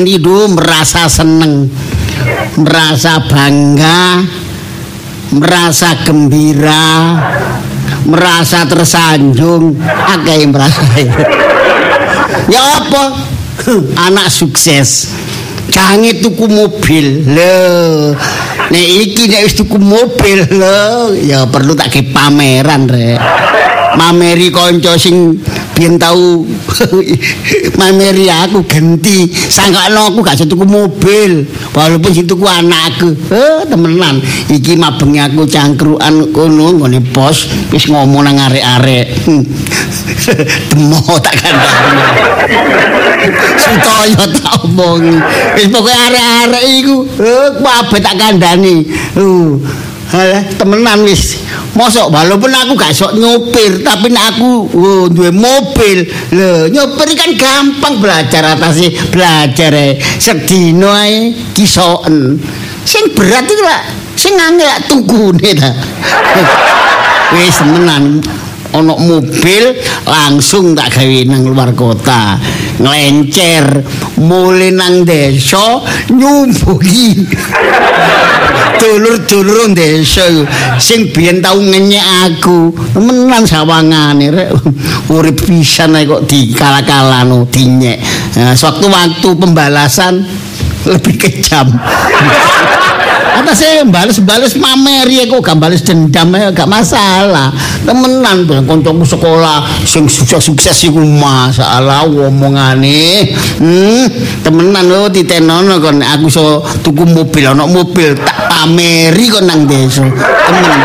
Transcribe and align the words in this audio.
dulu 0.00 0.56
merasa 0.56 1.04
seneng, 1.04 1.68
merasa 2.56 3.20
bangga, 3.28 4.24
merasa 5.36 6.00
gembira, 6.00 7.20
merasa 8.08 8.64
tersanjung, 8.64 9.76
akeh 9.84 10.48
merasa. 10.48 10.80
ya 12.48 12.62
apa? 12.80 13.04
Anak 14.08 14.32
sukses. 14.32 15.12
Jange 15.68 16.24
tuku 16.24 16.48
mobil. 16.48 17.28
Lho. 17.28 18.16
Nek 18.72 18.86
iki 19.04 19.28
nek 19.28 19.44
wis 19.44 19.54
tuku 19.60 19.76
mobil 19.76 20.48
lho, 20.48 21.12
ya 21.20 21.44
perlu 21.44 21.76
tak 21.76 21.92
ke 21.92 22.08
pameran 22.08 22.88
rek. 22.88 23.20
Mameri 24.00 24.48
kanca 24.48 24.96
sing 24.96 25.36
biyen 25.72 25.96
tau 25.96 26.44
mameri 27.78 28.28
aku 28.28 28.62
ganti. 28.64 29.28
Sangkano 29.28 30.12
aku 30.12 30.20
gak 30.24 30.40
tuku 30.44 30.64
mobil. 30.64 31.46
Walaupun 31.72 32.10
sing 32.12 32.28
tuku 32.28 32.44
anakku 32.44 33.16
eh 33.32 33.64
temenan. 33.66 34.20
Iki 34.48 34.76
mabengi 34.76 35.20
aku 35.20 35.48
cangkruan 35.48 36.30
kono 36.30 36.76
ngene 36.78 37.00
pos 37.12 37.48
wis 37.72 37.88
ngomong 37.88 38.24
nang 38.24 38.36
arek-arek. 38.38 39.06
Demo 40.70 41.02
tak 41.18 41.34
kandhani 41.34 42.14
Sutoyo 43.58 44.22
tak 44.38 44.62
omong 44.64 45.18
wis 45.58 45.66
pokoke 45.72 45.92
arek-arek 45.92 46.64
iku. 46.80 46.96
Eh 47.18 47.48
kabeh 47.58 48.00
tak 48.00 48.14
kandhani. 48.20 48.86
Uh 49.16 49.58
temenan 50.60 51.08
wis 51.08 51.40
Mosok 51.72 52.12
walaupun 52.12 52.52
aku 52.52 52.72
gak 52.76 52.92
sok 52.92 53.16
nyopir 53.16 53.80
tapi 53.80 54.12
nek 54.12 54.36
aku 54.36 54.68
oh, 54.76 55.04
duwe 55.08 55.32
mobil. 55.32 56.04
Lho 56.36 56.68
nyopir 56.68 57.08
kan 57.16 57.32
gampang 57.32 57.96
belajar 57.96 58.44
atase 58.52 58.92
belajar 59.08 59.72
e 59.72 59.96
sedina 60.20 61.08
ae 61.08 61.32
kisoen 61.56 62.36
sing 62.84 63.14
berat 63.16 63.48
iki 63.48 63.62
lah 63.64 63.80
sing 64.12 64.36
angel 64.36 64.68
lak 64.68 64.84
tukune 64.84 65.50
ta. 65.56 65.72
Wis 67.36 67.56
temenan. 67.56 68.20
Ana 68.72 68.96
mobil 68.96 69.76
langsung 70.08 70.72
tak 70.72 70.96
gawe 70.96 71.18
nang 71.28 71.44
luar 71.44 71.76
kota. 71.76 72.40
Nglencer 72.80 73.84
mule 74.16 74.72
nang 74.72 75.04
desa 75.04 75.80
nyumbuhi 76.08 77.20
dulur-dulur 78.82 79.70
desa 79.70 80.26
sing 80.82 81.14
biyen 81.14 81.38
tau 81.38 81.62
ngenyek 81.62 82.02
aku. 82.26 82.74
Menan 82.98 83.46
sawangane 83.46 84.34
rek. 84.34 84.50
Urip 85.14 85.46
pisan 85.46 85.94
kok 86.02 86.26
dikala-kalano 86.26 87.46
dinyek. 87.46 87.98
Nah, 88.42 88.58
sewaktu-waktu 88.58 89.28
pembalasan 89.38 90.26
lebih 90.82 91.14
kejam 91.14 91.70
atas 93.42 93.58
saya 93.58 93.82
bales-bales 93.82 94.54
mameri 94.54 95.26
kok 95.26 95.42
gak 95.42 95.58
bales 95.58 95.82
dendam 95.82 96.30
gak 96.30 96.70
masalah. 96.70 97.50
Temenan 97.82 98.46
bilang 98.46 98.64
koncoku 98.70 99.02
sekolah 99.02 99.66
sing 99.82 100.06
sukses-sukses 100.06 100.86
iku 100.86 101.02
masalah 101.02 102.06
omongane. 102.06 103.34
Hmm 103.58 104.06
temenan 104.46 104.86
lo 104.86 105.10
titenono 105.10 105.82
kon 105.82 105.98
aku 105.98 106.30
so 106.30 106.62
tuku 106.86 107.02
mobil 107.02 107.50
ana 107.50 107.66
mobil 107.66 108.14
tak 108.14 108.46
pameri 108.46 109.26
kon 109.26 109.44
nang 109.50 109.66
desa. 109.66 110.06
Temen 110.06 110.80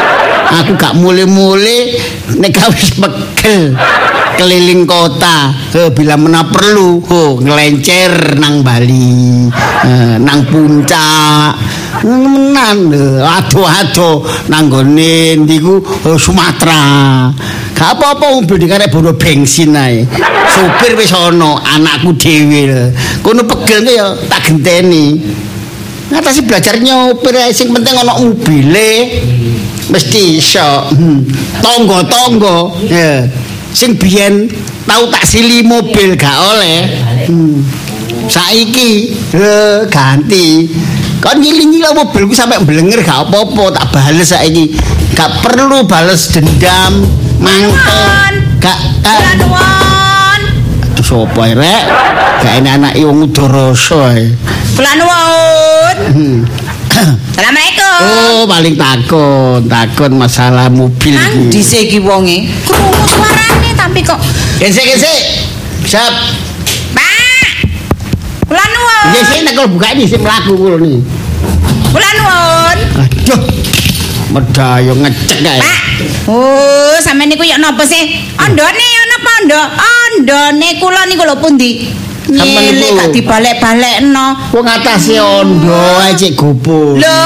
aku 0.48 0.74
gak 0.74 0.98
mule-mule 0.98 1.94
nek 2.42 2.58
wis 2.74 2.98
pegel 2.98 3.78
keliling 4.38 4.86
kota. 4.86 5.52
Oh, 5.74 5.90
bila 5.90 6.14
mana 6.16 6.46
perlu 6.46 7.02
oh, 7.10 7.42
ngelencer 7.42 8.38
nang 8.38 8.62
Bali 8.62 9.50
eh, 9.84 10.16
nang 10.22 10.46
puncak. 10.46 11.58
Menan 12.06 12.94
aduh-aduh 13.26 14.22
nang 14.54 14.70
gone 14.70 15.34
ndiku 15.42 15.82
oh, 15.82 16.18
Sumatera 16.22 17.34
gak 17.74 17.94
apa-apa 17.94 18.38
mobil 18.38 18.58
dikarek 18.62 18.94
bono 18.94 19.18
bensin 19.18 19.74
ae. 19.74 20.06
Supir 20.54 20.94
wis 20.94 21.14
ana 21.14 21.58
anakku 21.74 22.14
dhewe 22.14 22.94
kono 23.26 23.42
pegel 23.50 23.86
ya 23.90 24.14
tak 24.30 24.54
genteni. 24.54 25.18
Ngatasi 26.08 26.48
belajar 26.48 26.80
nyopir 26.80 27.36
sing 27.52 27.74
penting 27.74 27.98
ana 27.98 28.14
mobile. 28.16 28.90
Mesti 29.88 30.40
iso. 30.40 30.92
Hmm. 30.92 31.24
tonggo-tonggo. 31.64 32.76
Ya 32.88 33.28
sing 33.76 33.96
biyen 34.00 34.48
tau 34.88 35.08
tak 35.12 35.24
sili 35.28 35.64
mobil 35.64 36.16
gak 36.16 36.38
oleh 36.38 36.88
hmm. 37.28 37.64
saiki 38.28 39.16
eh, 39.36 39.88
ganti. 39.88 40.70
Kan 41.18 41.42
ngiling-ngiling 41.42 41.98
mobilku 41.98 42.38
sampai 42.38 42.62
blenger 42.62 43.02
gak 43.02 43.28
apa-apa 43.28 43.74
tak 43.74 43.86
bales 43.92 44.30
saiki. 44.30 44.78
Gak 45.18 45.42
perlu 45.42 45.84
bales 45.90 46.30
dendam 46.30 47.04
mangkel 47.42 48.42
gak 48.58 48.80
kan 49.06 49.38
aduh 50.98 51.06
sopo 51.06 51.42
rek? 51.46 51.84
Gak 52.44 52.54
enak 52.62 52.74
anak 52.78 52.94
wong 53.02 53.32
udoroso 53.32 54.12
Bulan 54.76 54.96
nuwun. 55.02 56.46
Assalamualaikum. 56.98 57.98
Oh, 58.02 58.42
paling 58.50 58.74
takut, 58.74 59.62
takut 59.70 60.12
masalah 60.14 60.66
mobil 60.66 61.14
Nang 61.14 61.30
iki. 61.50 61.54
dhisik 61.54 61.82
iki 61.94 62.00
wonge. 62.02 62.50
Krungu 62.66 63.06
suarane 63.06 63.70
tapi 63.78 64.02
kok 64.02 64.18
Gesek-gesek. 64.58 65.20
Siap. 65.86 66.14
Pak. 66.98 67.50
Bulan 68.50 68.70
nuwun. 68.74 69.06
Gesek 69.14 69.40
nek 69.46 69.54
kalau 69.54 69.70
buka 69.70 69.88
ini 69.94 70.04
sih 70.10 70.18
mlaku 70.18 70.54
kulo 70.58 70.78
nih. 70.82 70.98
Bulan 71.94 72.14
nuwun. 72.18 72.78
Aduh. 73.06 73.42
Medayo 74.34 74.94
ngecek 74.98 75.40
kae. 75.46 75.60
Pak. 75.62 75.82
Oh, 76.26 76.98
sampeyan 77.02 77.30
niku 77.30 77.46
ya 77.46 77.62
napa 77.62 77.86
sih? 77.86 78.26
Ondone 78.42 78.86
ya 78.86 79.04
napa 79.14 79.30
ondo? 79.46 79.62
Ondone 79.86 80.68
kula 80.82 81.06
niku 81.06 81.24
lho 81.30 81.38
pundi? 81.38 81.72
Nyilih 82.28 82.90
gak 83.00 83.10
dibalik-balekno. 83.16 84.52
Wong 84.52 84.68
atase 84.68 85.16
ondo 85.20 85.80
ae 86.04 86.12
cek 86.16 86.36
gopo. 86.36 87.00
Lho. 87.00 87.20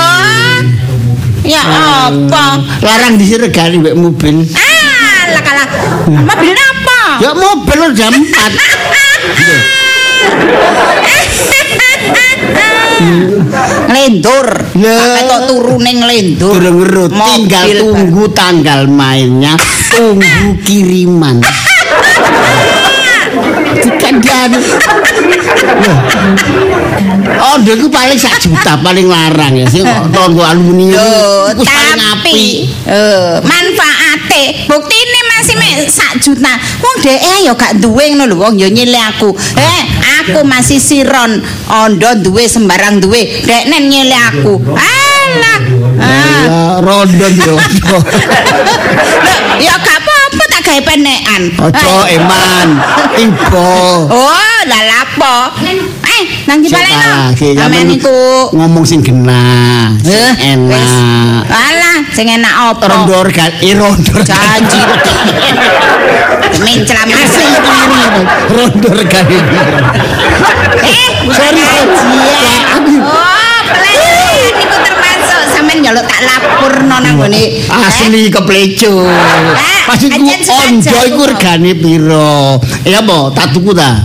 Ya 1.42 1.62
apa? 2.06 2.62
Larang 2.86 3.18
disiregani 3.18 3.82
mek 3.82 3.98
mobil. 3.98 4.46
Ah, 4.54 5.34
lah 5.34 5.42
kalah. 5.42 5.68
Mobil 6.06 6.54
apa? 6.54 7.18
Ya 7.18 7.34
mobil 7.34 7.78
lo 7.82 7.90
jam 7.98 8.14
4. 8.14 8.30
Ngelendur. 13.90 14.48
Lah. 14.78 15.18
Ketok 15.18 15.42
turune 15.50 15.92
ngelendur. 15.98 16.54
Durung 16.62 16.78
ngerut, 16.86 17.10
tinggal 17.10 17.66
tunggu 17.82 18.30
tanggal 18.30 18.86
mainnya, 18.86 19.58
tunggu 19.90 20.62
kiriman. 20.62 21.42
Dikandani. 24.50 24.58
Oh, 27.42 27.58
itu 27.62 27.88
paling 27.90 28.18
sak 28.18 28.38
juta 28.42 28.78
paling 28.82 29.10
larang 29.10 29.54
ya 29.58 29.66
sih 29.70 29.82
tonggo 30.14 30.46
aluminium. 30.46 30.94
Yo, 30.94 31.54
Iku 31.54 31.64
paling 31.66 31.98
apik. 31.98 32.10
tapi 32.22 32.42
eh 32.86 33.34
manfaate 33.42 34.44
buktine 34.70 35.20
masih 35.38 35.56
mek 35.58 35.90
sak 35.90 36.22
juta. 36.22 36.54
Wong 36.82 36.96
dhek 37.02 37.20
ya 37.46 37.54
gak 37.58 37.82
duwe 37.82 38.14
ngono 38.14 38.26
lho 38.30 38.36
wong 38.38 38.54
ya 38.62 38.70
nyilih 38.70 39.02
aku. 39.14 39.34
Eh, 39.58 39.82
aku 40.22 40.46
masih 40.46 40.78
siron 40.78 41.42
ondo 41.70 42.10
duwe 42.22 42.46
sembarang 42.46 43.02
duwe. 43.02 43.42
Dek 43.46 43.70
nen 43.70 43.90
nyilih 43.90 44.22
aku. 44.32 44.54
Alah. 44.78 45.62
Ah. 46.02 46.42
Lah, 46.42 46.76
rondo 46.82 47.28
yo. 47.30 47.56
Loh, 47.58 48.04
ya 49.62 49.76
gak 49.82 50.01
gawe 50.72 50.88
penekan. 50.88 51.42
Ojo 51.60 51.94
eman, 52.08 52.68
ibo. 53.20 53.72
Oh, 54.08 54.60
lah 54.64 54.82
lapo? 54.88 55.36
Eh, 55.60 56.24
nang 56.48 56.64
di 56.64 56.72
baleno. 56.72 57.36
Sik, 57.36 57.60
Sampeyan 57.60 57.92
niku 57.92 58.16
ngomong 58.56 58.88
sing 58.88 59.04
genah, 59.04 59.92
sing 60.00 60.16
Eh, 60.16 60.32
wis. 60.32 60.48
enak. 60.56 61.44
Alah, 61.52 62.00
sing 62.16 62.32
enak 62.32 62.54
apa? 62.72 62.88
Rondo 62.88 63.20
organ, 63.20 63.52
eh 63.60 63.76
rondo 63.76 64.12
organ. 64.16 64.32
Janji. 64.32 64.80
Mencela 66.62 67.04
Asli 67.04 67.46
kiri, 67.52 68.24
rondo 68.50 68.88
organ. 68.96 69.26
Eh, 69.28 71.08
Sorry, 71.32 71.64
sorry. 71.68 71.92
Oh, 73.02 73.60
pelan 73.68 73.96
niku 74.00 74.24
termasuk 74.24 74.81
sampean 75.72 75.88
nyolok 75.88 76.06
tak 76.08 76.22
lapurno 76.28 76.96
nang 77.00 77.16
ngene. 77.16 77.44
Asli. 77.72 78.28
Eh, 78.28 79.80
Maksudku 79.88 80.20
ajen 80.20 80.40
sengaja 80.44 80.92
ondo 80.92 80.92
aku 80.92 81.08
iku 81.08 81.24
regane 81.32 81.72
piro? 81.80 82.60
Ya 82.84 83.00
apa, 83.00 83.32
tak 83.32 83.56
tuku 83.56 83.72
ta? 83.72 84.04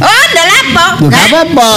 Oh, 0.00 0.22
ndak 0.30 0.46
lapo. 0.46 0.86
Lho, 1.02 1.10
gak 1.10 1.24
apa-apa. 1.28 1.70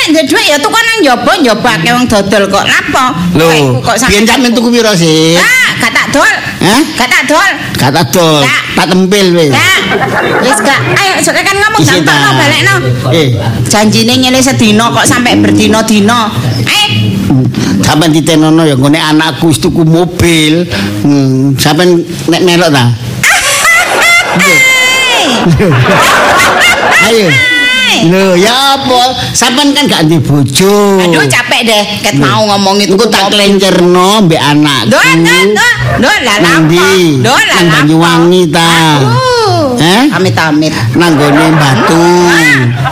Nek 0.00 0.16
ndek 0.16 0.24
dhuwit 0.32 0.48
ya 0.48 0.56
tuku 0.56 0.78
nang 0.80 0.98
njaba 1.04 1.32
njaba 1.44 1.70
akeh 1.76 1.92
wong 1.92 2.06
dodol 2.08 2.44
kok 2.48 2.64
lapo. 2.64 3.04
Lho, 3.36 3.48
biyen 4.08 4.24
sampean 4.24 4.56
tuku 4.56 4.72
piro 4.72 4.96
sih? 4.96 5.36
Ah, 5.36 5.76
gak 5.76 5.92
tak 5.92 6.06
dol. 6.08 6.34
Hah? 6.64 6.80
Gak 6.96 7.08
tak 7.12 7.22
dol. 7.28 7.50
Gak 7.76 7.90
tak 7.92 8.06
dol, 8.08 8.40
tak 8.72 8.86
tempel 8.88 9.26
wis. 9.36 9.52
Wis 10.40 10.58
gak. 10.64 10.80
Ayo 10.96 11.20
sok 11.20 11.36
kan 11.36 11.52
ngomong 11.52 11.84
Isi 11.84 12.00
gampang 12.00 12.16
ta. 12.16 12.30
balekno. 12.32 12.74
Eh, 13.12 13.28
Janjine 13.68 14.16
nyele 14.16 14.40
sedina 14.40 14.88
kok 14.88 15.04
sampai 15.04 15.36
berdino-dino. 15.36 16.32
Eh, 16.64 16.88
sampean 17.84 18.08
ditenono 18.16 18.64
ya 18.64 18.80
ngene 18.80 18.96
anakku 19.04 19.52
wis 19.52 19.60
tuku 19.60 19.84
mobil. 19.84 20.64
Hmm, 21.04 21.52
sampean 21.60 22.00
nek 22.24 22.40
melok 22.40 22.72
ta? 22.72 22.88
Ayo. 27.04 27.28
Lho, 28.10 28.38
ya 28.38 28.80
apa? 28.80 29.00
Sampean 29.34 29.74
kan 29.76 29.84
gak 29.90 30.06
ndek 30.08 30.20
bojo. 30.24 31.00
aduh 31.02 31.26
capek 31.26 31.60
deh 31.66 31.82
ket 32.00 32.14
mau 32.16 32.46
ngomong 32.48 32.80
itu. 32.80 32.94
Engko 32.96 33.06
tak 33.10 33.30
klencerno 33.34 34.24
mbek 34.24 34.40
anakku. 34.40 34.90
Dol, 34.94 35.10
dol, 35.20 35.46
dol. 35.52 35.74
Dol 36.00 36.18
lah 36.24 36.36
Nang 36.40 36.64
lapo. 36.64 36.66
ndi? 36.70 36.90
Dol 37.20 37.42
lah 37.44 37.60
Nang 37.60 37.68
lapo. 37.68 37.80
Banyuwangi 37.84 38.42
ta. 38.48 38.70
Aduh. 38.70 39.76
Eh? 39.80 40.02
Amit-amit. 40.12 40.72
Nang 40.96 41.12
gone 41.16 41.46
batu. 41.56 42.04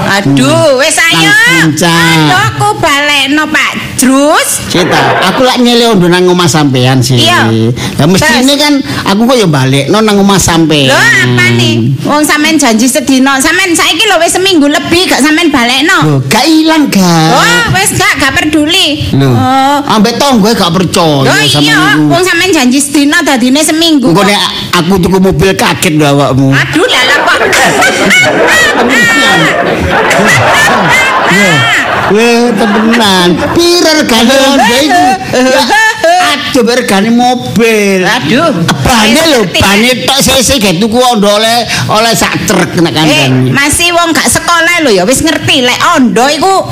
Aduh, 0.09 0.81
wis 0.81 0.97
ayo. 0.99 1.31
Nang. 1.31 1.73
Ayo 1.73 2.37
aku 2.53 2.69
balekno 2.81 3.45
Pak 3.49 3.88
Drus. 3.99 4.63
Cita, 4.71 5.19
aku 5.27 5.43
lak 5.43 5.59
nyele 5.59 5.91
ondo 5.91 6.07
nang 6.07 6.23
omah 6.31 6.47
sampean 6.47 7.03
sih. 7.03 7.19
Iya. 7.19 7.51
Lah 7.99 8.07
mestine 8.07 8.47
Terus? 8.47 8.59
kan 8.63 8.73
aku 9.11 9.27
kok 9.27 9.37
ya 9.37 9.49
balekno 9.51 9.99
nang 9.99 10.23
omah 10.23 10.39
sampean. 10.39 10.87
Lho 10.87 10.95
apa 10.97 11.45
nih? 11.59 11.75
Wong 12.07 12.23
sampean 12.23 12.55
janji 12.55 12.87
sedina, 12.87 13.43
sampean 13.43 13.75
saiki 13.75 14.07
lho 14.07 14.17
wis 14.23 14.39
seminggu 14.39 14.71
lebih 14.71 15.11
gak 15.11 15.19
sampean 15.19 15.51
balekno. 15.51 15.99
Lho, 16.07 16.17
gak 16.31 16.47
ilang 16.47 16.87
gak. 16.87 17.31
Oh, 17.35 17.65
wis 17.75 17.91
gak 17.99 18.13
gak 18.23 18.33
peduli. 18.39 19.03
Lho, 19.19 19.29
Oh. 19.35 19.79
ambek 19.91 20.15
tonggo 20.19 20.55
gak 20.55 20.71
percaya 20.71 21.27
Lho 21.27 21.35
sama 21.51 21.63
iya, 21.67 21.79
wong 21.99 22.23
sampean 22.23 22.51
janji 22.55 22.79
sedina 22.79 23.19
dadine 23.27 23.61
seminggu. 23.67 24.15
Kok. 24.15 24.23
nek 24.23 24.41
aku 24.79 24.95
tuku 25.03 25.19
mobil 25.19 25.51
kaget 25.59 25.99
lho 25.99 26.07
awakmu. 26.07 26.55
Aduh. 26.55 26.87
Weh, 32.09 32.51
temenan. 32.57 33.37
Piro 33.55 33.91
regane 33.95 34.35
Honda 34.43 34.77
iku? 34.83 35.07
Ya, 36.49 36.65
Aduh, 36.65 36.75
regane 36.75 37.11
mobil. 37.11 38.01
Aduh. 38.03 38.51
Bane 38.81 39.21
lho, 39.29 39.41
bane 39.53 39.91
tok 40.03 40.19
sese 40.19 40.57
gek 40.57 40.81
tuku 40.81 40.97
Honda 40.97 41.37
oleh 41.37 41.61
oleh 41.89 42.13
sak 42.13 42.35
truk 42.45 42.73
nek 42.81 42.89
Eh, 42.89 42.97
kandhane. 42.97 43.53
masih 43.53 43.93
wong 43.93 44.11
gak 44.11 44.27
sekolah 44.27 44.81
lho 44.81 44.91
ya 44.91 45.05
wis 45.05 45.21
ngerti 45.21 45.61
lek 45.61 45.77
ondo 45.95 46.25
iku 46.27 46.65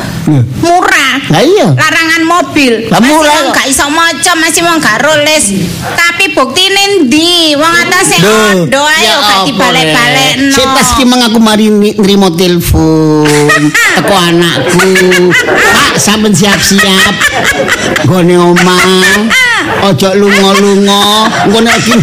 murah. 0.59 1.21
Lah 1.29 1.39
iya. 1.39 1.69
Larangan 1.71 2.23
mobil. 2.25 2.89
Lah 2.89 2.99
murah 2.99 3.31
wong 3.37 3.47
gak 3.53 3.69
iso 3.69 3.85
maca, 3.87 4.33
masih 4.35 4.65
wong 4.65 4.81
gak 4.81 4.97
roles. 4.99 5.45
Tapi 5.93 6.33
buktine 6.33 6.83
ndi? 7.05 7.53
Wong 7.55 7.75
atase 7.79 8.17
Duh, 8.19 8.33
ondo 8.65 8.81
ayo 8.81 9.15
gak 9.15 9.37
apa, 9.37 9.47
dibalik-balekno. 9.47 10.51
Rek? 10.51 10.57
Setas 10.57 10.89
ki 10.97 11.05
mang 11.05 11.21
aku 11.21 11.39
mari 11.39 11.69
nrimo 11.71 12.33
telepon 12.33 13.29
teko 13.97 14.15
anakku. 14.17 14.89
Pak, 15.53 15.95
sampean 15.97 16.33
siap-siap. 16.33 17.15
Gone 18.05 18.35
omah. 18.35 18.89
Ojo 19.87 20.09
lunga-lunga. 20.15 21.01
Engko 21.47 21.59
nek 21.61 21.77
ki 21.83 21.95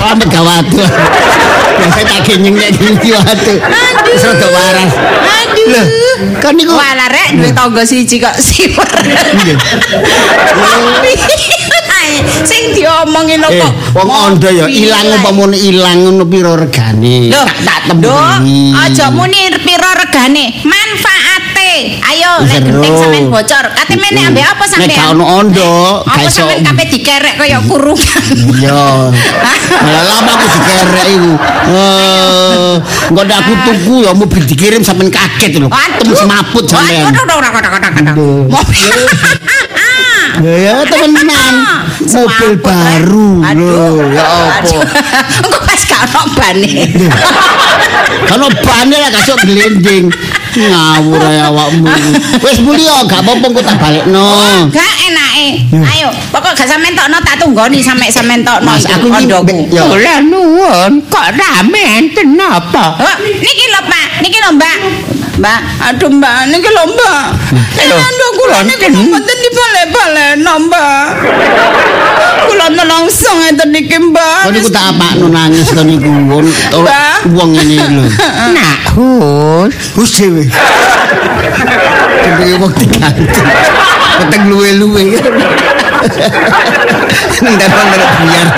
Pamit 0.00 0.28
gawat. 0.32 0.64
Biasa 1.80 2.00
tak 2.04 2.20
kenyeng 2.24 2.56
nek 2.56 2.72
iki 2.72 3.10
watu. 3.12 3.54
Wis 4.10 4.22
rada 4.24 4.48
waras. 4.48 4.92
Aduh. 5.20 5.66
Lho, 5.70 5.82
kan 6.40 6.52
niku 6.56 6.72
Wah, 6.72 6.92
lah 6.96 7.08
rek 7.08 7.36
duwe 7.36 7.52
tangga 7.52 7.82
siji 7.84 8.16
kok 8.16 8.32
siwer. 8.36 8.88
Iya. 9.44 9.54
Sing 12.42 12.74
diomongi 12.74 13.38
lho 13.38 13.48
Eh, 13.48 13.60
kok. 13.60 13.72
wong 13.94 14.10
ondo 14.10 14.48
ya 14.50 14.66
ilang 14.66 15.14
umpamane 15.14 15.54
ilang 15.56 16.00
ngono 16.02 16.24
pira 16.26 16.56
regane. 16.58 17.30
Tak 17.30 17.46
tak 17.62 17.80
Duh, 18.02 18.10
tembungi. 18.10 18.74
aja 18.74 19.12
muni 19.14 19.38
pira 19.62 19.94
regane, 19.94 20.58
manfaate. 20.64 21.39
Ayo, 22.02 22.30
lek 22.42 22.66
genting 22.66 22.94
sampean 22.94 23.26
bocor. 23.30 23.64
Kate 23.70 23.94
meneh 23.94 24.26
ambek 24.26 24.42
apa 24.42 24.58
Nek 24.60 24.70
sampean? 24.72 24.98
gak 24.98 25.08
ono 25.14 25.24
ondo, 25.38 25.74
gak 26.02 26.18
Apa 26.18 26.26
iso. 26.26 26.42
sampean 26.42 26.60
kabeh 26.66 26.86
dikerek 26.88 27.34
kaya 27.38 27.58
kurungan. 27.62 28.24
Iya. 28.58 28.84
Malah 29.86 30.02
lama 30.04 30.30
aku 30.34 30.46
dikerek 30.50 31.06
iku. 31.08 31.32
Eh, 31.70 32.74
engko 33.06 33.22
nek 33.22 33.36
aku 33.38 33.52
tuku 33.64 33.94
ya 34.02 34.10
mobil 34.12 34.42
dikirim 34.44 34.82
sampean 34.82 35.08
kaget 35.08 35.62
lho. 35.62 35.68
Tem 35.70 36.10
semaput 36.10 36.64
sampean. 36.66 37.14
Mobil. 38.50 38.98
Ya 40.40 40.54
ya 40.56 40.74
temenan. 40.82 41.54
Mobil 42.02 42.50
baru. 42.58 43.30
Aduh. 43.44 44.10
Ya 44.10 44.24
apa? 44.58 44.78
Engko 45.38 45.58
pas 45.60 45.80
gak 45.80 46.02
ono 46.08 46.22
bane. 46.34 46.72
Kalau 48.26 48.48
bane 48.58 48.96
lah 48.96 49.10
kasuk 49.12 49.38
glending. 49.44 50.10
Ngawur 50.50 51.22
ya 51.30 51.46
awakmu. 51.50 51.86
Wis 52.42 52.58
muli 52.60 52.82
yo 52.82 53.06
gak 53.06 53.22
apa-apa 53.22 53.46
kok 53.54 53.64
tak 53.64 53.76
balekno. 53.78 54.26
Gak 54.74 54.94
enake. 55.06 55.48
Ayo, 55.94 56.08
pokok 56.34 56.52
gak 56.58 56.66
sampean 56.66 56.94
tokno 56.98 57.18
tak 57.22 57.38
tunggoni 57.38 57.78
sampe 57.78 58.10
sampean 58.10 58.42
tokno 58.42 58.66
Mas, 58.66 58.82
aku 58.86 59.06
be- 59.08 59.70
yo. 59.70 59.84
Nuwun, 60.26 61.02
kok 61.06 61.26
rame 61.32 61.82
enten 62.02 62.34
napa? 62.34 62.98
Oh, 62.98 63.16
niki 63.22 63.64
lho 63.70 63.80
Pak, 63.86 64.08
niki 64.22 64.38
lho 64.38 64.50
Mbak. 64.58 64.78
Mbak, 65.40 65.60
aduh 65.88 66.12
Mbak, 66.12 66.52
niki 66.52 66.68
lho 66.68 66.84
Mbak. 66.92 67.24
Lho, 67.88 67.96
Ando 67.96 68.26
kula 68.36 68.58
niki 68.68 68.86
mboten 68.92 69.36
dibalik-balekno 69.40 70.52
Mbak. 70.68 71.04
Kula 72.44 72.66
nelongso 72.76 73.30
ngeten 73.40 73.68
niki 73.72 73.96
Mbak. 73.98 74.44
Kok 74.44 74.52
niku 74.52 74.68
tak 74.68 74.84
apakno 74.92 75.26
nangis 75.32 75.72
to 75.72 75.80
niku 75.80 76.12
wong 76.28 76.44
Mbak. 76.44 77.32
wong 77.32 77.50
ngene 77.56 77.76
lho. 77.88 78.04
Nak 78.56 78.80
hus, 78.92 79.72
Hus 79.96 80.10
dhewe. 80.12 80.44
Kene 82.20 82.60
wong 82.60 82.72
diganti. 82.76 83.40
Peteng 84.20 84.44
luwe-luwe. 84.52 85.04
Ndak 87.40 87.72
ono 87.72 87.96
biar. 87.96 88.48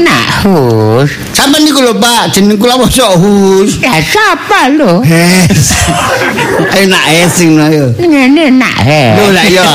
Nak 0.00 0.24
hus. 0.44 1.10
Sampeyan 1.34 1.66
niku 1.66 1.80
lho 1.84 1.94
Pak, 1.98 2.32
jeneng 2.32 2.56
kula 2.56 2.78
mosok 2.80 3.18
Hus. 3.20 3.80
Ya 3.82 3.98
sapa 4.00 4.70
lho? 4.72 5.02
Hes. 5.04 5.74
Ayo 6.74 6.84
nak 6.88 7.04
esing 7.10 7.58
ayo. 7.58 7.92
Ngene 7.98 8.54
nak 8.54 8.76
he. 8.84 9.04
Lho 9.18 9.26
lah 9.34 9.46
iya. 9.46 9.68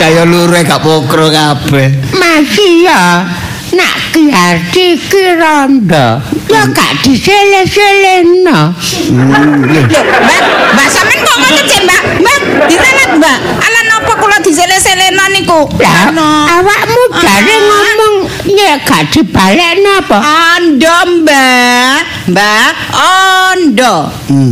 Kaya 0.00 0.24
lure 0.24 0.64
gak 0.64 0.80
pokro 0.80 1.28
kabeh. 1.28 1.92
Masih 2.16 2.88
ya. 2.88 3.28
Nak 3.76 3.94
kiarti 4.16 4.96
kirondo. 5.06 6.39
Ya 6.50 6.66
gak 6.66 6.92
disele-seleno. 7.06 8.74
Lho, 8.74 10.00
Mbak, 10.02 10.42
Mbak 10.74 10.88
sampean 10.90 11.18
kok 11.22 11.36
ngoten 11.38 11.64
sih 11.64 11.80
Mbak? 11.86 12.02
Mbak, 12.18 12.38
direlet 12.66 13.10
Mbak. 13.22 13.38
Ala 13.62 13.80
napa 13.86 14.12
kula 14.18 14.36
disele-selena 14.42 15.24
niku? 15.30 15.70
Lah, 15.78 16.10
awakmu 16.58 17.02
jare 17.22 17.54
Ah. 17.54 17.60
ngomong 17.62 18.14
ya 18.50 18.74
gak 18.82 19.14
dibalik 19.14 19.78
napa? 19.78 20.18
Ondo 20.58 20.96
Mbak, 21.22 22.00
Mbak, 22.34 22.70
ondo. 22.98 23.94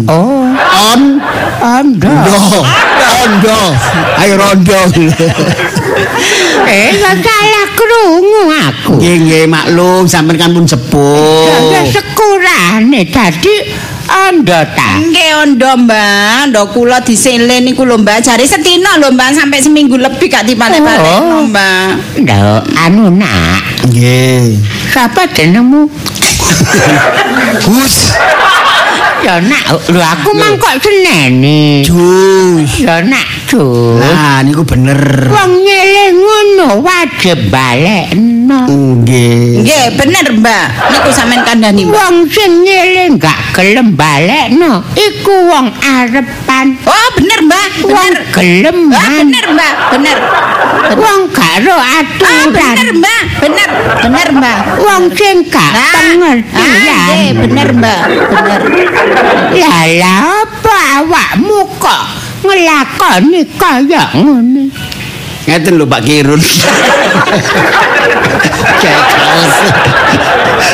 Oh, 0.07 0.47
On 0.69 1.03
ondo. 1.59 2.07
do. 2.07 2.39
Ondo. 3.19 3.59
Ayo 4.19 4.35
rondo. 4.39 4.79
Eh, 6.69 6.89
kok 6.95 7.15
salah 7.25 7.67
krungu 7.75 8.43
aku. 8.53 8.93
Nggih 9.01 9.17
nggih 9.25 9.45
maklum 9.49 10.05
sampean 10.05 10.37
kan 10.39 10.51
pun 10.53 10.65
sepuh. 10.99 11.87
sekurane 11.89 13.01
dadi 13.09 13.55
ondo 14.09 14.59
ta. 14.75 14.91
Nggih 14.99 15.31
ondo 15.45 15.71
Mbak, 15.85 16.51
ndo 16.51 16.63
kula 16.73 16.99
disele 17.05 17.61
niku 17.61 17.85
lho 17.85 17.99
Mbak. 18.01 18.25
Jare 18.25 18.45
sedina 18.49 18.97
lho 18.99 19.13
Mbak 19.13 19.29
sampai 19.37 19.61
seminggu 19.63 19.97
lebih 20.01 20.27
gak 20.29 20.45
dibalik-balekno 20.49 21.37
Oh. 21.39 21.45
Mbak. 21.49 21.89
Lho, 22.25 22.57
anu 22.83 23.13
nak, 23.13 23.63
Nggih. 23.93 24.59
sapa 24.91 25.29
jenengmu? 25.31 25.87
Hus. 27.69 27.97
Ya 29.19 29.43
nak, 29.43 29.83
lho 29.91 29.99
aku 29.99 30.31
mang 30.31 30.55
kok 30.63 30.79
seneni. 30.79 31.83
Jus. 31.83 32.71
Ya 32.81 33.03
nak, 33.03 33.27
Jus. 33.51 33.99
Nah, 33.99 34.47
niku 34.47 34.63
bener. 34.63 35.27
Wong 35.27 35.51
nyeleh 35.59 35.98
ngono 36.19 36.83
wajib 36.83 37.39
balekno. 37.49 38.61
Nggih. 38.67 39.63
Nggih, 39.63 39.87
bener 39.95 40.27
Mbak. 40.35 40.67
Niku 40.91 41.11
sampean 41.13 41.43
kandhani. 41.47 41.83
Wong 41.87 42.27
sing 42.29 42.65
nyeleh 42.65 43.15
gak 43.17 43.39
gelem 43.55 43.95
balekno 43.95 44.83
iku 44.95 45.35
wong 45.47 45.71
arepan. 45.79 46.75
Oh, 46.83 47.09
bener 47.15 47.39
Mbak, 47.47 47.69
Wong 47.87 47.93
bener. 47.93 48.23
gelem 48.35 48.79
Ah, 48.91 48.99
man. 48.99 49.27
bener 49.29 49.45
Mbak, 49.55 49.75
bener. 49.93 50.17
Wong 50.89 51.21
karo 51.31 51.77
Ah, 51.77 52.03
bener 52.17 52.49
aturan. 52.49 52.77
Mbak, 52.99 53.23
bener, 53.43 53.69
bener 54.03 54.27
Mbak. 54.35 54.59
Wong 54.81 55.03
sing 55.15 55.37
gak 55.47 55.73
Ah, 55.73 55.79
ah, 55.79 55.93
pengertian. 55.95 56.73
nggih, 56.73 57.29
bener 57.47 57.69
Mbak, 57.77 58.01
bener. 58.33 58.61
Lala 59.59 60.15
apa 60.45 60.77
awakmu 61.03 61.59
kok 61.79 62.03
ngelakoni 62.43 63.43
kaya 63.59 64.05
ngene. 64.15 64.65
Ngeten 65.49 65.81
lho 65.81 65.89
Pak 65.89 66.05
Kirun. 66.05 66.37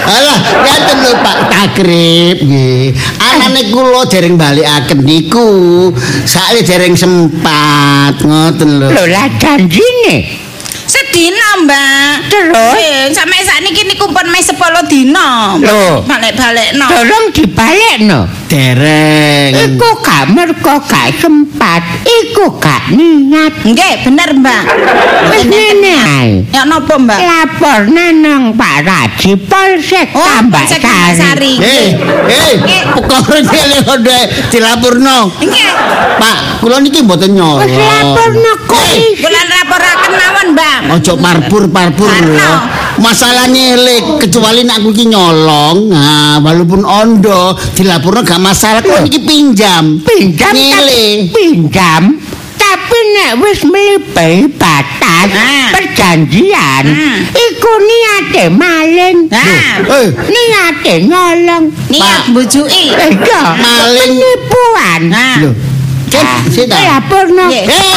Alah, 0.04 0.38
ngeten 0.66 0.96
lho 0.98 1.12
Pak 1.22 1.38
Takrib 1.46 2.36
nggih. 2.42 2.90
Anane 3.22 3.70
kula 3.70 4.02
dereng 4.10 4.34
balekaken 4.34 5.06
niku. 5.06 5.94
Sakle 6.26 6.66
dereng 6.66 6.98
sempat 6.98 8.18
ngoten 8.18 8.82
lho. 8.82 8.90
Lho 8.90 9.04
lah 9.06 9.30
janjine. 9.38 10.42
Sedina, 11.14 11.62
Mbak. 11.62 12.14
Terus? 12.26 12.74
Eh, 12.74 13.06
sampe 13.14 13.38
sakniki 13.38 13.86
niku 13.86 14.10
pun 14.10 14.26
mes 14.34 14.50
10 14.50 14.82
dina. 14.90 15.54
Lho. 15.62 16.02
balik-balikno. 16.10 16.90
Tolong 16.90 17.30
dibalekno. 17.30 18.26
Dereng. 18.50 19.54
Iku 19.54 19.88
gak 20.02 20.34
mergo 20.34 20.74
gak 20.82 21.14
sempat, 21.22 21.82
iku 22.02 22.58
gak 22.58 22.90
niat. 22.90 23.62
Nggih, 23.62 23.94
bener, 24.02 24.30
Mbak. 24.42 24.62
Wis 25.30 25.42
ngene 25.46 25.94
ae. 26.02 26.30
Ya 26.50 26.66
napa, 26.66 26.98
Mbak? 26.98 27.18
Lapor 27.22 27.80
nang 27.94 28.50
Pak 28.58 28.76
Raji 28.82 29.38
Polsek 29.38 30.10
Oh, 30.18 30.22
Tambak 30.22 30.66
Polsek 30.66 30.82
Sari. 31.14 31.54
Eh, 31.62 31.94
eh, 32.26 32.82
perkara 32.90 33.38
dhewe 33.38 33.78
kode 33.86 34.18
dilapurno. 34.50 35.30
Nggih. 35.38 35.70
Pak, 36.18 36.38
kula 36.58 36.82
niki 36.82 37.06
mboten 37.06 37.38
nyolong. 37.38 37.62
Wis 37.62 37.74
laporno 37.78 38.52
kok 38.66 38.82
Eh, 38.82 38.98
iki. 39.14 39.22
Bulan 39.22 39.46
raporaken 39.46 40.12
mawon, 40.14 40.46
Mbak. 40.58 40.78
Ojo 41.04 41.20
parpur-parpur 41.20 42.08
Karno. 42.08 42.32
lho. 42.32 42.52
Masalah 42.96 43.44
nyelik 43.44 44.24
kecuali 44.24 44.64
nek 44.64 44.80
aku 44.80 44.88
iki 44.88 45.04
nyolong. 45.04 45.92
Nah, 45.92 46.40
walaupun 46.40 46.80
ondo 46.80 47.52
dilapurno 47.76 48.24
gak 48.24 48.40
masalah 48.40 48.80
kok 48.80 49.04
iki 49.04 49.20
pinjam. 49.20 50.00
pinjam 50.00 50.48
tapi 50.48 51.28
pinjam 51.28 52.16
tapi 52.54 52.98
nek 53.12 53.30
wis 53.36 53.60
melebihi 53.62 54.48
batas 54.56 55.28
Ah. 55.28 55.68
perjanjian 55.70 56.84
Hmm. 56.88 57.20
iku 57.28 57.72
niate 57.76 58.44
maling 58.48 59.28
Ah. 59.28 59.84
Eh, 59.84 60.08
niate 60.08 61.04
nyolong 61.04 61.64
Niat 61.92 62.32
bujuki. 62.32 62.96
iya 62.96 63.12
Maling. 63.52 64.08
penipuan 64.16 65.00
Nah. 65.12 65.36
lho. 65.36 65.50
Cek, 66.10 66.26
sik 66.52 66.66
ta. 66.68 66.76
laporno 66.78 67.44
Nggih. 67.48 67.64
Eh, 67.64 67.74
Ayo, 67.74 67.96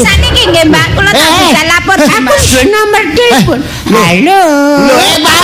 saniki 0.04 0.42
nggih, 0.48 0.64
Mbak. 0.68 0.86
Kula 0.94 1.10
tak 1.10 1.22
Eh. 1.24 1.38
bisa 1.44 1.62
lapor, 1.66 1.96
duwe 1.98 2.62
nomor 2.66 3.02
telepon 3.14 3.60
halo 3.84 4.40
Lho, 4.84 4.94
eh, 4.96 5.16
Pak. 5.20 5.40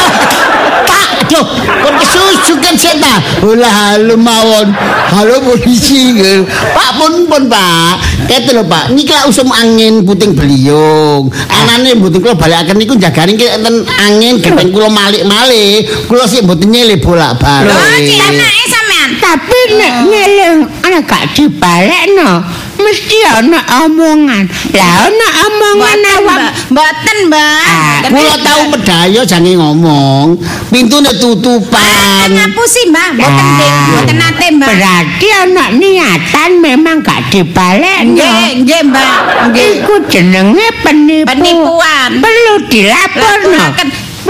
Pak, 0.80 1.07
aduh, 1.23 1.45
kok 1.54 1.92
kesusu 1.97 2.54
kan 2.59 2.75
sik 2.75 2.95
ta. 2.99 3.14
Olah 3.40 3.71
halo 3.71 4.14
mawon. 4.16 4.69
Halo 5.11 5.35
polisi. 5.42 6.14
nggih. 6.14 6.45
Pak 6.75 6.90
pun 6.97 7.12
pun 7.26 7.42
Pak. 7.47 7.95
Kete 8.26 8.50
lho 8.52 8.64
Pak, 8.64 8.90
niki 8.90 9.11
lak 9.11 9.26
usum 9.26 9.50
angin 9.50 10.02
puting 10.02 10.35
beliung. 10.35 11.28
Anane 11.49 11.95
mboten 11.95 12.21
kula 12.21 12.35
balekaken 12.35 12.76
niku 12.76 12.95
jagane 12.97 13.35
ki 13.35 13.47
enten 13.50 13.83
angin 13.99 14.38
gepeng 14.38 14.71
kula 14.71 14.88
malik-malik. 14.88 15.87
Kula 16.07 16.25
sik 16.25 16.42
mboten 16.42 16.69
nyele 16.69 16.97
Lho, 16.97 17.04
bolak-balik. 17.04 17.75
cik 18.00 18.19
anake 18.21 18.64
sampean. 18.66 18.89
Tapi 19.18 19.58
nek 19.74 19.92
nyeling 20.06 20.56
ana 20.86 20.98
gak 21.02 21.34
dibalekno 21.34 22.44
mesti 22.80 23.18
ana 23.28 23.60
omongan 23.84 24.48
lah 24.72 25.06
ana 25.06 25.28
omongan 25.46 25.98
awak. 26.16 26.40
Mboten, 26.72 27.18
Mbak. 27.28 27.64
Ah, 27.68 28.00
Kula 28.08 28.36
tau 28.40 28.60
medaya 28.72 29.20
jange 29.26 29.52
ngomong. 29.52 30.38
Pintune 30.72 31.12
tutupan. 31.20 32.24
ngapusi, 32.32 32.88
Mbak. 32.88 33.08
Mboten, 33.20 33.36
Ah. 33.36 33.52
nggih. 33.52 33.72
Mboten 33.84 34.16
nate, 34.16 34.46
Mbak. 34.56 34.68
Berarti 34.72 35.26
ana 35.28 35.64
niatan 35.76 36.50
memang 36.62 36.96
gak 37.04 37.20
dibalekno. 37.28 38.16
Nggih, 38.16 38.48
nggih, 38.64 38.80
Mbak. 38.88 39.12
Nggih. 39.52 39.68
Iku 39.84 39.94
jenenge 40.08 40.66
penipu. 40.80 41.28
Penipuan. 41.28 42.10
Perlu 42.22 42.54
dilaporno. 42.70 43.64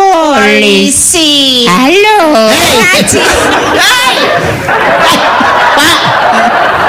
Polisi. 0.00 1.68
polisi. 1.68 1.68
Halo. 1.68 2.48
Haji. 2.48 3.20
Pak, 5.76 6.00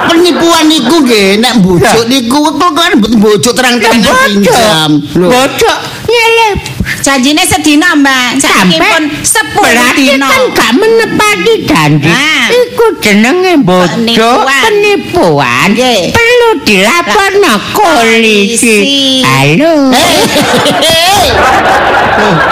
penipuan 0.08 0.64
niku 0.72 0.96
nggih 1.04 1.44
nek 1.44 1.60
mbujuk 1.60 2.08
niku 2.08 2.40
kok 2.56 2.72
kan 2.72 2.96
mboten 2.96 3.20
mbujuk 3.20 3.52
terang-terangan 3.52 4.16
pinjam. 4.32 4.92
Lho, 5.16 5.28
Bocok 5.28 5.78
nyelip 6.08 6.60
Janjine 7.02 7.44
sedina, 7.48 7.98
Mbak. 7.98 8.38
Saiki 8.38 8.78
pun 8.78 9.04
10 9.10 9.58
berarti 9.58 10.06
dina. 10.16 10.28
kan 10.30 10.42
gak 10.54 10.72
menepati 10.78 11.54
janji. 11.66 12.14
Iku 12.52 12.86
jenenge 13.02 13.58
bocok 13.66 14.46
Penipuan. 14.46 15.74
Perlu 16.14 16.50
dilaporno 16.62 17.54
polisi. 17.74 18.78
Polisi. 18.78 19.24
Halo. 19.26 19.76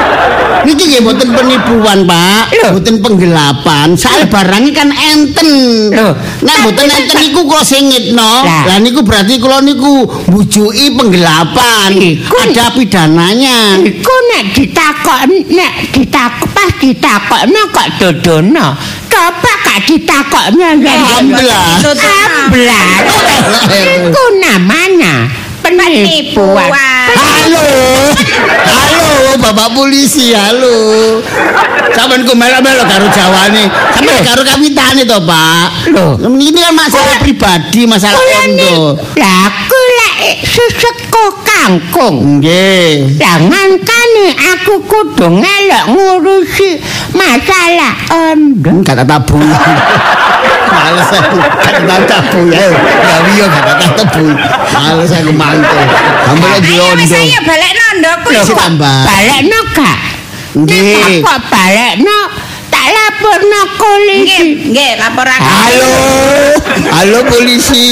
niki 0.65 0.83
nggih 0.89 1.01
mboten 1.03 1.29
penipuan, 1.31 1.99
Pak. 2.03 2.43
Mboten 2.73 2.95
penggelapan. 2.99 3.87
Soal 3.95 4.27
barangnya 4.27 4.71
kan 4.75 4.89
enten. 4.91 5.93
Lho. 5.93 6.09
Nek 6.43 6.55
mboten 6.63 6.87
enten 6.87 7.17
niku 7.19 7.41
kula 7.47 7.63
singitno. 7.63 8.31
Lah. 8.43 8.63
Lah 8.67 8.77
niku 8.81 9.01
berarti 9.03 9.39
kula 9.39 9.63
niku 9.63 10.07
bujuki 10.27 10.95
penggelapan. 10.95 11.89
Ada 12.27 12.75
pidananya. 12.75 13.79
Iku 13.83 14.15
nek 14.35 14.43
ditakok 14.55 15.21
nek 15.51 15.71
ditakok 15.95 16.49
pas 16.51 16.71
ditakokno 16.79 17.61
kok 17.71 17.87
dodono. 17.99 18.67
Coba 19.09 19.51
gak 19.65 19.79
ditakoknya 19.89 20.77
Amblas. 20.77 21.81
Amblas. 22.45 23.03
Iku 23.99 24.23
namanya 24.37 25.38
penipuan. 25.75 26.69
Halo. 27.13 27.65
Halo, 28.69 29.37
Bapak 29.41 29.73
polisi, 29.73 30.33
halo. 30.33 31.19
Sampeyan 31.93 32.23
ku 32.25 32.33
melok-melok 32.37 32.85
karo 32.87 33.05
jawane. 33.11 33.65
Sampeyan 33.93 34.23
karo 34.23 34.41
kapitane 34.45 35.03
to, 35.03 35.17
Pak. 35.25 35.67
Loh. 35.91 36.15
Ini 36.21 36.59
kan 36.59 36.73
masalah 36.77 37.17
pribadi, 37.19 37.83
masalah 37.89 38.19
ondo. 38.45 38.95
Lah 39.17 39.68
aku 40.19 40.27
lek 40.27 40.35
seseko 40.43 41.23
kangkung. 41.47 42.39
Nggih. 42.39 43.19
Lah 43.19 43.39
ngangkane 43.39 44.27
aku 44.35 44.73
kudu 44.83 45.27
ngelok 45.39 45.83
ngurusi 45.95 46.79
masalah 47.15 47.95
ondo. 48.11 48.69
Hmm, 48.69 48.83
kata 48.83 49.03
tabu. 49.07 49.39
Males 50.69 51.11
aku, 51.11 51.37
kata 51.41 51.95
tabu 52.05 52.39
ya. 52.51 52.67
Ya 52.69 53.15
wiyo 53.25 53.45
kata 53.47 53.73
tabu. 53.95 54.25
Males 54.75 55.11
aku 55.11 55.31
mantu. 55.33 55.79
Ambil 56.29 56.49
lagi 56.51 56.75
ondo. 56.77 57.15
ayo 57.15 57.39
balekno 57.47 58.11
Sik, 58.29 58.55
kok 58.55 58.69
Mbak. 58.77 59.01
balekno 59.07 59.59
gak? 59.73 59.99
Nggih. 60.59 60.83
Nek 60.99 61.25
kok 61.25 61.39
balekno 61.49 62.17
tak 62.29 62.38
laporno 63.09 63.49
Nggih, 63.49 63.73
polisi. 63.79 64.69
nggih, 64.69 64.91
laporaken. 65.01 65.49
Halo, 65.49 65.93
halo 66.93 67.19
polisi. 67.25 67.87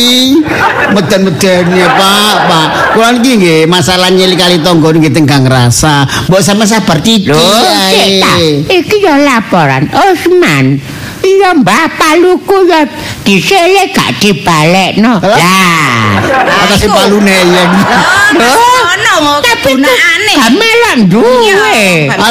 Meden-meden 0.93 1.65
ya 1.73 1.89
Pak, 1.97 2.35
Pak. 2.45 2.67
Kulo 2.93 3.07
niki 3.17 3.31
nggih 3.41 3.59
masalah 3.65 4.13
nyeli 4.13 4.37
kali 4.37 4.61
tonggo 4.61 4.93
niki 4.93 5.09
tenggang 5.09 5.49
rasa. 5.49 6.05
Mbok 6.29 6.41
sama 6.43 6.69
sabar 6.69 7.01
titik 7.01 7.33
ae. 7.33 8.61
Iki 8.69 8.97
ya 9.01 9.17
laporan 9.17 9.89
Osman. 9.89 10.77
Iya 11.25 11.57
mbah 11.59 11.97
paluku 11.97 12.69
ya 12.69 12.85
diselek 13.25 13.97
gak 13.97 14.21
dibalekno. 14.21 15.17
Lah. 15.19 16.21
Atas 16.61 16.85
si 16.85 16.87
palune 16.87 17.35
yen. 17.35 17.71
Tapi 19.17 19.71
gunakane. 19.73 20.33
gak 20.37 20.51
melok 20.53 20.95
duwe. 21.09 21.79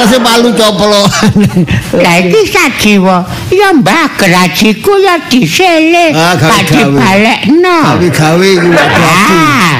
Si 0.06 0.18
palu 0.22 0.50
coploan. 0.54 1.34
Lah 2.04 2.14
iki 2.22 2.40
sajiwa. 2.46 3.16
Ya 3.50 3.74
mbah 3.74 4.06
gerajiku 4.14 4.94
ya 5.02 5.18
diselek 5.26 6.14
Ah, 6.14 6.34
gawe-gawe. 6.34 6.52
gak 6.52 6.64
dibalekno. 6.70 7.78
Gawe-gawe 7.98 8.48
iku. 8.54 8.68
Ah, 9.02 9.72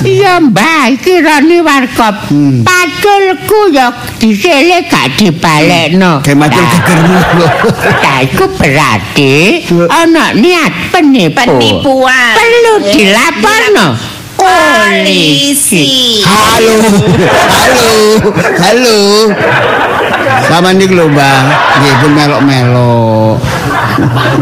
iya 0.00 0.40
mbah 0.40 0.88
iki 0.90 1.20
rani 1.20 1.58
warkop. 1.60 2.16
Hmm. 2.32 2.64
Paculku 2.64 3.68
ya 3.70 3.92
diselek 4.16 4.88
gak 4.88 5.20
dibalekno. 5.20 6.24
Macam 6.24 6.56
Lah, 6.56 6.68
gegermu 6.72 7.16
lho. 7.36 7.48
Lah 8.04 8.18
iku 8.24 8.44
berarti 8.56 9.34
ana 9.86 10.32
niat 10.32 10.72
penipu. 10.88 11.36
Penipuan. 11.36 12.32
Perlu 12.32 12.74
Eh, 12.76 12.92
dilaporno 12.92 13.88
polisi. 14.36 16.22
Halo, 16.22 16.76
halo, 17.50 17.92
halo. 18.60 18.98
Sama 20.46 20.70
nih 20.70 20.86
lho 20.86 21.10
mbak, 21.10 21.38
nggih 21.80 21.94
pun 21.98 22.10
melok-melok. 22.14 23.36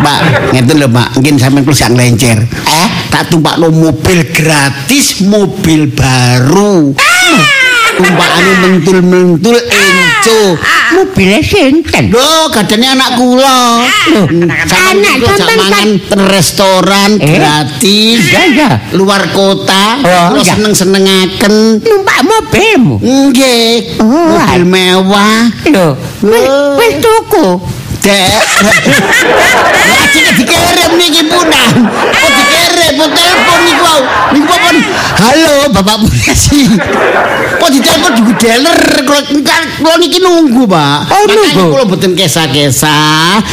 Mbak, 0.02 0.18
ngeten 0.52 0.76
lho 0.76 0.88
mbak, 0.90 1.08
mungkin 1.16 1.34
sampean 1.40 1.64
perlu 1.64 1.78
sak 1.78 1.94
lencer. 1.96 2.38
Eh, 2.68 2.88
tak 3.08 3.32
tumpak 3.32 3.56
mobil 3.56 4.20
gratis, 4.34 5.24
mobil 5.24 5.88
baru. 5.94 6.92
Tumpakane 7.96 8.52
mentul-mentul 8.62 9.56
enco. 9.58 10.40
Mobile 10.94 11.38
sinten? 11.42 12.04
Lho, 12.10 12.48
gadane 12.50 12.86
anak 12.90 13.10
kula. 13.18 13.60
Loh, 14.14 14.26
anak 14.30 15.18
sampean 15.26 15.88
restoran 16.28 17.10
Eh? 17.18 17.38
gratis. 17.38 18.20
Iya. 18.24 18.70
Luar 18.94 19.30
kota, 19.30 20.00
Oh, 20.00 20.26
kula 20.34 20.42
seneng-senengaken. 20.44 21.82
numpak 21.82 22.18
mobilmu. 22.22 22.96
Nggih, 23.00 23.98
Oh, 24.00 24.38
mobil 24.38 24.62
ah. 24.62 24.66
mewah. 24.66 25.42
Lho, 25.68 25.88
wis 26.78 26.92
tuku. 26.98 27.46
Dek. 28.04 28.36
Dikirim 30.34 30.92
niki 31.00 31.24
punan. 31.24 31.88
Kok 31.88 32.30
kok 32.92 33.08
telepon 33.10 33.58
niku 33.64 33.84
wau. 33.84 34.00
Niku 34.34 34.54
pun 34.54 34.76
halo 35.20 35.54
Bapak 35.70 35.96
Polisi. 36.02 36.60
Kok 37.56 37.70
ditelepon 37.70 38.12
juga 38.18 38.32
dealer 38.36 38.78
kula 39.04 39.20
kula 39.80 39.94
niki 39.96 40.18
nunggu, 40.20 40.64
Pak. 40.66 40.98
Oh, 41.08 41.22
Makanya 41.24 41.64
kula 41.70 41.84
mboten 41.86 42.12
kesa-kesa. 42.12 42.98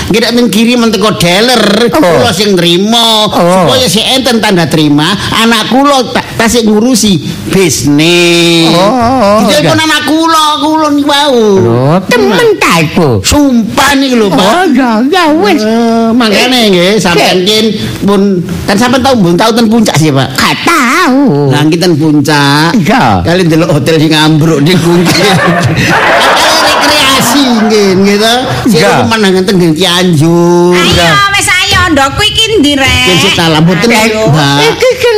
Nggih 0.10 0.20
nek 0.20 0.32
men 0.34 0.48
kirim 0.50 0.82
teko 0.90 1.16
dealer, 1.16 1.64
kula 1.92 2.32
sing 2.32 2.56
nrimo 2.56 3.10
Oh. 3.32 3.64
supaya 3.66 3.88
si 3.88 4.02
enten 4.02 4.42
tanda 4.42 4.66
terima 4.68 5.08
anak 5.38 5.70
kula 5.72 6.12
tak 6.12 6.26
tasik 6.36 6.66
ngurusi 6.66 7.22
bisnis. 7.48 8.72
Oh, 8.76 9.46
Ditelepon 9.46 9.78
iya. 9.78 9.86
anak 9.86 10.02
kula, 10.08 10.46
kula 10.60 10.88
niku 10.92 11.10
wau. 11.10 11.40
Lho, 11.58 11.94
temen 12.08 12.48
ta 12.82 12.88
iku. 12.90 13.10
Sumpah 13.22 13.92
nih 13.94 14.18
lho, 14.18 14.28
Pak. 14.34 14.42
Oh, 14.42 14.66
ya, 14.74 14.92
ya 15.06 15.24
wis. 15.38 15.62
Eh, 15.62 16.10
makanya 16.18 16.58
nggih 16.74 16.98
sampean 16.98 17.46
kin 17.46 17.66
pun 18.02 18.42
kan 18.66 18.74
sampean 18.74 19.06
tahu 19.06 19.22
pun 19.22 19.34
tahu 19.38 19.52
ten 19.54 19.70
puncak 19.70 19.96
sih 20.02 20.10
Pak. 20.10 20.34
Gak 20.34 20.56
tahu. 20.66 21.54
Lah 21.54 21.62
kita 21.70 21.86
ten 21.86 21.94
puncak. 21.94 22.74
Iya. 22.74 23.22
Kali 23.22 23.44
delok 23.46 23.70
hotel 23.78 23.96
sing 24.02 24.14
ambruk 24.18 24.60
di 24.66 24.74
kunci. 24.74 25.22
Rekreasi 26.62 27.42
nggih 27.70 27.90
gitu. 28.10 28.34
Sing 28.74 28.82
Iya. 28.82 29.06
pemandangan 29.06 29.44
ten 29.46 29.56
Cianjur. 29.78 30.74
Ayo 30.74 31.10
wis 31.38 31.48
ayo 31.50 31.82
ndokku 31.94 32.22
iki 32.26 32.44
ndi 32.60 32.74
rek? 32.74 33.06
Sing 33.06 33.18
sitalah 33.30 33.62
mboten. 33.62 33.90
Iki 33.92 34.90
sing 34.98 35.18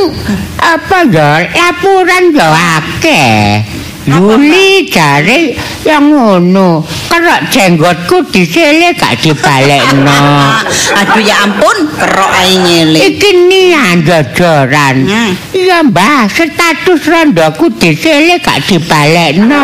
apa 0.63 0.97
ya 1.11 1.29
laporan 1.51 2.31
ya 2.35 2.47
akeh. 2.79 3.63
Yuli 4.03 4.83
jare 4.91 5.55
yang 5.87 6.11
ngono. 6.11 6.83
Kerok 7.07 7.41
jenggotku 7.47 8.27
disele 8.27 8.91
gak 8.99 9.23
dibalekno. 9.23 10.19
Aduh 10.99 11.23
ya 11.23 11.47
ampun, 11.47 11.77
kerok 11.95 12.31
ae 12.35 12.53
ngele. 12.59 12.99
Iki 12.99 13.31
nian. 13.47 14.03
Hmm. 14.03 15.31
Iya 15.55 15.87
mbah, 15.87 16.27
status 16.27 17.01
rondoku 17.07 17.71
disele 17.79 18.43
gak 18.43 18.59
dibalekno. 18.67 19.63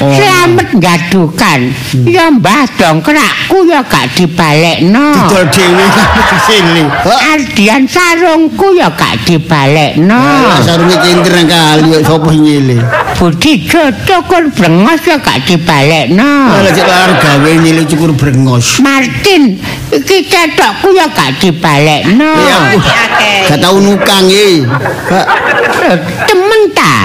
Oh. 0.00 0.08
Selamat 0.16 0.72
gadukan. 0.80 1.60
Ya 2.08 2.32
mbah 2.32 2.64
dongkrakku 2.80 3.68
ya 3.68 3.84
gak 3.84 4.08
dibalekno. 4.16 5.12
Didol 5.12 5.44
dhewe 5.52 5.86
di 5.92 6.38
sini. 6.48 6.82
Ardian 7.36 7.84
sarungku 7.84 8.72
ya 8.80 8.88
gak 8.96 9.28
dibalekno. 9.28 10.16
Lah 10.48 10.60
sarunge 10.64 10.96
center 11.04 11.44
kali 11.44 12.00
sapa 12.00 12.32
nyile. 12.32 12.80
Budi 13.20 13.68
Jojo 13.68 14.24
kur 14.24 14.48
brengos 14.48 15.04
ya 15.04 15.20
gak 15.20 15.44
dibalekno. 15.44 16.32
Lah 16.48 16.72
cek 16.72 16.86
lar 16.88 17.12
gawe 17.20 17.50
nyile 17.60 17.84
cukur 17.84 18.16
brengos. 18.16 18.80
Martin, 18.80 19.60
iki 19.92 20.24
cetokku 20.24 20.96
ya 20.96 21.12
gak 21.12 21.36
dibalekno. 21.44 22.32
Iya, 22.40 22.58
gak 23.52 23.58
tau 23.60 23.76
nukang. 23.76 24.32
Kak, 24.32 25.26
Eh, 25.80 25.96
Temen 26.28 26.62
ta? 26.76 26.96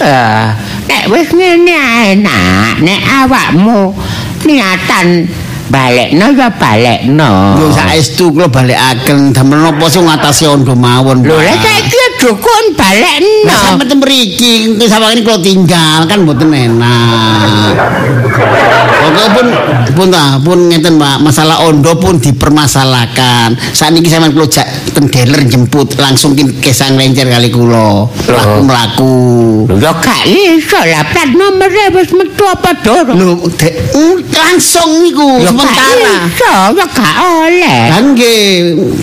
Eh, 0.00 0.48
nek 0.86 1.02
wis 1.10 1.28
ngene 1.34 1.74
ae 1.74 2.14
nak, 2.18 2.78
nek 2.82 3.00
awakmu 3.26 3.94
niatan 4.46 5.26
balekno 5.66 6.30
ya 6.38 6.46
balekno. 6.54 7.58
Yo 7.58 7.66
saestu 7.74 8.30
kula 8.30 8.46
balekaken 8.46 9.34
damel 9.34 9.66
napa 9.66 9.90
sing 9.90 10.06
ngatasi 10.06 10.46
ondo 10.46 10.78
mawon. 10.78 11.26
Lho, 11.26 11.34
lha 11.42 11.54
saiki 11.58 12.22
dukun 12.22 12.64
balekno. 12.78 13.50
Nah, 13.50 13.74
sampe 13.74 13.94
mriki, 13.98 14.78
sampeyan 14.86 15.26
kula 15.26 15.42
tinggal 15.42 16.06
kan 16.06 16.22
mboten 16.22 16.54
enak. 16.54 17.74
Oke 19.06 19.22
pun 19.94 20.06
ta, 20.10 20.38
pun 20.38 20.70
ngeten 20.70 20.98
Pak, 21.02 21.18
masalah 21.18 21.66
ondo 21.66 21.98
pun 21.98 22.22
dipermasalahkan. 22.22 23.58
Saniki 23.74 24.06
sampeyan 24.06 24.38
kula 24.38 24.46
jak 24.46 24.66
ten 24.96 25.12
dealer 25.12 25.44
jemput 25.44 25.92
langsung 26.00 26.32
kin 26.32 26.48
kesang 26.56 26.96
lencer 26.96 27.28
kali 27.28 27.52
kula. 27.52 28.08
Mlaku 28.24 28.60
mlaku. 28.64 29.14
Lho 29.68 29.76
ya 29.76 29.92
gak 29.92 30.24
iso 30.24 30.80
lah 30.80 31.04
plat 31.12 31.28
nomere 31.28 31.92
wis 31.92 32.08
metu 32.16 32.48
apa 32.48 32.72
durung? 32.80 33.12
Lho, 33.12 33.44
mm, 33.44 34.16
langsung 34.32 35.04
niku 35.04 35.36
Ya 35.36 35.52
gak 35.52 35.68
sementara. 35.68 36.14
iso, 36.24 36.54
ya 36.72 36.86
gak 36.88 37.14
oleh. 37.20 37.80
Kan 37.92 38.04
nggih, 38.16 38.48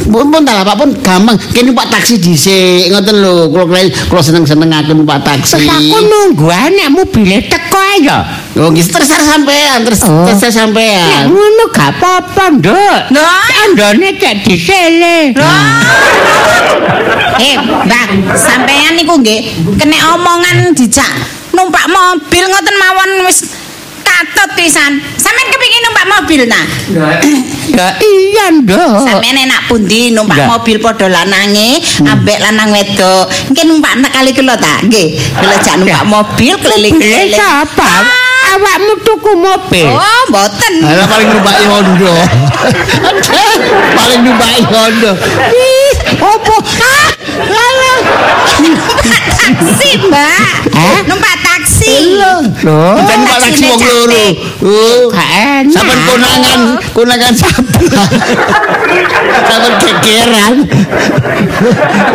pun 0.10 0.26
pun 0.34 0.42
tak 0.42 0.66
apa 0.66 0.74
pun 0.74 0.90
gampang. 0.98 1.38
Kene 1.54 1.70
numpak 1.70 1.94
taksi 1.94 2.18
dhisik, 2.18 2.90
ngoten 2.90 3.22
lho. 3.22 3.54
Kula 3.54 3.64
kula 3.70 3.82
kula 4.10 4.22
seneng-senengaken 4.26 4.98
numpak 4.98 5.22
taksi. 5.22 5.62
Terus 5.62 5.70
aku 5.70 5.98
nunggu 6.02 6.48
anak 6.50 6.90
mobile 6.90 7.38
teko 7.46 7.78
aja. 7.94 8.18
Oh, 8.54 8.70
nggih 8.70 8.86
terserah 8.86 9.26
sampean, 9.30 9.82
terus 9.86 10.02
Oh. 10.06 10.26
terserah 10.26 10.50
Nek 10.50 10.58
sampean. 10.58 11.22
ngono 11.30 11.64
gak 11.70 11.90
apa-apa, 11.98 12.44
Nduk. 12.58 12.98
Lah. 13.14 13.46
Andone 13.66 14.18
cek 14.18 14.46
disele. 14.46 15.34
Eh, 17.44 17.56
Mbak, 17.60 18.08
sampean 18.38 18.96
niku 18.96 19.20
nggih 19.20 19.42
kena 19.76 20.16
omongan 20.16 20.72
dijak 20.72 21.10
numpak 21.52 21.86
mobil 21.90 22.44
ngoten 22.48 22.76
mawon 22.80 23.10
wis 23.28 23.52
katut 24.04 24.50
pisan. 24.56 25.02
Sampean 25.18 25.48
kepengin 25.52 25.82
numpak 25.84 26.06
mobil 26.08 26.42
nah. 26.48 26.66
Ya 27.68 27.88
iya, 28.00 28.46
Nduk. 28.54 29.04
Sampeyan 29.04 29.44
enak 29.44 29.68
pundi 29.68 30.14
numpak 30.14 30.46
mobil 30.46 30.78
padha 30.80 31.10
lanange 31.10 31.82
ambek 32.06 32.38
lanang 32.40 32.72
wedok. 32.72 33.28
Nggih 33.52 33.66
numpak 33.68 33.92
nek 34.00 34.12
kali 34.14 34.32
kula 34.32 34.56
ta. 34.56 34.80
Nggih, 34.86 35.08
kula 35.36 35.56
jak 35.60 35.76
numpak 35.82 36.06
mobil 36.06 36.54
keliling-keliling. 36.58 37.40
apa? 37.42 37.92
Awakmu 38.54 38.94
tuku 39.02 39.32
mobil. 39.34 39.88
Oh, 39.90 40.22
mboten. 40.30 40.74
Alah 40.86 41.08
paling 41.10 41.30
numpak 41.32 41.56
Honda. 41.66 42.16
paling 43.98 44.22
numpak 44.22 44.50
Honda. 44.70 45.12
Opo? 46.22 46.56
Ah, 46.82 47.10
alah. 47.40 49.33
Taksi, 49.44 49.90
Mbak. 50.08 50.56
Hah? 50.74 51.00
Numpak 51.06 51.36
taksi. 51.44 52.16
Kita 52.64 53.14
numpak 53.20 53.40
taksi 53.44 53.64
wong 53.68 53.82
loro. 53.84 54.26
Oh. 54.64 55.02
gak 55.12 55.30
enak. 55.36 55.74
Sampai 55.76 55.98
konangan, 56.08 56.60
konangan 56.96 57.34
sampah. 57.36 58.08
Sampai 59.50 59.72
kekeran. 59.82 60.56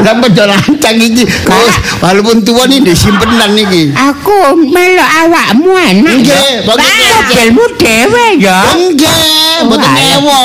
Sampai 0.00 0.28
dolancang 0.32 0.96
iki. 0.96 1.24
Oh, 1.48 1.72
walaupun 2.00 2.40
tua 2.42 2.64
nih 2.64 2.80
disimpenan 2.80 3.52
iki. 3.58 3.92
Aku 3.92 4.56
melok 4.56 5.10
awakmu 5.26 5.72
enak. 5.76 6.14
Nggih, 6.24 6.64
bagus. 6.64 6.86
Mobilmu 7.28 7.64
dhewe 7.76 8.26
ya. 8.40 8.60
Nggih, 8.72 9.68
mboten 9.68 9.92
ewo. 10.16 10.42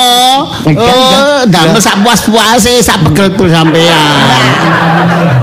Oh, 0.76 1.40
damel 1.48 1.80
sak 1.80 2.02
puas-puase, 2.04 2.82
sak 2.84 3.00
pegel-pegel 3.08 3.48
sampean. 3.50 4.04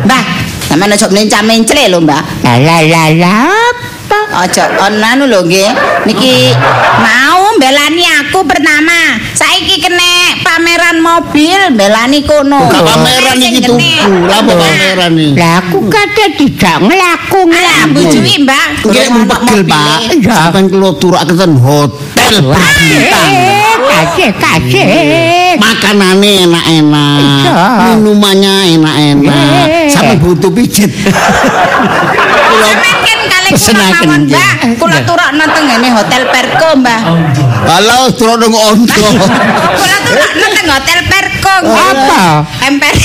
Mbak, 0.06 0.24
sampeyan 0.72 0.96
aja 0.96 1.08
mencah-mencre 1.12 1.84
lho, 1.92 2.00
Mbak. 2.00 2.24
La 2.48 2.80
la 2.80 3.04
la? 3.12 3.38
Aja 4.32 4.72
anu 4.80 5.28
lho 5.28 5.44
nggih. 5.44 5.72
Niki 6.08 6.56
mau 7.04 7.52
belani 7.60 8.08
aku 8.24 8.48
pertama. 8.48 9.20
Saiki 9.36 9.84
kena 9.84 10.40
pameran 10.40 11.04
mobil 11.04 11.76
belani 11.76 12.24
kono. 12.24 12.64
Buka 12.64 12.80
pameran 12.88 13.36
iki 13.44 13.60
tuku. 13.60 13.84
Lah 14.32 14.40
apa 14.40 14.52
pameran 14.56 15.12
iki? 15.20 15.36
Lah 15.36 15.54
aku 15.60 15.78
kate 15.92 16.26
tidak 16.40 16.78
ngelaku 16.80 17.40
Alah 17.52 17.92
ngelaku. 17.92 17.92
bujui, 17.92 18.36
Mbak. 18.48 18.68
Nggih 18.88 19.08
pegel, 19.28 19.62
Pak. 19.68 20.00
Sampeyan 20.24 20.66
kula 20.72 20.90
turake 20.96 21.34
ten 21.36 21.54
hotel 21.60 22.11
berbintang. 22.40 23.32
Kasih 23.82 24.32
kasih. 24.40 24.86
Makanannya 25.60 26.48
enak-enak, 26.48 27.20
minumannya 27.92 28.80
enak-enak, 28.80 29.92
sampai 29.92 30.16
butuh 30.16 30.48
pijet. 30.48 30.92
Kula 32.48 32.72
Pesenaken. 33.52 34.32
Mbak. 34.32 34.54
Kula 34.80 35.00
teng 35.52 35.66
ngene 35.68 35.88
hotel 35.92 36.24
Perko, 36.32 36.70
Mbak. 36.80 37.02
Halo, 37.68 38.00
turun 38.16 38.40
dong 38.40 38.56
ondo. 38.56 39.06
Kula 39.80 39.98
turokno 40.08 40.48
teng 40.56 40.68
hotel 40.72 41.00
Perko. 41.12 41.54
Apa? 41.68 42.24
Emper. 42.64 42.96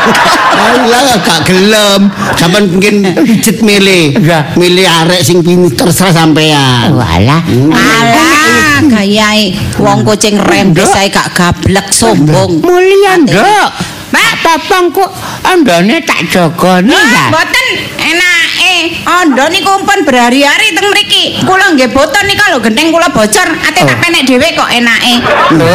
Alah 0.60 1.16
gak 1.20 1.40
gelem. 1.48 2.00
Sampeyan 2.36 2.64
mungkin 2.72 2.94
pijet 3.28 3.60
milih. 3.60 4.16
Milih 4.56 4.86
arek 5.04 5.20
sing 5.20 5.44
pinter 5.44 5.88
terserah 5.88 6.12
sampean. 6.16 6.96
Walah. 6.96 7.42
Alah, 7.72 8.80
gayae 8.88 9.52
wong 9.76 10.04
kucing 10.04 10.40
Nduk. 10.40 10.88
saya 10.88 11.08
gak 11.12 11.36
gablek 11.36 11.92
sombong. 11.92 12.64
Mulia, 12.64 13.20
Nduk. 13.20 13.99
Mbak. 14.10 14.28
Apa 14.50 14.82
engko 14.82 15.06
andane 15.46 16.02
tak 16.02 16.26
jagone 16.26 16.90
ya. 16.90 17.30
Mboten 17.30 17.66
enake. 18.02 18.98
Ondo 19.06 19.46
niku 19.46 19.86
pun 19.86 20.02
berhari-hari 20.02 20.74
teng 20.74 20.90
mriki. 20.90 21.38
Kula 21.46 21.70
nggih 21.78 21.86
boten 21.94 22.26
nika 22.26 22.50
lho 22.50 22.58
genteng 22.58 22.90
kula 22.90 23.06
bocor. 23.14 23.48
Ate 23.62 23.80
tak 23.86 23.94
Oh. 23.94 24.00
penek 24.02 24.26
dhewe 24.26 24.48
kok 24.58 24.66
enake. 24.74 25.14
Lho. 25.54 25.70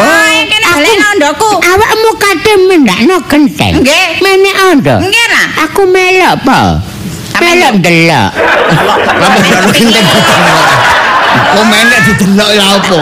Kene 0.52 0.68
balekno 0.76 1.06
ondoku. 1.16 1.50
Awakmu 1.64 2.10
kate 2.20 2.52
mendakno 2.68 3.16
genteng. 3.32 3.74
Nggih. 3.80 4.08
Mene 4.20 4.52
ando. 4.68 4.96
Nggih 5.00 5.28
lah. 5.32 5.48
Aku 5.72 5.82
melok 5.88 6.36
apa? 6.44 6.60
Sampe 7.32 7.52
Melok. 7.56 7.76
Lama 9.16 9.40
kalau 9.40 9.72
genteng 9.72 10.04
didelok. 11.36 11.56
Komennya 11.56 12.00
didelok 12.08 12.50
ya 12.56 12.66
apa? 12.80 13.00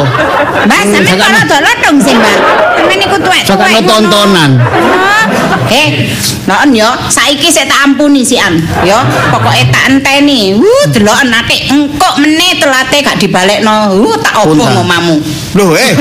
Mbak, 0.63 0.81
sampe 0.89 1.13
kala 1.17 1.41
dolot 1.45 1.77
dong 1.83 1.97
sih, 2.01 2.13
Mbak. 2.15 2.37
Sampe 2.77 2.93
niku 2.97 3.17
tuwek-tuwek. 3.21 3.47
Sakane 3.47 3.79
ngono. 3.81 3.89
tontonan. 3.89 4.51
Ah, 4.61 5.25
Eh, 5.73 6.05
non 6.45 6.69
yo, 6.75 6.85
saiki 7.09 7.49
saya 7.49 7.65
tak 7.65 7.81
ampuni 7.87 8.21
si 8.21 8.37
An. 8.37 8.59
Yo, 8.85 8.99
pokoknya 9.33 9.71
tak 9.73 9.83
enteni. 9.89 10.53
Wuh, 10.53 10.85
delok 10.91 11.23
nate 11.25 11.65
engkok 11.71 12.19
meneh 12.21 12.59
telate 12.61 13.01
gak 13.01 13.17
dibalekno. 13.17 13.97
Wuh, 13.97 14.19
tak 14.21 14.43
opo 14.43 14.53
ngomamu. 14.53 15.17
Loh 15.57 15.73
eh, 15.73 15.97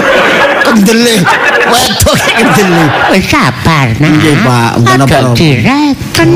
kendele. 0.73 1.15
Wedok 1.69 2.17
kendele. 2.17 2.85
Wis 3.13 3.25
sabar 3.29 3.87
nak. 4.01 4.11
Nggih, 4.11 4.37
Pak. 4.41 4.71
Mboten 4.81 4.97
Ada 4.97 5.05
apa-apa. 5.05 5.37
direken. 5.37 6.31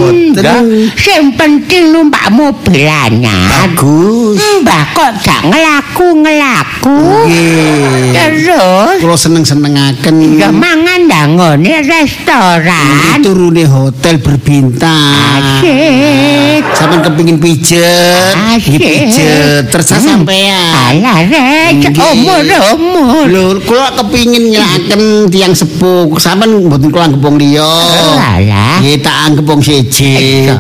Sing 0.97 1.23
penting 1.35 1.85
numpak 1.91 2.29
mobil 2.29 2.85
anyar. 2.85 3.73
Bagus. 3.73 4.39
Mbah 4.61 4.85
kok 4.93 5.11
gak 5.23 5.41
ngelaku-ngelaku. 5.49 6.99
Nggih. 7.27 8.13
Terus 8.13 8.97
Kula 9.01 9.17
seneng-senengaken. 9.17 10.15
ya 10.37 10.49
mangan 10.51 11.07
ndangone 11.07 11.75
restoran. 11.83 13.21
turune 13.23 13.65
hotel 13.65 14.19
berbintang. 14.19 15.61
Asik. 15.61 16.63
Sampeyan 16.73 17.01
kepengin 17.03 17.37
pijet, 17.39 18.35
Asik. 18.55 18.79
pijet. 18.81 19.69
Hmm. 19.71 19.83
sampean. 20.27 21.01
Alah 21.01 21.19
rek, 21.27 21.93
umur-umur. 21.95 23.25
Lho, 23.27 23.45
kula 23.63 23.93
kepengin 23.95 24.26
nyelaken 24.27 25.03
tiang 25.31 25.55
sepuh. 25.55 26.11
Sampeyan 26.19 26.67
mboten 26.67 26.91
kula 26.91 27.07
anggap 27.07 27.23
wong 27.23 27.37
liya. 27.39 27.71
Alah. 28.19 28.83
Nggih, 28.83 28.99
tak 29.01 29.17
anggap 29.31 29.45
wong 29.47 29.61
siji. 29.63 30.47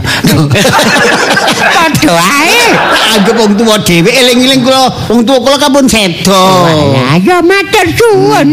Padha 1.76 2.14
ae. 2.14 2.62
Tak 2.76 3.08
anggap 3.20 3.34
wong 3.36 3.52
tuwa 3.58 3.76
dhewe 3.82 4.10
eling-eling 4.10 4.60
kula 4.62 4.90
wong 5.10 5.20
tuwa 5.26 5.38
kula 5.42 5.56
kampun 5.58 5.86
sedo. 5.88 6.44
Alah, 6.66 7.18
ya 7.18 7.38
matur 7.42 7.86
suwun. 7.94 8.48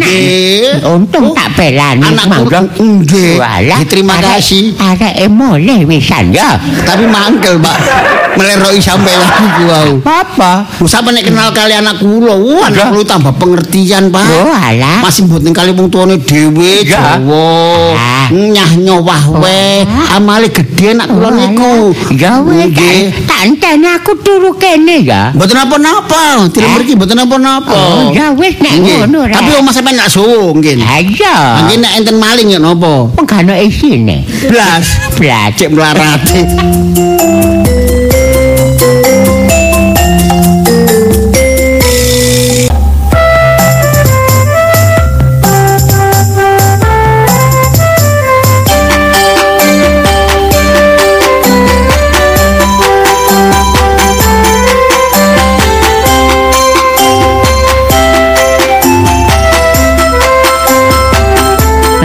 Untung 0.83 1.25
tak 1.35 1.47
belani 1.57 2.03
Anak 2.03 2.25
mangga. 2.29 2.59
nggih. 2.73 3.37
Terima 3.89 4.17
kasih. 4.19 4.73
Areke 4.79 5.27
mulih 5.29 5.85
wisan 5.85 6.33
ya. 6.33 6.57
Tapi 6.83 7.05
mangkel, 7.05 7.59
Pak. 7.59 7.77
Meleroi 8.33 8.81
sampeyan 8.81 9.21
iki 9.21 9.63
wau. 9.69 9.91
Apa? 10.01 10.65
Lu 10.81 10.89
sampe 10.89 11.13
nek 11.13 11.21
kenal 11.21 11.53
kali 11.53 11.77
anak 11.77 12.01
kula, 12.01 12.33
wah 12.33 12.65
anak 12.65 12.89
kula 12.89 13.05
tambah 13.05 13.33
pengertian, 13.37 14.09
Pak. 14.09 14.25
Oh, 14.25 14.49
alah. 14.49 15.02
Masih 15.03 15.27
mboten 15.27 15.51
kali 15.51 15.75
wong 15.75 15.91
tuane 15.91 16.15
dhewe. 16.15 16.87
Jawa. 16.87 17.43
Ah. 17.91 18.31
Nyah 18.31 18.71
nyowah 18.79 19.35
we. 19.35 19.83
Amale 20.15 20.47
gedhe 20.47 20.95
anak 20.95 21.11
kula 21.11 21.27
Oh, 21.27 21.35
niku. 21.35 21.91
Tak 23.27 23.39
enteni 23.43 23.83
aku 23.91 24.15
turu 24.23 24.55
kene 24.55 25.03
ya. 25.03 25.35
Mboten 25.35 25.59
apa-napa, 25.59 26.47
dilem 26.55 26.71
Eh? 26.71 26.73
mriki 26.79 26.93
mboten 26.95 27.19
apa-apa. 27.19 27.75
Oh, 27.75 28.15
ya 28.15 28.31
wis 28.31 28.55
nek 28.63 28.79
ngono. 28.79 29.27
Tapi 29.27 29.49
omah 29.59 29.75
sampeyan 29.75 29.99
nak 29.99 30.07
suwo 30.07 30.55
nggih. 30.55 30.79
Ayo. 30.79 31.35
Nggih 31.67 31.77
nek 31.83 31.91
enten 31.99 32.15
maling 32.23 32.47
ya 32.55 32.59
napa? 32.63 33.11
Ono 33.11 33.53
isine. 33.59 34.23
Blas. 34.47 34.87
Blas. 35.19 35.51
Cek 35.59 35.67
melarate. 35.75 36.47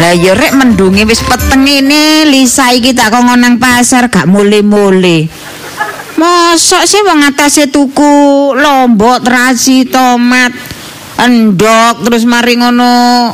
Ya 0.09 0.33
rek 0.33 0.57
mendungi 0.57 1.05
wis 1.05 1.21
peteng 1.21 1.69
ini 1.69 2.25
Lisa 2.25 2.73
iki 2.73 2.97
tak 2.97 3.13
kongkon 3.13 3.45
nang 3.45 3.61
pasar 3.61 4.09
gak 4.09 4.25
mule-mule. 4.25 5.29
Mosok 6.17 6.89
sih 6.89 7.05
wong 7.05 7.29
atase 7.29 7.69
tuku 7.69 8.57
lombok, 8.57 9.21
terasi, 9.21 9.85
tomat, 9.85 10.49
endok 11.21 12.09
terus 12.09 12.25
mari 12.25 12.57
ngono 12.57 13.31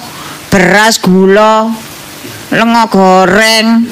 beras, 0.50 0.98
gula, 0.98 1.70
lengo 2.50 2.84
goreng. 2.90 3.86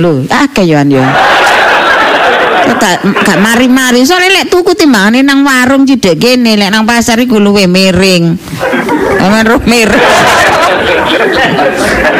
Lho, 0.00 0.24
akeh 0.24 0.64
yo 0.64 0.80
an 0.80 0.88
yo. 0.88 1.04
Kok 2.64 3.20
Gak, 3.20 3.36
mari-mari 3.36 4.00
soalnya 4.08 4.40
lek 4.40 4.48
tuku 4.48 4.72
timbangane 4.72 5.20
nang 5.20 5.44
warung 5.44 5.84
cidek 5.84 6.16
kene 6.16 6.56
lek 6.56 6.72
nang 6.72 6.88
pasar 6.88 7.20
iku 7.20 7.36
luwe 7.36 7.68
miring. 7.68 8.32
Aman 9.20 9.44
miring. 9.68 10.43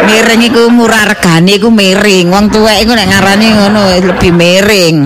Miring 0.05 0.43
iku 0.49 0.69
murah 0.69 1.05
regane 1.09 1.57
iku 1.57 1.69
miring 1.73 2.31
wong 2.31 2.53
tuwek 2.53 2.85
iku 2.85 2.93
nek 2.93 3.09
ngarani 3.09 3.47
ngono 3.57 3.83
lebih 4.01 4.33
miring 4.33 4.97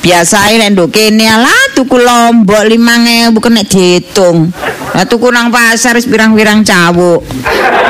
biasae 0.00 0.56
nek 0.60 0.70
nduk 0.76 0.94
kene 0.94 1.26
alah 1.26 1.74
tuku 1.74 1.98
lombok 1.98 2.62
5000 2.62 3.34
kena 3.42 3.62
diitung 3.66 4.54
lah 4.94 5.04
tuku 5.04 5.28
nang 5.34 5.50
pasar 5.50 5.98
wis 5.98 6.08
pirang-pirang 6.08 6.62
cawuk 6.62 7.26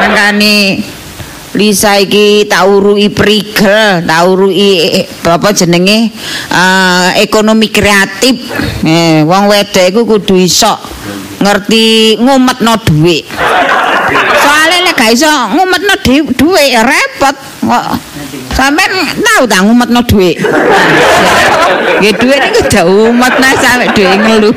mangkane 0.01 0.83
Lisa 1.57 1.97
iki 1.97 2.45
tak 2.45 2.69
urui 2.69 3.09
prigel, 3.09 4.05
tak 4.05 4.21
urui 4.29 4.93
apa 5.25 5.49
jenenge 5.57 6.13
eh, 6.53 7.09
ekonomi 7.25 7.73
kreatif. 7.73 8.53
Eh, 8.85 9.25
wong 9.25 9.49
wedok 9.49 9.89
iku 9.89 10.01
kudu 10.05 10.37
iso 10.37 10.77
ngerti 11.41 12.21
ngumetno 12.21 12.77
dhuwit. 12.85 13.25
Gak 14.97 15.13
iso 15.13 15.29
ngumetno 15.29 15.95
ya 16.57 16.81
repot. 16.81 17.37
Kok 17.67 17.85
sampean 18.57 18.93
tau 19.21 19.45
ta 19.45 19.61
ngumetno 19.61 20.01
dhuwit? 20.09 20.41
Nggih 22.01 22.15
dhuwit 22.17 22.43
iku 22.53 22.61
dak 22.69 22.85
umetna 22.89 23.51
sampe 23.61 23.93
dhuwit 23.93 24.21
ngelu. 24.25 24.51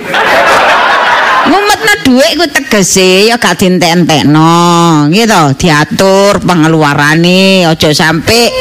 Ngumetno 1.49 1.93
dhuwit 2.05 2.29
iku 2.37 2.45
tegese 2.47 3.27
ya 3.27 3.35
gak 3.41 3.57
dientek-entekno, 3.57 5.09
gitu, 5.09 5.43
diatur 5.57 6.37
pengeluarane, 6.45 7.65
aja 7.65 7.89
sampe 7.89 8.53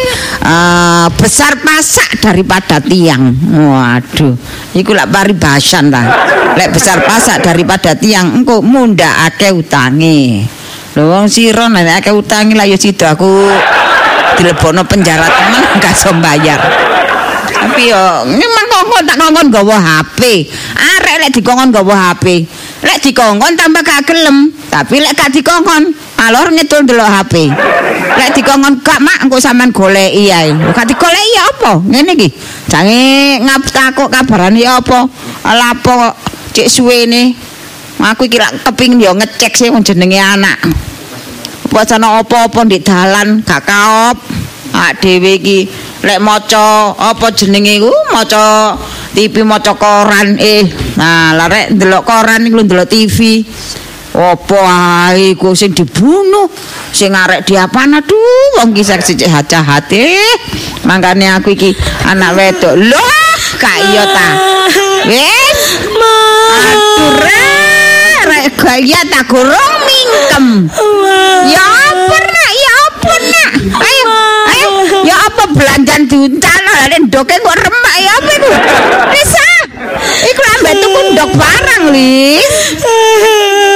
eh, 0.43 1.07
besar 1.15 1.61
pasak 1.61 2.19
daripada 2.19 2.81
tiang. 2.81 3.37
Waduh, 3.55 4.35
iku 4.73 4.97
lak 4.97 5.13
paribasan 5.13 5.93
ta. 5.93 6.03
Lek 6.57 6.73
besar 6.75 7.05
pasak 7.05 7.45
daripada 7.45 7.93
tiang, 7.93 8.41
engko 8.41 8.65
mundhakake 8.65 9.53
utange. 9.53 10.49
Lho 10.99 11.15
wong 11.15 11.31
sira 11.31 11.71
nek 11.71 12.03
akeh 12.03 12.11
utange 12.11 12.59
lah 12.59 12.67
ya 12.67 12.75
sida 12.75 13.15
aku 13.15 13.31
dilebokno 14.35 14.83
penjara 14.83 15.31
temen 15.31 15.63
gak 15.83 15.95
iso 15.95 16.11
bayar. 16.19 16.59
Tapi 17.55 17.87
yo 17.87 18.27
nyemang 18.27 18.67
kongkon 18.67 19.07
tak 19.07 19.15
kongkon 19.23 19.47
gawa 19.55 19.79
HP. 19.79 20.51
Arek 20.75 21.17
lek 21.23 21.31
dikongkon 21.39 21.71
gawa 21.71 21.95
HP. 22.11 22.51
Lek 22.83 22.99
dikongkon 22.99 23.55
tambah 23.55 23.87
gak 23.87 24.11
gelem. 24.11 24.51
Tapi 24.67 24.99
lek 24.99 25.15
gak 25.15 25.31
dikongkon 25.39 25.95
alor 26.19 26.51
ngedul 26.51 26.83
ndelok 26.83 27.07
HP. 27.15 27.47
Lek 28.19 28.31
dikongkon 28.35 28.83
gak 28.83 28.99
mak 28.99 29.23
engko 29.23 29.39
sampean 29.39 29.71
goleki 29.71 30.35
ae. 30.35 30.51
Gak 30.51 30.83
digoleki 30.83 31.31
ya 31.39 31.43
apa? 31.47 31.73
Ngene 31.79 32.19
iki. 32.19 32.29
Jange 32.67 33.39
ngap 33.47 33.63
takok 33.71 34.11
kabarane 34.11 34.67
ya 34.67 34.83
apa? 34.83 35.07
Kok 35.79 36.15
cek 36.59 36.67
suwene. 36.67 37.39
Aku 37.99 38.31
iki 38.31 38.39
lak 38.39 38.63
kepingin 38.63 39.03
yo 39.03 39.13
ngecek 39.19 39.59
sih 39.59 39.69
wong 39.75 39.83
jenenge 39.83 40.23
anak. 40.23 40.59
apa 41.69 41.85
sana 41.85 42.25
apa-apa 42.25 42.65
di 42.65 42.81
dalan 42.81 43.45
gak 43.45 43.69
kaop. 43.69 44.17
Ak 44.73 45.01
dhewe 45.05 45.37
iki 45.37 45.69
lek 46.05 46.21
maca 46.23 46.97
apa 46.97 47.29
jenenge 47.35 47.83
iku 47.83 47.93
maca 48.15 48.73
TV 49.13 49.45
maca 49.45 49.77
koran. 49.77 50.39
Eh 50.41 50.65
nah 50.97 51.37
larek 51.37 51.77
ndelok 51.77 52.03
koran 52.09 52.49
iku 52.49 52.65
ndelok 52.65 52.89
TV 52.89 53.45
apa 54.17 54.61
ae 55.13 55.37
iku 55.37 55.53
sing 55.53 55.77
dibunuh 55.77 56.49
sing 56.95 57.13
arek 57.13 57.45
diapan? 57.45 58.01
Aduh 58.01 58.63
wong 58.63 58.73
ki 58.73 58.83
sak 58.87 59.05
sicik 59.05 59.29
hati 59.29 60.17
mangkane 60.89 61.29
aku 61.35 61.53
iki 61.53 61.77
anak 62.09 62.33
wedok. 62.33 62.79
Lho 62.81 63.05
gak 63.61 63.79
iya 63.93 64.05
ta? 64.09 64.29
Wis. 65.05 65.61
Aduh 65.93 67.58
gaya 68.57 69.01
tak 69.11 69.25
gorong 69.29 69.75
mingkem 69.85 70.47
Ya 71.49 71.65
apa 71.65 72.17
nak? 72.17 72.51
Ya 72.53 72.73
apa 72.89 73.13
nak? 73.29 73.51
Ayo, 73.79 74.05
ayo. 74.49 74.69
apa 75.29 75.43
belanjan 75.53 76.09
diuntal 76.09 76.61
lha 76.65 76.99
ndoke 76.99 77.37
kok 77.37 77.57
remak 77.57 77.97
ya 78.01 78.13
apa 78.17 78.31
iku? 78.39 78.51
Bisa. 79.13 79.47
Iku 80.25 80.41
lambe 80.43 80.73
tuku 80.83 81.01
ndok 81.15 81.31
barang, 81.37 81.85
Lis. 81.95 82.57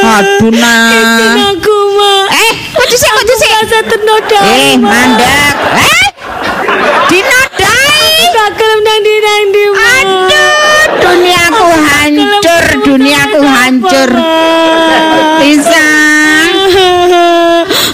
Aduh, 0.03 0.51
aku 0.51 1.77
mak 1.97 2.27
Eh, 2.35 2.53
kok 2.75 2.87
dhisik 2.91 3.11
kok 3.13 3.25
dhisik. 3.29 3.51
rasa 3.53 3.79
Eh, 4.43 4.75
mandek. 4.81 5.55
Eh? 5.79 6.07
Dinodai. 7.07 8.17
gak 8.33 8.51
kelem 8.59 8.81
nang 8.83 9.01
di 9.05 9.15
nang 9.23 9.45
di 9.55 9.65
duniaku 12.93 13.41
hancur. 13.41 14.11
Bisa. 15.41 15.89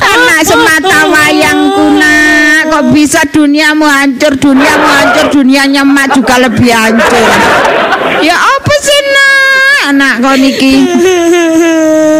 Anak 0.03 0.41
semata 0.43 0.99
wayangku 1.07 1.85
nak. 1.95 2.67
Kok 2.69 2.85
bisa 2.93 3.23
duniamu 3.25 3.87
hancur 3.87 4.37
Duniamu 4.37 4.87
hancur 4.87 5.27
Dunianya 5.33 5.83
mak 5.87 6.19
juga 6.19 6.43
lebih 6.43 6.75
hancur. 6.75 7.27
Ya 8.19 8.35
apa 8.35 8.75
sih 8.83 9.01
nak? 9.15 9.95
Anak 9.95 10.15
kau 10.21 10.35
niki. 10.35 10.83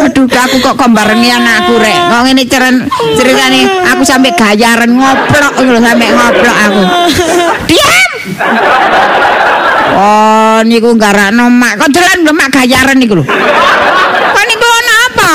Aduh 0.07 0.31
aku 0.31 0.57
kok 0.63 0.79
kombarengi 0.79 1.35
anakku 1.35 1.83
rek. 1.83 1.99
Kok 1.99 2.23
ini 2.31 2.45
ceren 2.47 2.87
ceritanya 3.19 3.91
Aku 3.93 4.07
sampai 4.07 4.31
gayaran 4.39 4.95
ngoplok 4.95 5.55
lho, 5.67 5.77
Sampai 5.83 6.15
ngoplok 6.15 6.57
aku. 6.71 6.83
Diam 7.67 8.11
Oh 9.95 10.59
niku 10.67 10.95
garakno 10.99 11.49
mak 11.49 11.81
Kok 11.81 11.91
jalan 11.95 12.19
lho 12.27 12.33
mak 12.37 12.49
gayaran 12.53 12.97
niku 13.01 13.21
lho 13.21 13.25
Kok 13.25 14.45
niku 14.49 14.67
ana 14.67 14.95
apa 15.09 15.33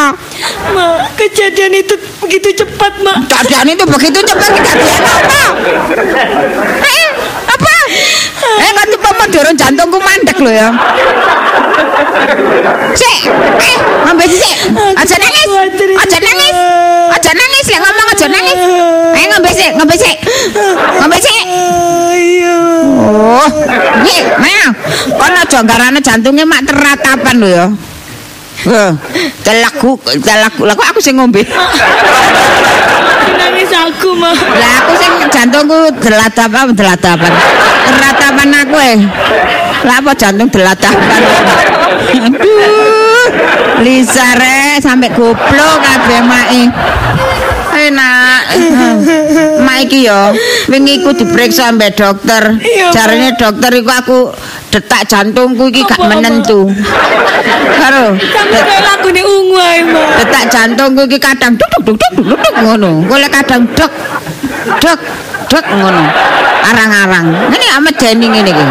mak 0.73 1.17
kejadian 1.17 1.73
itu 1.79 1.95
begitu 2.21 2.63
cepat 2.63 2.93
mak 3.01 3.25
Keadaan 3.29 3.67
itu 3.73 3.83
begitu 3.87 4.19
cepat 4.21 4.51
kejadian 4.53 5.01
apa? 5.01 5.41
Eh, 6.83 7.07
apa? 7.49 7.75
Eh, 8.43 8.71
kan 8.75 8.87
tipe 9.03 9.11
modern 9.19 9.53
jantungku 9.59 9.99
mandek 9.99 10.37
loh 10.39 10.53
ya. 10.53 10.69
Sik, 12.95 13.27
eh, 13.59 13.75
ngombe 14.07 14.25
sik. 14.31 14.55
Aja 14.95 15.15
nangis. 15.19 15.47
Aja 15.99 16.17
nangis. 16.23 16.55
Aja 17.11 17.31
nangis, 17.35 17.65
lek 17.67 17.79
ngomong 17.83 18.07
aja 18.15 18.27
nangis. 18.31 18.59
Eh, 19.19 19.25
ngombe 19.27 19.51
sik, 19.51 19.71
ngombe 19.75 19.95
sik. 19.99 20.17
Ngombe 21.03 21.17
sik. 21.19 21.43
ayo 22.13 22.59
Oh, 23.03 23.49
nih, 24.05 24.19
nah, 24.39 24.71
kon 25.19 25.35
aja 25.35 25.59
garane 25.67 25.99
jantunge 25.99 26.47
mak 26.47 26.63
teratapan 26.63 27.35
lho 27.43 27.47
ya. 27.51 27.65
Eh, 28.63 28.91
telaku, 29.43 29.99
telaku, 30.23 30.63
lah 30.63 30.75
aku 30.79 31.03
sing 31.03 31.19
ngombe. 31.19 31.43
nangis 33.35 33.67
aku 33.75 34.15
mak 34.15 34.31
Lah 34.55 34.71
aku 34.79 34.93
sing 34.95 35.11
jantungku 35.27 35.91
delatapan 35.99 36.71
delatapan. 36.71 37.31
Teratapan 37.91 38.49
aku 38.63 38.77
eh. 38.79 38.99
Lah 39.83 39.99
apa 39.99 40.11
jantung 40.15 40.47
delatapan. 40.47 41.19
Aduh. 42.23 43.27
Lisa 43.83 44.31
re 44.39 44.79
sampai 44.79 45.11
goblok 45.11 45.75
kabeh 45.83 46.21
mae. 46.23 46.63
Enak. 47.73 48.41
Mak 49.73 49.89
iki 49.89 50.05
yo 50.05 50.37
wingi 50.69 51.01
iku 51.01 51.17
diperiksa 51.17 51.73
mbek 51.73 51.97
dokter. 51.97 52.61
Jarine 52.93 53.33
dokter 53.33 53.73
iku 53.73 53.89
aku 53.89 54.19
detak 54.69 55.09
jantungku 55.09 55.65
iki 55.73 55.81
gak 55.81 55.97
menentu. 55.97 56.69
Karo 57.81 58.13
sampai 58.13 58.61
kayak 58.69 58.83
lagu 58.85 59.09
nih 59.09 59.25
ungu 59.25 59.57
ae 59.57 59.81
detak 60.21 60.53
jantungku 60.53 61.09
iki 61.09 61.17
kadang 61.17 61.57
duk 61.57 61.73
duk 61.89 61.97
duk 61.97 62.37
duk 62.37 62.53
ngono. 62.61 63.01
Golek 63.09 63.33
kadang 63.33 63.65
dek 63.73 63.89
dek 64.77 64.99
dek 65.49 65.65
ngono. 65.65 66.05
Arang-arang. 66.69 67.27
Amat 67.73 67.97
jeni 67.97 68.29
ngene 68.29 68.53
iki. 68.53 68.65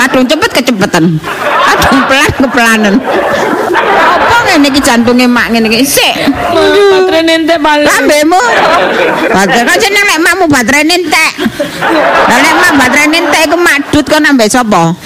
Kadung 0.00 0.24
cepet 0.24 0.50
kecepetan. 0.64 1.20
Kadung 1.68 2.00
pelan 2.08 2.32
kepelanen. 2.40 2.94
Ngene 4.48 4.72
iki 4.72 4.80
jantunge 4.80 5.28
mak 5.28 5.52
ngene 5.52 5.68
iki? 5.68 5.84
Sik. 5.84 6.14
mak 6.32 7.04
baterai 7.04 7.22
nentek 7.28 7.58
balik 7.60 7.84
Lambemu. 7.84 8.40
Baterai 9.28 9.68
kok 9.68 9.78
jeneng 9.78 10.04
nek 10.08 10.18
makmu 10.24 10.44
baterai 10.48 10.88
entek. 10.88 11.32
Lah 12.24 12.38
nek 12.40 12.54
mak 12.56 12.72
baterai 12.80 13.12
entek 13.12 13.40
iku 13.44 13.56
madut 13.60 14.04
kok 14.08 14.20
nambah 14.24 14.48
sapa? 14.48 14.96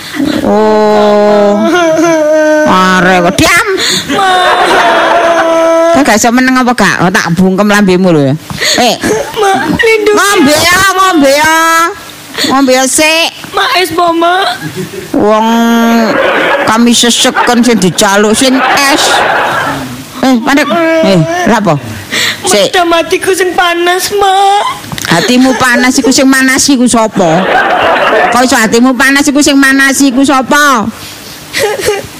Oh. 0.47 1.59
Are 2.71 3.15
kok 3.27 3.35
diam. 3.35 3.67
Kok 5.93 6.03
gak 6.07 6.17
iso 6.17 6.31
meneng 6.31 6.63
apa 6.63 6.73
gak? 6.79 6.97
Oh, 7.03 7.11
tak 7.11 7.35
bungkem 7.35 7.67
lambemu 7.67 8.09
lho 8.15 8.23
ya. 8.31 8.35
Eh, 8.79 8.95
mak 9.43 9.57
ngombe 10.15 10.55
ya, 10.55 10.77
ngombe 10.97 11.31
ya. 11.35 11.55
Ngombe 12.49 12.73
ya 12.75 12.85
sik. 12.89 13.31
mak 13.53 13.71
es 13.79 13.93
po 13.93 14.09
Wong 15.17 15.49
kami 16.65 16.91
seseken 16.97 17.61
sing 17.61 17.77
dijaluk 17.79 18.33
sing 18.33 18.57
es. 18.93 19.03
Eh, 20.23 20.37
pandek. 20.41 20.67
Eh, 21.05 21.21
lha 21.51 21.59
apa? 21.59 21.75
Sik. 22.49 22.73
Matiku 22.89 23.33
sing 23.33 23.53
panas 23.57 24.13
mak 24.17 24.93
Hatimu 25.13 25.53
panas 25.61 25.93
iku 26.01 26.09
sing 26.09 26.25
manas 26.25 26.65
iku 26.73 26.89
sapa? 26.89 27.45
Kok 28.33 28.43
iso 28.49 28.57
hatimu 28.57 28.97
panas 28.97 29.29
iku 29.29 29.45
sing 29.45 29.61
manas 29.61 30.01
iku 30.01 30.25
sapa? 30.25 30.89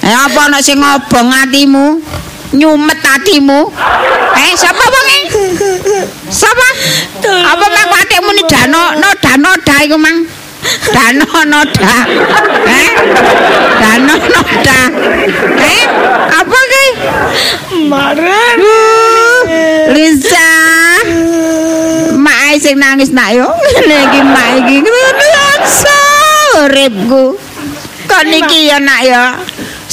Eh 0.05 0.13
apa 0.13 0.45
ana 0.45 0.61
sing 0.61 0.77
ngobong 0.77 1.33
hatimu? 1.33 1.97
Nyumet 2.53 3.01
hatimu? 3.01 3.65
Eh 4.37 4.53
sapa 4.53 4.83
wonge? 4.85 5.19
Sapa? 6.29 6.67
Apa 7.23 7.65
mak 7.69 7.85
hatimu 8.03 8.31
ni 8.35 8.43
dano 8.49 8.97
noda 8.99 9.31
noda 9.39 9.75
iku 9.85 9.97
mang? 9.99 10.25
Dano 10.91 11.27
noda. 11.47 11.95
Eh? 12.67 12.89
Dano 13.79 14.15
noda. 14.15 14.79
Eh? 15.59 15.81
Apa 16.33 16.57
ki? 16.71 16.85
marah 17.87 18.55
Lisa. 19.93 20.51
Mak 22.15 22.57
sing 22.63 22.79
nangis 22.79 23.11
nak 23.11 23.35
yo. 23.35 23.47
Ngene 23.47 23.97
iki 24.09 24.21
mak 24.23 24.49
iki 24.63 24.75
ngrasa 24.81 25.99
uripku. 26.63 27.35
Kon 28.07 28.29
iki 28.29 28.71
ya 28.71 28.77
nak 28.79 29.01
ya. 29.03 29.23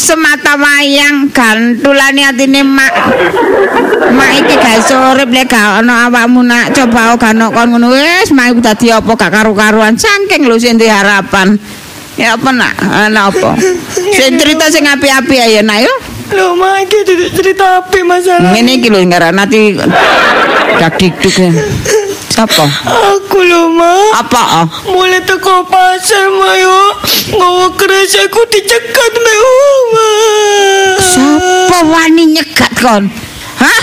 Semata 0.00 0.56
wayang 0.56 1.28
gantulane 1.28 2.24
atine 2.24 2.64
mak. 2.64 2.88
Mak 4.16 4.30
iki 4.40 4.54
gak 4.56 4.80
iso 4.80 4.96
urip 5.12 5.28
lek 5.28 5.52
gak 5.52 5.84
ana 5.84 6.08
awakmu 6.08 6.40
nak. 6.40 6.72
Coba 6.72 7.12
ono 7.20 7.52
kon 7.52 7.76
ngono 7.76 7.92
wis 7.92 8.32
mak 8.32 8.56
iku 8.56 8.60
dadi 8.64 8.88
apa 8.88 9.12
gak 9.12 9.28
karu-karuan 9.28 10.00
saking 10.00 10.48
lho 10.48 10.56
sing 10.56 10.80
harapan. 10.80 11.60
Ya 12.16 12.32
apa 12.40 12.48
nak? 12.48 12.74
Ana 12.80 13.28
apa? 13.28 13.60
Sing 13.92 14.40
cerita 14.40 14.72
sing 14.72 14.88
api-api 14.88 15.36
ae 15.36 15.60
nak 15.60 15.84
yo. 15.84 15.94
lo 16.30 16.54
mak 16.54 16.86
iki 16.86 16.98
cerita 17.34 17.82
apa 17.82 17.98
masalah 18.06 18.54
Ngene 18.54 18.78
iki 18.78 18.88
lho 18.90 19.02
ngaran 19.02 19.34
nanti 19.34 19.74
dak 20.78 20.94
dikduk 20.98 21.34
ya. 22.30 22.46
Siapa? 22.46 22.64
aku 22.86 23.38
lo 23.42 23.68
mak 23.74 24.22
Apa? 24.22 24.42
ah? 24.62 24.66
mulai 24.86 25.20
teko 25.26 25.66
pasar 25.66 26.30
mayo 26.30 26.94
ngawa 27.34 27.74
keras 27.74 28.14
aku 28.22 28.40
dicekat 28.48 29.12
me 29.18 29.34
mak 29.90 30.94
Siapa 31.00 31.78
wani 31.84 32.24
nyegat 32.30 32.72
kon? 32.78 33.10
Hah? 33.58 33.82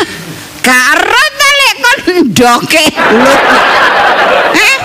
Karo 0.63 1.23
ta 1.37 1.49
lek 1.59 1.75
kon 1.79 1.99
ndoke 2.27 2.85
lu. 3.13 3.33
Hah? 4.57 4.75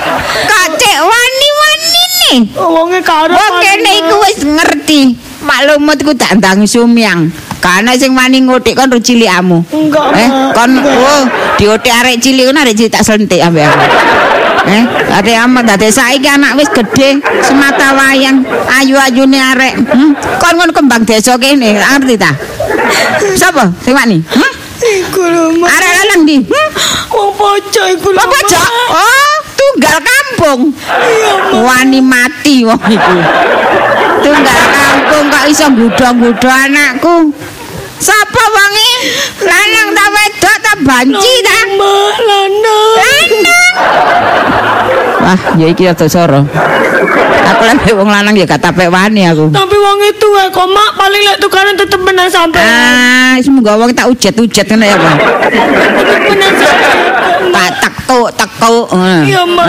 Kok 0.42 0.66
cek 0.77 0.98
wani-wani 1.01 2.03
nih? 2.12 2.38
wonge 2.59 3.01
karo 3.03 3.31
Wong 3.31 3.55
kene 3.62 3.90
iku 4.03 4.16
wis 4.27 4.40
ngerti. 4.42 5.01
Maklumut 5.42 5.98
ku 6.03 6.12
tak 6.14 6.38
ndang 6.38 6.66
sumyang. 6.66 7.31
Karena 7.62 7.94
sing 7.94 8.11
wani 8.18 8.42
ngotik 8.42 8.75
kon 8.75 8.90
ru 8.90 8.98
cilikamu. 8.98 9.62
Enggak, 9.70 10.07
Eh, 10.18 10.29
kon 10.51 10.70
oh 10.83 11.22
diotik 11.55 11.94
arek 11.94 12.18
cilik 12.18 12.51
kon 12.51 12.59
arek 12.59 12.75
cilik 12.75 12.90
tak 12.90 13.07
sentik 13.07 13.38
ambek 13.38 13.70
aku. 13.70 13.87
Eh, 14.62 14.85
ade 15.14 15.33
amat 15.42 15.75
dadi 15.75 15.90
saiki 15.90 16.27
anak 16.27 16.55
wis 16.59 16.70
gedhe, 16.70 17.18
semata 17.42 17.94
wayang, 17.98 18.46
ayu-ayune 18.66 19.38
arek. 19.38 19.75
Hmm? 19.90 20.14
Kon 20.38 20.55
ngono 20.59 20.70
kembang 20.75 21.03
desa 21.07 21.35
kene, 21.38 21.79
ngerti 21.79 22.14
ta? 22.18 22.31
Sapa 23.38 23.70
sing 23.83 23.94
wani? 23.94 24.18
Hmm? 24.22 24.53
iku 24.83 25.22
lo 25.22 25.44
mak 25.62 25.70
Arek 25.70 25.92
lanang 25.94 26.22
di. 26.27 26.37
Hmm? 26.42 26.68
wong 27.14 27.31
pocok 27.38 27.87
iku 27.94 28.09
lo 28.11 28.18
Apa 28.18 28.38
Jok? 28.51 28.66
Oh, 28.90 29.35
tunggal 29.55 29.98
kampung. 30.03 30.61
Wani 31.62 32.01
mati 32.03 32.66
wong 32.66 32.83
iku. 32.90 33.16
Tunggal 34.22 34.62
kampung 34.75 35.25
kok 35.31 35.44
iso 35.51 35.66
nggodho-nggodho 35.70 36.51
anakku. 36.51 37.14
Sapa 38.02 38.42
wonge? 38.50 38.90
Lanang 39.46 39.88
ta 39.94 40.04
wedok 40.10 40.56
ta 40.58 40.72
banci 40.82 41.32
ta? 41.40 41.58
mak 41.78 42.16
lanang 42.18 42.52
Lanang. 42.98 43.74
Wah, 45.22 45.38
ya 45.54 45.66
iki 45.70 45.86
rada 45.86 46.06
soro. 46.10 46.42
Aku 47.42 47.62
lek 47.62 47.94
wong 47.94 48.10
lanang 48.10 48.34
ya 48.34 48.42
gak 48.42 48.58
tapek 48.58 48.90
wani 48.90 49.22
aku. 49.30 49.46
tapi 49.54 49.76
wong 49.76 49.98
itu 50.02 50.28
eh 50.34 50.48
kok 50.50 50.66
mak 50.66 50.90
paling 50.98 51.22
lek 51.22 51.38
tukaran 51.38 51.74
tetep 51.78 52.00
menang 52.02 52.26
sampai 52.26 52.58
Ah, 52.58 53.34
semoga 53.38 53.78
wong 53.78 53.94
tak 53.94 54.10
ujet-ujet 54.10 54.66
ngene 54.66 54.86
ya, 54.90 54.96
Bang. 54.98 55.18
menang 56.26 56.54
sampai 56.58 56.90
tak 57.52 57.70
tekuk 57.82 58.28
tekuk. 58.34 58.86
ngono. 58.90 59.22
Iya, 59.28 59.42
Mak. 59.44 59.66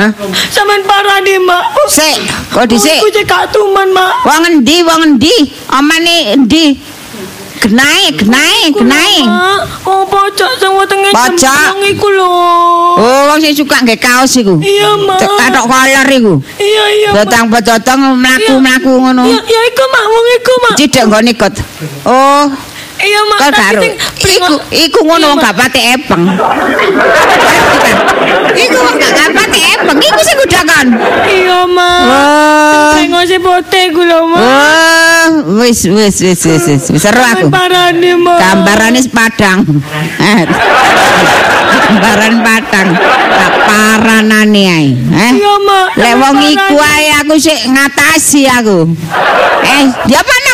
Sampeyan 0.49 0.81
parani, 0.87 1.35
Mak. 1.37 1.63
Sik, 1.91 2.15
kok 2.49 2.65
dhisik. 2.65 2.97
Aku 3.03 3.09
cek 3.11 3.25
gak 3.27 3.43
tuman, 3.51 3.87
Mak. 3.91 4.13
Wong 4.25 4.41
endi, 4.47 4.75
wong 4.81 5.01
endi? 5.03 5.35
Omane 5.69 6.33
endi? 6.33 6.65
Genahe, 7.63 8.11
genahe, 8.19 8.75
genahe. 8.75 9.23
Mak, 9.23 9.87
oh 9.87 10.03
pojok 10.03 10.51
sing 10.59 10.71
wetenge 10.75 11.15
jembrong 11.15 11.79
iku 11.95 12.07
lho. 12.11 12.27
Oh, 12.99 13.31
wong 13.31 13.39
sing 13.39 13.55
suka 13.55 13.79
nggae 13.87 13.95
kaos 13.95 14.35
iku. 14.35 14.59
Iya, 14.59 14.99
Mak. 14.99 15.23
Katok 15.23 15.71
kolor 15.71 16.07
iku. 16.11 16.33
Iya, 16.59 16.83
iya. 16.91 17.09
Mak. 17.15 17.23
Botong-botong 17.23 18.19
mlaku-mlaku 18.19 18.91
ngono. 18.99 19.23
Iya, 19.23 19.39
iya 19.47 19.61
iku, 19.71 19.83
Mak. 19.95 20.03
Wong 20.11 20.25
iku, 20.35 20.53
Mak. 20.59 20.75
Cidek 20.75 21.03
nggone 21.07 21.31
kot. 21.39 21.55
Oh, 22.03 22.51
Iya, 23.03 23.19
tapi 23.35 23.59
karo. 23.59 23.81
sing 23.83 23.93
Iku 24.23 24.53
iku 24.71 24.99
ngono 25.03 25.35
wong 25.35 25.39
gak 25.43 25.55
pati 25.59 25.79
epeng. 25.93 26.23
Iku 28.55 28.77
wong 28.79 28.95
gak 28.97 29.31
pati 29.35 29.59
epeng. 29.75 29.97
Iku 29.99 30.19
sing 30.23 30.37
udakan. 30.39 30.87
Iya, 31.27 31.59
Mak. 31.67 32.01
Oh. 32.07 32.91
Sengose 32.95 33.37
pote 33.43 33.79
iku 33.91 34.01
lho, 34.07 34.19
Mak. 34.31 34.39
Oh, 34.39 35.27
wis 35.59 35.83
wis 35.85 36.15
wis 36.23 36.41
wis 36.47 36.63
wis. 36.65 36.83
Seru 37.03 37.19
aku. 37.19 37.51
Parani, 37.51 38.15
Mak. 38.15 38.39
Gambarane 38.39 39.01
Padang. 39.11 39.59
Eh. 40.23 40.41
Gambaran 41.83 42.35
Padang. 42.41 42.89
Tak 43.33 43.53
paranane 43.67 44.63
ae. 44.63 44.87
Eh. 44.95 45.31
Iya, 45.35 45.53
Mak. 45.59 45.87
Lek 45.99 46.15
wong 46.15 46.37
iku 46.47 46.75
ae 46.79 47.07
aku 47.19 47.35
sik 47.35 47.59
ngatasi 47.67 48.47
aku. 48.47 48.87
Eh, 49.63 49.83
dia 50.07 50.19
apa 50.19 50.35
kan? 50.47 50.52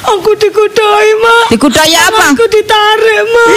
Aku 0.00 0.32
dikudai, 0.32 1.10
Mak. 1.20 1.44
Dikudai 1.52 1.94
apa? 1.96 2.32
Aku 2.32 2.44
ditarik, 2.48 3.22
Mak. 3.28 3.48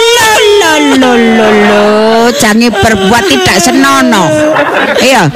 Lo 0.60 0.72
lo 1.00 1.12
lo 1.16 1.48
lo, 1.48 1.84
jangan 2.36 2.72
berbuat 2.72 3.24
tidak 3.28 3.56
senono. 3.60 4.24
Iya. 5.00 5.28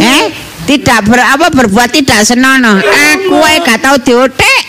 Eh? 0.00 0.24
Tidak 0.62 1.10
ber, 1.10 1.18
apa 1.18 1.50
berbuat 1.50 1.90
tidak 1.90 2.22
senono. 2.22 2.78
Aku 2.78 3.34
ae 3.42 3.58
gak 3.66 3.82
tau 3.82 3.98
diotek. 3.98 4.62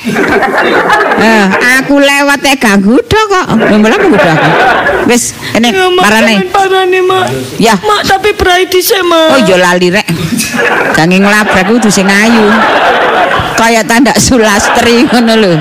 Eh, 1.22 1.46
aku 1.80 2.02
lewat 2.02 2.42
e 2.50 2.58
ganggu 2.58 2.98
kok. 2.98 3.48
Lha 3.56 3.78
malah 3.78 3.98
nggodha 4.02 4.32
aku. 4.34 4.50
Wis, 5.08 5.38
ini 5.54 5.70
parane. 6.02 6.50
Parani, 6.50 7.00
Mak. 7.04 7.26
Ya. 7.62 7.78
Mak, 7.78 8.10
tapi 8.10 8.34
berai 8.34 8.66
dhisik, 8.66 9.06
Mak. 9.06 9.38
Oh 9.38 9.40
iya 9.46 9.56
lali 9.62 9.94
rek. 9.94 10.08
Jangan 10.98 11.20
ngelabrak 11.22 11.70
kudu 11.70 11.94
sing 11.94 12.10
ayu. 12.10 12.46
Kaya 13.64 13.80
tanda 13.88 14.12
sulastri 14.20 15.04
ngono 15.08 15.34
lho. 15.40 15.54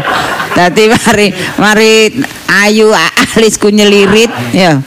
Dadi 0.58 0.90
mari 0.90 1.30
mari 1.54 1.92
ayu 2.66 2.90
alisku 3.38 3.70
nyelirit 3.70 4.26
ya. 4.50 4.82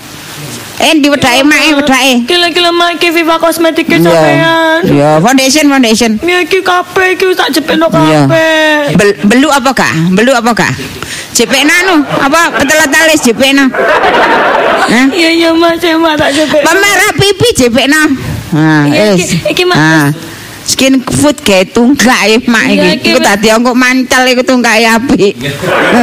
Eh 0.75 0.99
di 0.99 1.07
wedake 1.07 1.39
mak 1.47 1.59
eh 1.63 1.71
wedake. 1.79 2.13
Gila-gila 2.27 2.75
mak 2.75 2.99
iki 2.99 3.07
Viva 3.15 3.39
Kosmetik 3.39 3.87
Iya. 3.87 4.03
sampean. 4.03 4.79
Ya 4.91 5.09
foundation 5.23 5.71
foundation. 5.71 6.11
Ya 6.19 6.43
iki 6.43 6.59
kabeh 6.59 7.15
iki 7.15 7.31
tak 7.31 7.55
jepekno 7.55 7.87
Iya. 7.87 8.27
kabeh. 8.27 8.99
Bel, 8.99 9.09
belu 9.23 9.47
apa 9.47 9.71
kak? 9.71 10.11
Belu 10.11 10.35
apa 10.35 10.51
kak? 10.51 10.75
JPN 11.31 11.71
anu 11.71 12.03
apa 12.03 12.51
petelat 12.59 12.91
alis. 12.91 13.23
Hah? 13.23 15.07
Iya 15.15 15.29
iya 15.31 15.49
mak 15.55 15.79
saya 15.79 15.95
mak 15.95 16.19
tak 16.19 16.35
jepek. 16.35 16.61
Pemerah 16.67 17.11
pipi 17.15 17.49
JPN. 17.55 17.95
Nah, 18.55 18.87
Iya, 18.87 19.15
iki- 19.15 19.41
iki, 19.51 19.63
Mak. 19.63 20.11
Skin 20.65 20.97
food 20.97 21.37
gawe 21.45 21.61
tunggak 21.69 22.21
e 22.25 22.41
mak 22.49 22.65
Iya, 22.65 22.73
iki. 22.73 22.89
iki, 22.97 23.09
Iku 23.13 23.19
Mak. 23.21 23.25
dadi 23.29 23.47
engko 23.53 23.71
mantel 23.77 24.23
iku 24.33 24.41
tunggak 24.41 24.75
e 24.81 24.85
apik. 24.89 25.33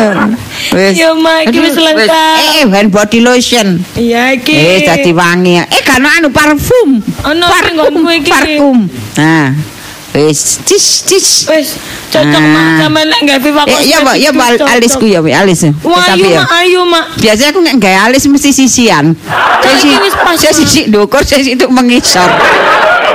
Wis. 0.79 0.95
Iya, 0.95 1.11
Mak, 1.19 1.51
iki 1.51 1.59
wis 1.59 1.75
lengkap. 1.75 2.37
Eh, 2.39 2.63
hand 2.71 2.91
body 2.95 3.19
lotion. 3.21 3.83
Iya 3.99 4.39
iki. 4.39 4.55
Eh, 4.55 4.79
dadi 4.87 5.11
wangi. 5.11 5.59
Eh, 5.67 5.83
kan 5.83 5.99
anu 6.01 6.31
parfum. 6.31 7.03
Ono 7.03 7.45
sing 7.51 7.75
nggonku 7.75 8.11
iki. 8.15 8.31
Parfum. 8.31 8.87
Nah. 9.19 9.51
Wis, 10.15 10.61
cis 10.63 11.09
cis. 11.11 11.29
Wis 11.51 11.69
cocok 12.13 12.43
mak 12.45 12.85
sampean 12.85 13.07
lek 13.09 13.21
gawe 13.25 13.49
Eh, 13.67 13.81
iya, 13.89 13.99
Mbak, 14.05 14.17
iya, 14.21 14.31
Mbak, 14.31 14.49
alisku 14.63 15.09
ya, 15.09 15.19
Mbak, 15.25 15.35
alis. 15.43 15.65
ya. 15.65 15.73
Wah, 15.83 16.05
Tapi 16.07 16.23
ayo 16.23 16.29
ya. 16.29 16.39
mak, 16.39 16.51
ayo 16.61 16.81
mak. 16.85 17.05
Biasanya 17.17 17.51
aku 17.51 17.61
nggak 17.65 17.79
gaya 17.81 18.01
alis 18.07 18.23
mesti 18.29 18.53
sisian. 18.53 19.17
Mak. 19.27 20.37
sisi 20.39 20.87
dukur, 20.87 21.25
saya 21.25 21.43
itu 21.43 21.65
mengisor. 21.67 22.29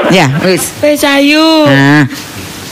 Ya, 0.07 0.31
wis. 0.43 0.71
Wis 0.79 1.03
ayo. 1.03 1.67
Nah, 1.67 2.07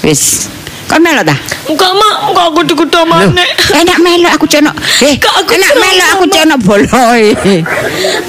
wis. 0.01 0.47
Kon 0.85 1.01
melok 1.01 1.25
ta? 1.25 1.33
Enggak 1.65 1.91
mak, 1.97 2.13
enggak 2.29 2.45
aku 2.53 2.61
dikudo 2.61 3.01
Loh, 3.01 3.09
maneh. 3.09 3.49
enak 3.73 3.97
melok 4.05 4.31
aku 4.37 4.45
jono. 4.45 4.69
Eh, 5.01 5.17
Kak, 5.17 5.33
aku 5.41 5.57
enak 5.57 5.73
melok 5.75 6.07
aku 6.13 6.25
jono 6.29 6.55
boloe. 6.61 7.25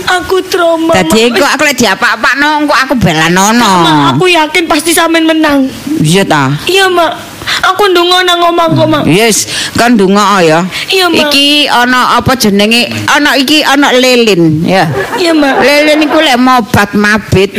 Aku 0.08 0.36
trauma. 0.48 0.96
Dadi 0.96 1.28
engko 1.28 1.44
aku 1.44 1.62
lek 1.68 1.76
diapa-apakno 1.76 2.64
engko 2.64 2.72
aku 2.72 2.94
belanono. 2.96 3.72
Mak, 3.84 4.16
aku 4.16 4.32
yakin 4.32 4.64
pasti 4.64 4.96
sampean 4.96 5.28
menang. 5.28 5.68
Iya 6.00 6.24
ta? 6.24 6.48
Iya 6.64 6.88
mak, 6.88 7.12
aku 7.60 7.92
ndonga 7.92 8.24
nang 8.24 8.40
omahku 8.40 8.88
mak. 8.88 9.04
Yes, 9.04 9.52
kan 9.76 9.92
donga 9.92 10.40
ya. 10.40 10.64
Iya, 10.88 11.12
Mak. 11.12 11.28
Iki 11.28 11.68
ana 11.68 12.16
apa 12.16 12.32
jenenge? 12.40 12.88
Ana 13.04 13.36
iki 13.36 13.60
ana 13.60 13.92
lilin, 13.92 14.64
ya. 14.64 14.88
Iya 15.20 15.36
mak. 15.36 15.60
Lilin 15.60 16.08
iku 16.08 16.24
lek 16.24 16.40
mobat 16.40 16.96
mabit. 16.96 17.52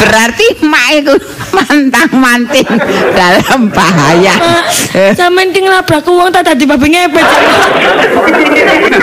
Berarti 0.00 0.46
mak 0.64 0.86
iku 0.96 1.14
mantang-manting 1.52 2.68
dalam 3.12 3.68
bahaya. 3.68 4.34
Mak, 4.38 4.64
sampean 5.12 5.52
ki 5.52 5.60
nglabrak 5.66 6.06
wong 6.08 6.32
tak 6.32 6.48
dadi 6.48 6.64
babi 6.64 6.88
ngepet. 6.88 7.26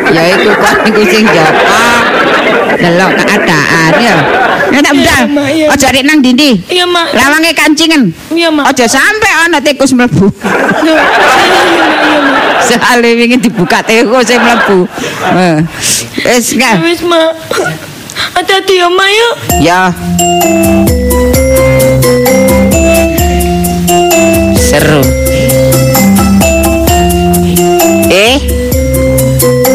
ya 0.09 0.23
iku 0.33 0.51
kan 0.57 0.75
iku 0.89 1.01
sing 1.05 1.23
joko. 1.29 1.77
Delok 2.77 3.11
keadaan 3.21 3.91
ya. 4.01 4.15
Ya 4.67 4.79
tak 4.83 4.93
iya, 4.99 5.71
Aja 5.71 5.87
rek 5.95 6.03
nang 6.03 6.19
dindi. 6.19 6.59
Iya 6.67 6.83
mak. 6.83 7.15
Lawange 7.15 7.55
kancingan. 7.55 8.11
Iya 8.33 8.49
mak. 8.51 8.73
Aja 8.73 8.85
sampe 8.89 9.29
ana 9.31 9.63
tikus 9.63 9.95
mlebu. 9.95 10.27
Soale 12.67 13.09
wingi 13.15 13.37
dibuka 13.39 13.79
tikus 13.85 14.27
sing 14.27 14.41
mlebu. 14.41 14.89
Eh, 15.37 15.57
Wis 16.25 16.57
kan. 16.59 16.83
Wis 16.83 17.01
mak. 17.05 17.31
Hati-hati 18.35 18.73
ya 18.81 18.87
mak 18.91 19.09
ya. 19.09 19.29
Ya. 19.61 19.81
Seru. 24.57 25.01
Eh. 28.11 28.37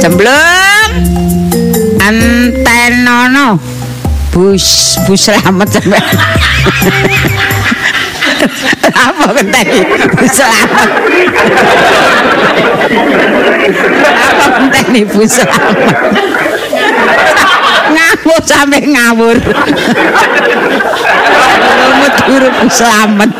Cemblung. 0.02 0.92
Antenono. 2.02 3.56
Bus 4.32 4.96
bus 5.06 5.20
selamat 5.28 5.68
sampe. 5.68 5.98
Apa 9.06 9.26
kenteni? 9.38 9.86
Bus. 10.18 10.36
Apa 10.40 10.82
kenteni 14.56 15.00
bus 15.06 15.30
selamat? 15.36 16.51
Ngawur 17.92 18.40
sampe 18.44 18.78
ngawur. 18.82 19.36
Medhur 22.00 22.44
selamat. 22.72 23.30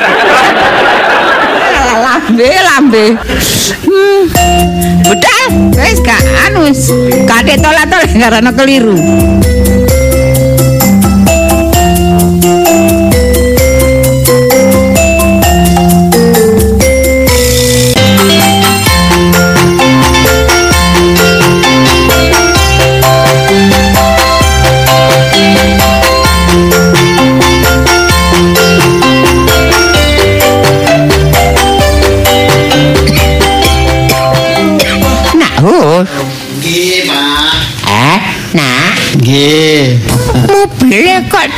Lambe 1.92 2.50
lambe. 2.68 3.04
Hmm. 3.82 4.24
budal 5.02 5.44
wis 5.76 5.98
gak 6.04 6.22
anu 6.48 6.68
wis. 6.68 6.88
Gak 7.28 7.48
tolak-tolak 7.60 8.10
karena 8.12 8.50
keliru 8.54 8.96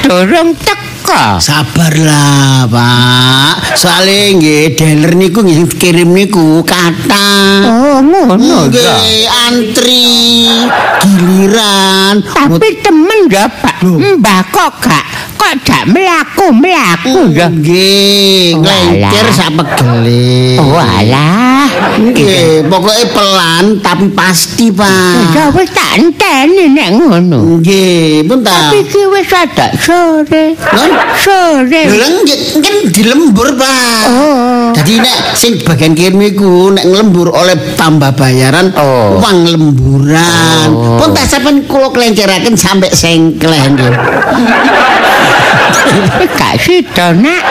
dorong 0.04 0.52
teko. 0.60 1.40
Sabarlah, 1.40 2.68
Pak. 2.68 3.76
Soale 3.76 4.36
nggih 4.36 4.76
dealer 4.76 5.16
niku 5.16 5.40
nggih 5.40 5.64
kirim 5.80 6.12
niku 6.12 6.60
kata. 6.64 7.28
Oh, 7.64 7.98
ngono. 8.04 8.68
Nggih, 8.68 9.24
antri 9.48 10.04
giliran. 11.00 12.20
Tapi 12.24 12.68
temen 12.84 13.28
ya, 13.32 13.48
Pak. 13.48 13.84
Mbah 13.84 14.40
kok 14.52 14.72
gak 14.84 15.04
kok 15.40 15.54
gak 15.64 15.84
melaku-melaku 15.88 17.32
ya. 17.36 17.48
Nggih, 17.48 18.60
Walah. 18.60 19.32
sak 19.32 19.50
pegele. 19.56 20.60
Oh, 20.60 20.80
alah. 20.80 21.68
Nggih, 22.00 22.64
pokoke 22.68 23.04
pelan 23.12 23.80
tapi 23.80 24.08
pasti, 24.12 24.72
Pak. 24.72 25.36
Ya 25.36 25.44
wis 25.52 25.68
tak 25.72 26.00
baleni 26.44 26.76
nek 26.76 26.88
ngono. 27.00 27.38
Nggih, 27.58 28.28
pun 28.28 28.44
ta. 28.44 28.68
Tapi 28.68 28.84
ki 28.84 29.02
wis 29.08 29.32
ada 29.32 29.72
sore. 29.80 30.52
Lho? 30.52 30.84
Sore. 31.16 31.80
Lha 31.88 32.06
nggih, 32.20 32.60
kan 32.60 32.76
dilembur, 32.92 33.48
Pak. 33.56 34.04
Oh. 34.12 34.68
Jadi 34.76 35.00
nek 35.00 35.16
sing 35.32 35.56
bagian 35.64 35.96
kene 35.96 36.28
iku 36.36 36.68
nek 36.76 36.84
nglembur 36.84 37.32
oleh 37.32 37.56
tambah 37.80 38.12
bayaran 38.12 38.76
Oh. 38.76 39.16
uang 39.24 39.38
lemburan. 39.48 40.68
Oh. 40.68 41.00
Pun 41.00 41.16
tak 41.16 41.24
sampean 41.32 41.64
kula 41.64 41.88
klenceraken 41.88 42.52
sampai 42.52 42.92
sengkleh 42.92 43.64
nggih. 43.72 43.94
Gak 46.36 46.54
sida 46.60 47.16
nak. 47.16 47.42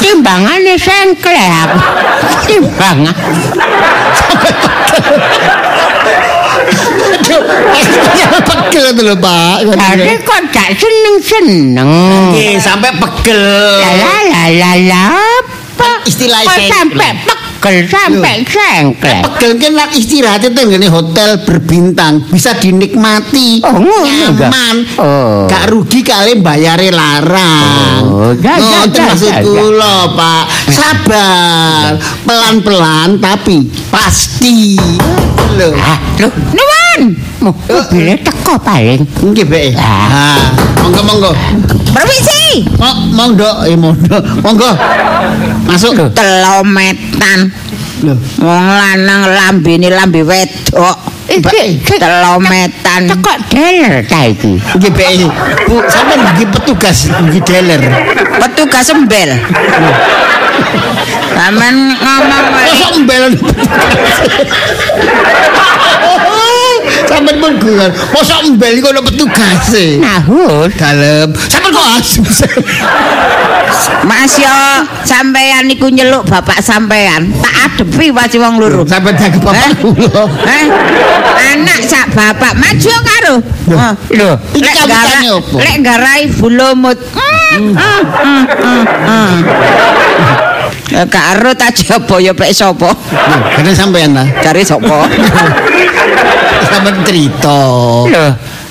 Timbangane 0.00 0.74
sengkleh 0.80 1.48
aku. 1.68 1.78
Timbangan. 2.48 3.16
Aduh, 7.26 7.42
ya 8.22 8.38
pegel 8.38 8.86
lho, 9.02 9.14
Pak. 9.18 9.56
Tadi 9.74 10.14
kok 10.22 10.40
gak 10.54 10.68
seneng-seneng. 10.78 11.90
Nggih, 12.30 12.54
sampai 12.62 12.94
pegel. 12.94 13.42
La 13.82 13.90
la 13.98 14.42
la 14.54 14.72
la? 14.86 15.06
Istilah 16.06 16.38
Kok 16.46 16.54
sengkleh. 16.54 16.70
sampai 16.70 17.10
pegel 17.26 17.45
sampai 17.86 18.44
sengkleh. 18.44 19.20
Pegel 19.22 19.52
kan 19.56 19.72
lah 19.72 19.88
istirahat 19.90 20.42
itu 20.42 20.60
hotel 20.86 21.40
berbintang 21.42 22.22
bisa 22.28 22.54
dinikmati 22.54 23.60
Oh, 23.62 23.80
nyaman 24.04 24.76
Oh. 24.96 25.44
gak 25.46 25.68
rugi 25.68 26.00
kali 26.00 26.38
bayare 26.38 26.90
larang 26.90 28.04
Oh, 28.06 28.32
ya, 28.36 28.56
maksud 28.86 29.28
ya, 29.28 29.40
ya. 29.40 29.42
kula 29.42 29.96
pak 30.14 30.44
sabar 30.68 31.96
pelan-pelan 32.22 33.18
tapi 33.18 33.66
pasti 33.88 34.76
lho 35.56 35.72
Ah, 35.76 35.98
lho, 36.18 36.28
nuwun. 36.52 37.00
Mobilnya 37.38 38.16
teko 38.20 38.56
paling. 38.58 39.04
nggih 39.22 39.46
Bek 39.46 39.76
Ah. 39.76 40.75
Monggo 40.86 41.02
monggo 41.02 41.30
Permisi. 41.90 42.62
Oh, 42.78 42.94
monggo 43.10 43.50
eh 43.66 43.74
monggo 43.74 44.18
monggo 44.44 44.70
masuk 45.66 45.98
Telometan. 46.14 47.50
lho 48.06 48.14
Wong 48.38 48.66
lanang 48.70 49.34
lambene 49.34 49.90
lambe 49.90 50.22
wedok. 50.22 50.94
Iki 51.26 51.98
Telometan. 51.98 53.10
teko 53.10 53.32
deler 53.50 54.06
ta 54.06 54.30
iki. 54.30 54.62
nggih 54.78 54.92
Bek 54.94 55.26
Bu 55.66 55.82
sampean 55.90 56.22
nggih 56.22 56.46
petugas 56.54 57.10
nggih 57.10 57.42
dealer 57.42 57.82
Petugas 58.38 58.86
embel. 58.94 59.34
Sampeyan 61.34 61.76
ngomong 61.98 62.46
wae. 62.54 62.70
Masa 62.70 62.86
embel 62.94 63.34
Sampai 67.06 67.38
pun 67.38 67.52
gue 67.56 67.86
Masa 68.12 68.34
embel 68.42 68.78
iku 68.78 68.90
ana 68.90 69.00
petugas 69.00 69.70
e. 69.72 69.98
Nahur. 70.02 70.66
Dalem. 70.74 71.30
Sampai 71.46 71.70
kok 71.70 71.86
asu. 71.98 72.20
Mas 74.06 74.32
yo 74.38 74.56
sampeyan 75.02 75.66
niku 75.66 75.90
nyeluk 75.90 76.24
bapak 76.26 76.62
sampeyan, 76.62 77.28
tak 77.42 77.54
adepi 77.66 78.10
wasi 78.10 78.38
wong 78.38 78.56
loro. 78.58 78.82
Sampai 78.86 79.12
jaga 79.14 79.36
Eh? 79.36 79.42
bapak 79.42 79.70
kula. 79.82 80.22
Eh? 80.46 80.64
Anak 81.54 81.80
sak 81.84 82.06
bapak 82.14 82.54
maju 82.56 82.92
karo. 83.02 83.34
Oh. 83.66 83.92
Lho, 84.14 84.30
Iki 84.54 84.62
Lek 84.62 84.74
kawitane 84.74 85.28
opo? 85.34 85.56
Lek 85.58 85.76
garai 85.82 86.22
bulumut. 86.30 86.98
Mm, 87.56 87.72
mm, 87.72 88.02
mm, 88.04 88.44
mm, 88.46 88.84
mm. 89.06 89.36
Ya 90.86 91.02
karo 91.08 91.50
tak 91.52 91.74
jaba 91.74 92.16
ya 92.22 92.30
pek 92.32 92.54
sapa? 92.54 92.94
Kene 93.58 93.74
sampean 93.74 94.14
ta. 94.14 94.24
Cari 94.40 94.62
sapa? 94.62 95.06
Sampai 96.66 96.92
cerita. 97.06 97.58
lho. 98.10 98.26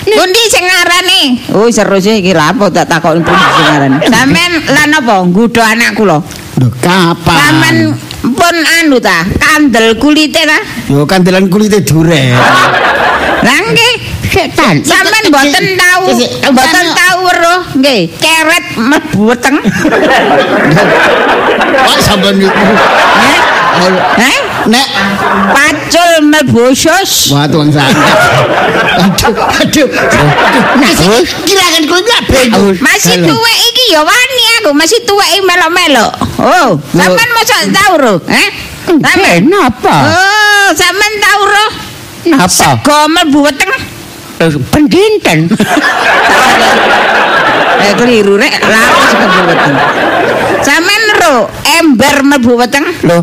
Pundi 0.06 0.42
sing 0.46 0.62
ngarani? 0.62 1.20
Oh 1.50 1.66
seru 1.66 1.98
sih 1.98 2.22
iki 2.22 2.30
lha 2.30 2.54
apa 2.54 2.70
tak 2.70 2.86
takoni 2.86 3.20
pundi 3.26 3.42
sing 3.42 3.66
ngarani. 3.66 3.96
Sampean 4.06 4.52
lan 4.70 4.90
apa 4.94 5.14
nggodho 5.26 5.62
anak 5.64 5.98
kula? 5.98 6.22
Loh, 6.56 6.70
kapan? 6.80 7.36
Sampean 7.36 7.76
pun 8.26 8.56
anu 8.80 8.96
ta, 9.02 9.26
kandel 9.38 9.98
kulite 9.98 10.46
ta? 10.46 10.58
Yo 10.88 11.04
kandelan 11.04 11.50
kulite 11.50 11.82
duren. 11.82 12.32
Lah 13.42 13.58
nggih, 13.66 13.94
Setan. 14.32 14.80
sampean 14.82 15.28
mboten 15.28 15.66
tahu, 15.76 16.04
mboten 16.50 16.86
tahu 16.96 17.16
weruh 17.26 17.60
nggih, 17.76 18.00
keret 18.16 18.64
mlebu 18.78 19.20
weteng. 19.32 19.56
Wah, 21.86 21.98
sampean 22.00 22.40
niku. 22.40 22.66
Eh? 24.18 24.38
Nek 24.66 24.86
Pacul 25.56 26.10
mlebu 26.26 26.74
usus. 26.74 27.30
Wah, 27.30 27.46
tuang 27.46 27.70
sangat. 27.70 27.94
Aduh, 28.98 29.34
aduh. 29.62 29.88
Kirakan 31.46 31.82
kula 31.86 32.00
ndak 32.02 32.22
bego. 32.26 32.62
Masih 32.82 33.14
tuwek 33.22 33.58
iki 33.72 33.84
ya 33.94 34.00
wani 34.02 34.44
aku, 34.60 34.70
masih 34.74 34.98
tuwek 35.06 35.28
iki 35.36 35.40
melok-melok. 35.46 36.12
Oh, 36.42 36.68
sampean 36.92 37.30
mosok 37.32 37.60
tahu 37.72 37.94
ro, 38.00 38.14
eh? 38.30 38.48
Eh, 38.90 39.38
napa? 39.44 39.96
Oh, 40.10 40.68
sampean 40.74 41.14
tahu 41.22 41.42
ro? 41.46 41.66
Napa? 42.34 42.50
Sego 42.50 42.98
mlebu 43.10 43.38
weteng. 43.46 43.72
Pendinten. 44.72 45.38
Eh 47.76 47.92
keliru 47.92 48.40
rek, 48.40 48.56
lha 48.64 48.82
sego 49.12 49.24
mlebu 49.30 49.42
weteng. 49.52 49.74
Sampean 50.64 51.04
ro 51.22 51.34
ember 51.78 52.16
mlebu 52.24 52.52
weteng? 52.58 52.86
Lho, 53.04 53.20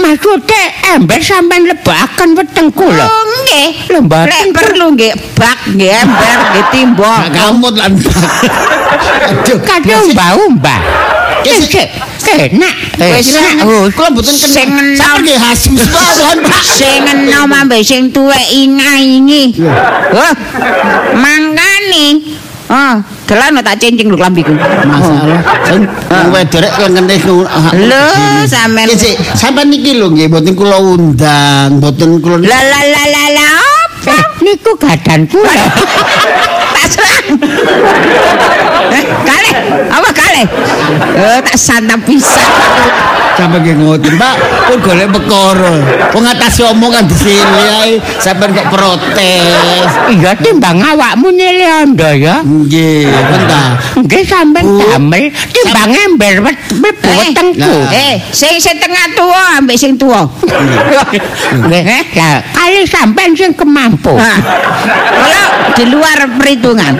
maksudnya 0.00 0.62
ember 0.96 1.20
sampean 1.20 1.68
lebakan 1.68 2.34
weteng 2.34 2.68
kula. 2.72 3.06
Oh, 3.06 3.24
nggih. 3.44 3.68
Lek 4.00 4.44
perlu 4.56 4.96
nggih 4.96 5.12
bak 5.36 5.58
nggih 5.76 5.90
ember 5.92 6.36
nggih 6.50 6.64
timbok. 6.72 7.18
Gak 7.28 7.32
kamut 7.36 7.74
lan. 7.76 7.92
Aduh. 9.30 9.58
Kadang 9.62 10.10
mbah-mbah. 10.12 10.80
Sik, 11.40 11.88
sik. 12.20 12.36
Enak. 12.52 12.74
Wis 13.00 13.32
Enak. 13.32 13.64
oh, 13.64 13.88
Kula 13.96 14.08
mboten 14.12 14.34
Sing 14.36 14.68
kenal. 14.68 14.92
Sampe 14.96 15.24
nggih 15.24 15.38
hasus 15.40 15.80
mawon, 15.88 16.36
Pak. 16.44 16.62
sing 16.76 17.00
enom 17.08 17.48
ambek 17.48 17.80
sing 17.80 18.12
tuwek 18.12 18.44
inga-ingi. 18.52 19.56
Oh, 20.12 20.32
mangkane. 21.16 22.06
Oh, 22.70 22.94
delan 23.30 23.62
tak 23.62 23.78
cincing 23.78 24.10
lho 24.10 24.18
klambiku. 24.18 24.50
Masalah. 24.58 25.38
Wong 26.10 26.28
wedok 26.34 26.66
lengene 26.82 27.14
ku. 27.22 27.46
Lho, 27.78 28.04
sampean. 28.50 28.90
Nggih, 28.90 28.98
Sik, 28.98 29.14
sampean 29.38 29.70
niki 29.70 29.94
lho 29.94 30.10
nggih 30.10 30.26
mboten 30.26 30.52
kula 30.58 30.76
undang, 30.82 31.78
mboten 31.78 32.18
kula 32.18 32.42
La 32.42 32.58
la 32.58 32.80
la 32.82 33.02
la 33.06 33.24
la? 33.38 33.50
Eh, 34.10 34.24
niku 34.42 34.74
gadan 34.74 35.30
kula. 35.30 35.62
tak 36.80 36.88
serang. 36.88 37.26
Eh, 38.90 39.04
kale, 39.22 39.50
apa 39.86 40.10
kale? 40.10 40.42
Eh, 41.14 41.38
tak 41.44 41.56
santap 41.56 42.00
pisan. 42.02 42.48
sampe 43.30 43.56
nggih 43.56 43.72
ngoten, 43.80 44.20
Pak. 44.20 44.34
Pun 44.68 44.78
golek 44.84 45.08
perkara. 45.08 45.74
Wong 46.12 46.24
atas 46.28 46.60
omongan 46.60 47.08
di 47.08 47.16
sini 47.16 47.62
ae 47.80 47.92
sampean 48.20 48.52
kok 48.52 48.68
protes. 48.68 49.88
Iya 50.12 50.36
timbang 50.36 50.76
awakmu 50.76 51.32
nyeliondo 51.32 52.10
ya. 52.20 52.44
Nggih, 52.44 53.08
bentar. 53.08 53.80
Nggih 53.96 54.22
sampean 54.28 54.64
damel 54.76 55.24
timbang 55.32 55.90
ember 55.94 56.34
Eh, 57.00 57.16
wetengku. 57.16 57.64
lah. 57.64 57.88
Eh, 57.96 58.20
sing 58.28 58.60
setengah 58.60 59.16
tua 59.16 59.56
ambek 59.56 59.76
sing 59.80 59.96
tua. 59.96 60.28
Nggih. 60.28 61.86
Lah, 62.12 62.44
kali 62.52 62.84
sampean 62.84 63.32
sing 63.32 63.56
kemampu. 63.56 64.20
Nah, 64.20 64.36
kula 65.16 65.44
di 65.80 65.84
luar 65.88 66.18
perhitungan. 66.70 66.94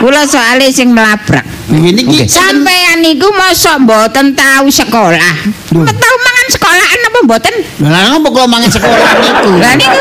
Kula 0.00 0.22
soalnya 0.24 0.68
sing 0.72 0.96
melabrak. 0.96 1.44
Niki 1.68 2.24
Sampean 2.24 3.04
niku 3.04 3.28
mosok 3.30 3.84
mboten 3.84 4.32
tahu 4.32 4.66
sekolah. 4.72 5.34
Tahu 5.76 6.16
mangan 6.24 6.46
sekolahan 6.48 7.00
apa 7.04 7.18
mboten? 7.28 7.54
Lah 7.84 8.02
ngopo 8.16 8.28
kula 8.32 8.46
mangan 8.48 8.70
sekolah 8.72 9.10
niku? 9.20 9.50
Lah 9.60 9.72
niku 9.76 10.00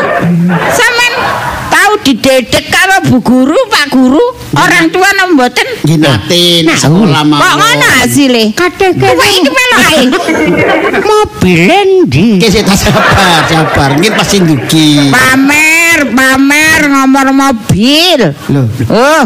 sampean 0.72 1.13
tahu 1.70 1.93
didedek 2.05 2.65
karo 2.72 2.95
Bu 3.11 3.17
Guru, 3.22 3.59
Pak 3.70 3.86
Guru, 3.91 4.24
orang 4.55 4.88
tua 4.89 5.09
napa 5.13 5.32
mboten? 5.36 5.67
Nggih 5.84 5.97
nate 5.99 6.43
Nah, 6.63 6.78
sekolah 6.80 7.22
mawon. 7.28 7.43
Kok 7.43 7.53
ngono 7.59 7.88
hasilnya? 8.01 8.45
Kadang 8.55 8.93
Kowe 8.97 9.26
iki 9.30 9.49
melok 9.51 9.82
ae. 9.84 10.03
mobil 10.99 11.61
ndi? 12.07 12.26
Nggih 12.39 12.49
sik, 12.49 12.65
sabar, 12.72 13.43
sabar. 13.45 13.89
Nggih 13.99 14.11
pasti 14.15 14.38
ndugi. 14.41 15.11
Pamer, 15.11 15.68
pamer 16.08 16.80
ngomor 16.89 17.28
mobil. 17.34 18.22
Lho, 18.50 18.62
Oh, 18.89 19.22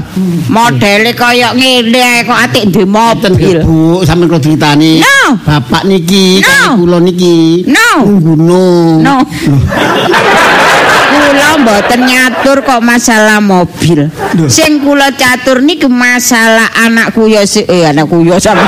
modele 0.50 1.12
kaya 1.14 1.54
ngene 1.54 2.00
ae 2.02 2.20
kok 2.26 2.38
atik 2.38 2.64
duwe 2.74 2.86
Mboten 2.86 3.32
mobil. 3.34 3.58
Bu, 3.64 4.02
sampeyan 4.04 4.30
kula 4.30 4.40
critani. 4.42 4.92
No. 5.02 5.38
Bapak 5.46 5.84
niki, 5.86 6.42
No. 6.42 6.78
kula 6.82 6.98
niki. 7.00 7.64
No. 7.70 7.88
Ngguno. 8.06 8.64
No. 9.02 9.16
Kula 11.14 11.50
mboten 11.62 12.00
nyatur 12.10 12.58
kok 12.66 12.82
masalah 12.82 13.40
mobil. 13.40 14.10
Duh. 14.34 14.50
Sing 14.50 14.82
kula 14.82 15.14
catur 15.14 15.62
niku 15.62 15.88
masalah 15.88 16.68
anakku 16.86 17.30
ya 17.30 17.46
si 17.46 17.64
eh 17.64 17.88
anakku 17.90 18.26
ya 18.26 18.40
sama. 18.42 18.66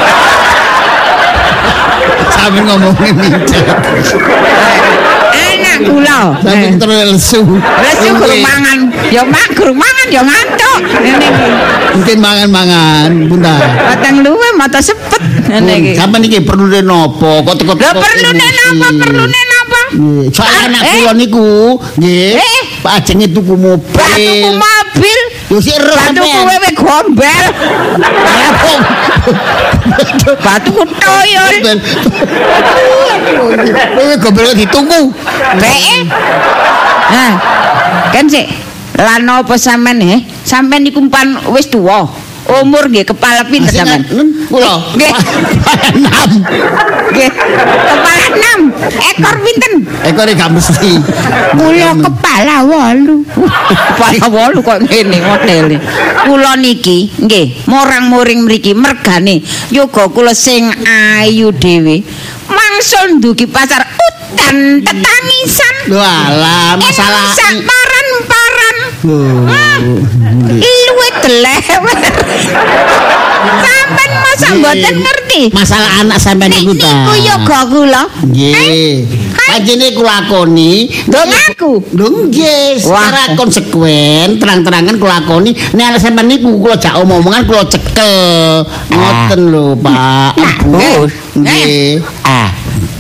Sampeyan 2.36 2.66
ngomongin 2.68 3.14
mijat. 3.18 3.78
Anak 5.76 5.92
kula. 5.92 6.20
Sampai 6.40 6.68
Eh. 6.72 6.78
terus 6.80 6.98
lesu. 7.12 7.42
Lesu 7.60 8.08
guru 8.16 8.36
mangan, 8.40 8.80
ya 9.12 9.22
mak 9.28 9.48
guru 9.56 9.74
mangan 9.76 10.08
ya 10.08 10.22
ngantuk. 10.24 10.80
Ngene 11.04 11.28
iki. 11.28 11.48
Mungkin 11.96 12.18
mangan-mangan, 12.20 13.10
Bunda. 13.32 13.56
Mateng 13.92 14.16
luwe 14.24 14.48
mata 14.56 14.80
sepet. 14.80 15.22
Ngene 15.52 15.74
iki. 15.80 15.92
Sampai 16.00 16.18
niki 16.24 16.40
perlu 16.44 16.72
nopo? 16.84 17.44
Kok 17.44 17.56
teko 17.60 17.74
Lho 17.76 17.92
perlune 18.00 18.48
napa? 18.48 18.88
Perlune 18.96 19.42
napa? 19.52 19.82
Nggih, 19.96 20.28
soalnya 20.34 20.60
anak 20.72 20.82
eh? 20.84 20.94
kula 21.00 21.14
niku, 21.16 21.48
nggih. 22.00 22.30
Eh? 22.40 22.60
Pak 22.84 22.94
Ajeng 23.04 23.20
tuku 23.32 23.54
mobil. 23.56 23.96
Batuku 23.96 24.50
mobil. 24.56 25.20
Yo 25.46 25.62
sik 25.62 25.78
ero 25.78 25.94
Batuku 25.94 26.26
sampean. 26.26 26.48
wewe 26.50 26.70
gombel. 26.74 27.46
Batuku 30.42 30.82
toyol. 30.98 31.56
Wewe 33.94 34.16
gombel 34.18 34.50
dituku. 34.58 35.00
Bee. 35.62 36.10
Nah, 37.14 37.34
kan 38.10 38.26
sih. 38.26 38.50
Lan 38.98 39.30
apa 39.30 39.54
sampean 39.60 40.02
he? 40.02 40.26
Sampean 40.42 40.82
niku 40.82 41.06
pan 41.14 41.38
wis 41.54 41.70
tuwa. 41.70 42.10
Umur 42.46 42.94
nggih 42.94 43.10
kepala 43.10 43.42
pinter 43.50 43.74
sampean? 43.74 44.06
Kula. 44.46 44.94
Nggih. 44.94 45.14
Enam. 45.98 46.30
Nggih. 47.10 47.30
Kepala 47.90 48.26
6. 48.70 49.10
Ekor 49.10 49.36
pinten? 49.42 49.74
Ekore 50.06 50.32
gak 50.38 50.54
mesti. 50.54 50.94
Kula 51.58 51.90
kepala 52.06 52.56
wolu. 52.70 53.26
Kepala 53.98 54.54
8 54.54 54.62
kok 54.62 54.78
ngene 54.86 55.18
modele. 55.26 55.78
Kula 56.30 56.54
niki 56.62 57.10
nggih, 57.18 57.66
morang-muring 57.66 58.46
mriki 58.46 58.78
mergane 58.78 59.42
yoga 59.74 60.06
kula 60.14 60.38
sing 60.38 60.70
ayu 60.86 61.50
dhewe. 61.50 62.06
Mangsul 62.46 63.18
ndugi 63.18 63.50
pasar 63.50 63.82
udan 63.82 64.86
tetangisan. 64.86 65.76
Lho 65.90 65.98
alah 65.98 66.78
masalah. 66.78 67.34
Luwe 69.06 71.08
delewer. 71.22 72.02
Sampeyan 73.62 74.12
masa 74.26 74.48
mboten 74.58 74.96
ngerti. 74.98 75.42
Masalah 75.54 76.02
anak 76.02 76.18
sampean 76.18 76.50
Nek 76.50 76.66
niku 76.66 76.74
ta. 76.74 76.90
niku 76.90 77.14
yoga 77.22 77.60
kula. 77.70 78.04
Nggih. 78.26 79.06
Panjene 79.46 79.94
kula 79.94 80.26
lakoni. 80.26 80.90
Lho 81.06 81.22
ngaku. 81.22 81.72
Lho 81.94 82.08
nggih, 82.26 82.82
secara 82.82 83.38
konsekuen 83.38 84.42
terang-terangan 84.42 84.98
kula 84.98 85.22
lakoni. 85.22 85.54
Nek 85.78 85.86
ana 85.94 85.98
sampean 86.02 86.26
niku 86.26 86.58
kula 86.58 86.74
jak 86.82 86.98
omong-omongan 86.98 87.46
kula 87.46 87.62
cekel. 87.70 88.66
Ngoten 88.90 89.42
lho, 89.54 89.78
Pak. 89.78 90.34
Eh, 90.66 91.06
Nggih. 91.36 92.00
Ah, 92.26 92.50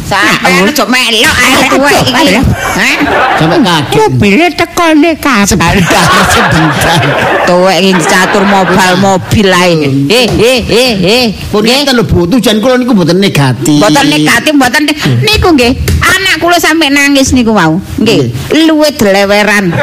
Sampeyan 0.05 0.69
aja 0.69 0.85
melok 0.85 1.35
ae 1.41 1.65
tuwek 1.73 1.97
iki. 2.05 2.37
Heh. 2.77 2.95
Sampai 3.41 3.57
kaget. 3.65 3.97
mobilnya 4.05 4.47
tekone 4.53 5.11
kapan? 5.17 5.45
Sebentar. 5.49 7.01
Tuwek 7.49 7.77
iki 7.81 8.03
catur 8.05 8.43
mobil-mobil 8.45 9.49
ae. 9.49 9.73
Eh, 10.05 10.27
eh, 10.29 10.59
eh, 10.61 10.93
eh. 11.01 11.25
Pun 11.49 11.65
ngeten 11.65 11.97
lho, 11.97 12.05
Bu. 12.05 12.29
Tujuan 12.29 12.61
kula 12.61 12.77
niku 12.77 12.93
mboten 12.93 13.17
negatif. 13.17 13.81
Mboten 13.81 14.05
negatif, 14.05 14.53
mboten 14.53 14.83
niku 15.25 15.49
nggih. 15.57 15.73
Anak 16.05 16.37
kula 16.37 16.61
sampe 16.61 16.85
nangis 16.93 17.33
niku 17.33 17.57
mau. 17.57 17.81
Nggih, 17.97 18.29
luwe 18.69 18.93
deleweran. 18.93 19.73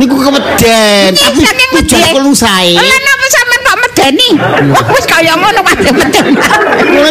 Niku 0.00 0.16
keweden. 0.24 1.12
Tapi 1.20 1.64
tujuan 1.84 2.06
kula 2.16 2.32
sae. 2.32 2.80
Medeni? 4.00 4.28
Wah, 4.72 4.84
wis 4.96 5.04
kaya 5.04 5.36
ngono 5.36 5.60
medeni. 5.60 6.32
Kula 6.88 7.08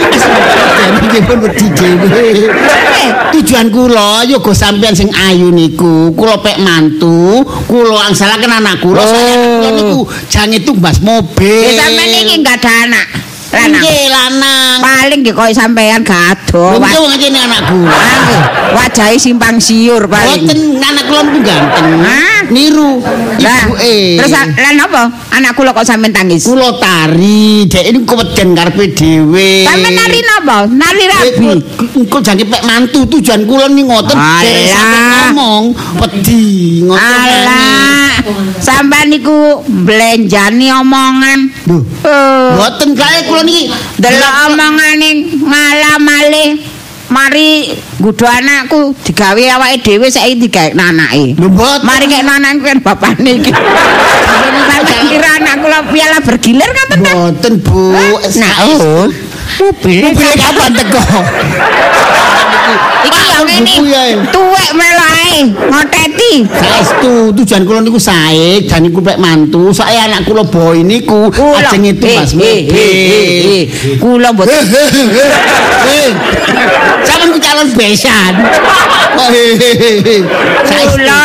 iki 1.06 1.20
pun 1.22 1.38
wedi 1.46 1.66
dhewe. 1.78 2.50
Tujuan 3.30 3.70
kula 3.70 4.26
ya 4.26 4.38
go 4.42 4.52
sampean 4.54 4.98
sing 4.98 5.14
ayu 5.14 5.54
niku. 5.54 6.10
Kula 6.18 6.42
pek 6.42 6.58
mantu, 6.58 7.46
kula 7.70 8.10
angsalaken 8.10 8.50
anak 8.50 8.82
kula. 8.82 9.06
Kula 9.06 9.70
niku 9.78 10.10
jange 10.30 10.66
tumbas 10.66 10.98
mobil. 11.02 11.70
Ya 11.70 11.86
sampean 11.86 12.10
iki 12.26 12.34
enggak 12.42 12.58
ada 12.66 12.72
anak. 12.90 13.08
Lanang. 13.50 13.82
Nggih, 13.82 14.06
lanang. 14.08 14.78
Paling 14.80 15.20
nggih 15.26 15.34
koyo 15.34 15.50
sampean 15.52 16.06
gak 16.06 16.38
ado. 16.38 16.78
Lho 16.78 16.78
Wah, 16.78 16.94
wong 17.02 17.14
anak 17.18 17.62
kula. 17.66 17.98
nggih. 17.98 18.42
Wajahe 18.70 19.18
simpang 19.18 19.58
siur 19.58 20.06
paling. 20.06 20.46
Boten 20.46 20.60
anak 20.78 21.04
kula 21.06 21.22
niku 21.26 21.40
ganteng. 21.42 21.88
Hah? 22.00 22.40
Niru 22.50 23.02
ibuke. 23.38 24.18
terus 24.18 24.32
lan 24.34 24.78
apa? 24.78 25.04
Anak 25.34 25.54
kula 25.54 25.74
kok 25.74 25.86
sampean 25.86 26.14
tangis? 26.14 26.46
kula 26.46 26.78
tari, 26.78 27.66
dek 27.66 27.90
ini 27.90 28.00
keweden 28.06 28.54
karepe 28.54 28.86
dhewe. 28.94 29.66
Sampeyan 29.66 29.94
nari 29.98 30.20
napa? 30.22 30.58
Nari 30.70 31.04
rabi. 31.06 31.48
Engko 31.98 32.18
jange 32.22 32.46
pek 32.46 32.62
mantu 32.64 33.06
tujuan 33.08 33.46
kula 33.46 33.66
ni 33.68 33.82
ngoten 33.82 34.14
derek 34.14 34.54
Alah. 34.62 34.74
sampe 34.78 34.98
ngomong 35.34 35.64
wedi 35.98 36.42
ngoten. 36.86 37.02
Alah, 37.02 38.14
sampean 38.62 39.10
niku 39.10 39.62
blenjani 39.66 40.70
omongan. 40.72 41.40
Lho, 41.66 41.78
Eh, 42.00 42.56
mboten 42.56 42.96
kae 42.96 43.28
kula 43.28 43.39
niki 43.46 43.72
delok 44.00 44.34
omongane 44.48 45.10
malah 45.44 45.98
malih 46.00 46.50
mari 47.10 47.74
gudo 47.98 48.26
anakku 48.30 48.94
digawe 49.02 49.44
awake 49.58 49.82
dhewe 49.82 50.08
saiki 50.12 50.46
digawe 50.46 50.70
anake. 50.78 51.34
Mari 51.84 52.06
kek 52.06 52.22
anakku 52.38 52.62
kan 52.70 52.80
bapane 52.86 53.32
iki. 53.42 53.52
Kira 55.10 55.30
anak 55.42 55.56
kula 55.64 55.80
piala 55.90 56.20
bergilir 56.22 56.70
kan 56.70 56.86
tenan. 56.94 57.14
Mboten, 57.18 57.54
Bu. 57.66 57.98
Nah, 58.38 58.54
Oh, 58.62 59.10
Mobilnya 59.60 60.14
kapan 60.40 60.72
teko? 60.72 61.02
Iki 63.06 63.24
yang 63.32 63.44
ngene. 63.48 63.74
ya. 63.88 64.04
Tuwek 64.34 64.70
melok 64.76 65.10
ae, 65.16 65.38
ngoteti. 65.48 66.34
Saestu 66.50 67.32
tujuan 67.36 67.64
kula 67.64 67.80
niku 67.82 68.00
sae, 68.00 68.62
jan 68.68 68.84
niku 68.84 69.00
pek 69.00 69.18
mantu, 69.18 69.72
saya 69.72 70.06
anak 70.10 70.28
kula 70.28 70.44
boy 70.44 70.84
niku 70.84 71.32
ajeng 71.32 71.86
itu 71.88 72.08
Mas 72.10 72.32
Eh, 72.36 72.44
eh, 72.44 72.66
eh, 72.70 73.08
eh, 73.10 73.40
eh. 73.60 73.64
Kula 73.98 74.32
mboten 74.34 74.54
Eh, 75.90 76.10
Sampeyan 77.08 77.32
ku 77.34 77.40
calon 77.40 77.68
besan. 77.74 78.34
Kula 80.70 81.22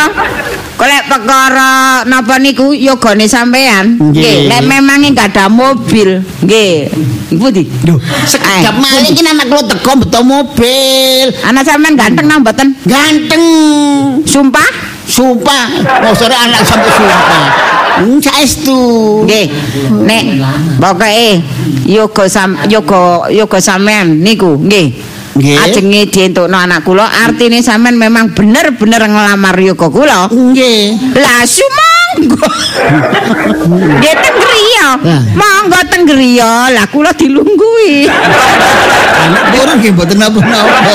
Kolek 0.85 1.09
perkara 1.09 2.05
napa 2.05 2.37
niku 2.37 2.77
yogane 2.77 3.25
sampean. 3.25 3.97
Nggih. 3.97 4.53
Lek 4.53 4.69
memang 4.69 5.01
enggak 5.01 5.33
ada 5.33 5.49
mobil. 5.49 6.21
Nggih. 6.45 6.93
Pundi? 7.41 7.65
Duh, 7.89 7.97
sekejap 8.29 8.77
malih 8.77 9.09
iki 9.09 9.25
anak 9.25 9.49
kula 9.49 9.65
teko 9.65 10.05
beto 10.05 10.21
mobil. 10.21 11.33
Anak 11.41 11.65
sampean 11.65 11.97
ganteng 11.97 12.29
nang 12.29 12.45
mboten? 12.45 12.77
Ganteng. 12.85 13.45
Sumpah? 14.29 14.69
Sumpah, 15.09 15.73
sore 16.13 16.37
anak 16.37 16.61
sampai 16.61 16.93
sumpah. 16.93 17.45
Hmm, 18.05 18.21
saestu. 18.21 18.81
Nggih. 19.25 19.49
Nek 20.05 20.25
pokoke 20.85 21.41
yoga 21.89 22.29
sam 22.29 22.61
yoga 22.69 23.33
yoga 23.33 23.57
sampean 23.57 24.21
niku 24.21 24.61
nggih. 24.61 25.14
Nggih. 25.35 25.59
Ajenge 25.59 26.03
dientukno 26.15 26.55
anak 26.55 26.87
kula 26.87 27.07
artine 27.27 27.59
sampean 27.59 27.99
memang 27.99 28.31
bener-bener 28.35 29.03
ngelamar 29.03 29.57
yoga 29.59 29.89
kula. 29.91 30.31
Nggih. 30.31 31.15
Lah 31.19 31.43
sumangga. 31.43 31.84
Nggih 33.65 34.15
teng 34.15 34.37
griya. 34.39 34.89
Monggo 35.35 35.81
teng 35.91 36.03
griya. 36.07 36.71
Lah 36.73 36.87
kula 36.89 37.11
dilunggui. 37.13 38.07
Anak 39.25 39.45
kula 39.55 39.73
nggih 39.81 39.91
mboten 39.95 40.19
napa-napa. 40.21 40.95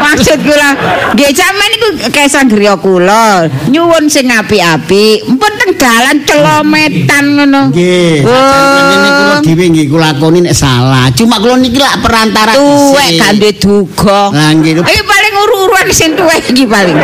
Maksud 0.00 0.38
kula 0.42 0.68
nggih 1.14 1.30
sampean 1.32 1.68
niku 1.72 1.88
kesang 2.10 2.46
griya 2.48 2.74
kula. 2.78 3.46
Nyuwun 3.68 4.08
sing 4.08 4.30
apik-apik. 4.30 5.26
Mpun 5.28 5.52
teng 5.60 5.72
dalan 5.76 6.16
celometan 6.24 7.24
ngono. 7.36 7.62
Nggih. 7.70 8.24
Ini 8.24 9.08
kula 9.12 9.34
Oh. 9.36 9.42
dhewe 9.44 9.64
nggih 9.68 9.86
kula 9.92 10.16
lakoni 10.16 10.40
nek 10.46 10.54
salah. 10.56 11.12
Cuma 11.12 11.36
kula 11.38 11.60
niki 11.60 11.76
lak 11.76 12.00
perantara 12.00 12.56
Tuwek 12.56 13.20
gak 13.20 13.32
duwe 13.36 13.52
duga. 13.52 14.20
Lah 14.32 14.50
nggih. 14.56 14.80
Iki 14.80 15.02
paling 15.04 15.32
uru-uruan 15.36 15.86
sing 15.92 16.16
tuwek 16.16 16.40
iki 16.48 16.64
paling. 16.64 16.96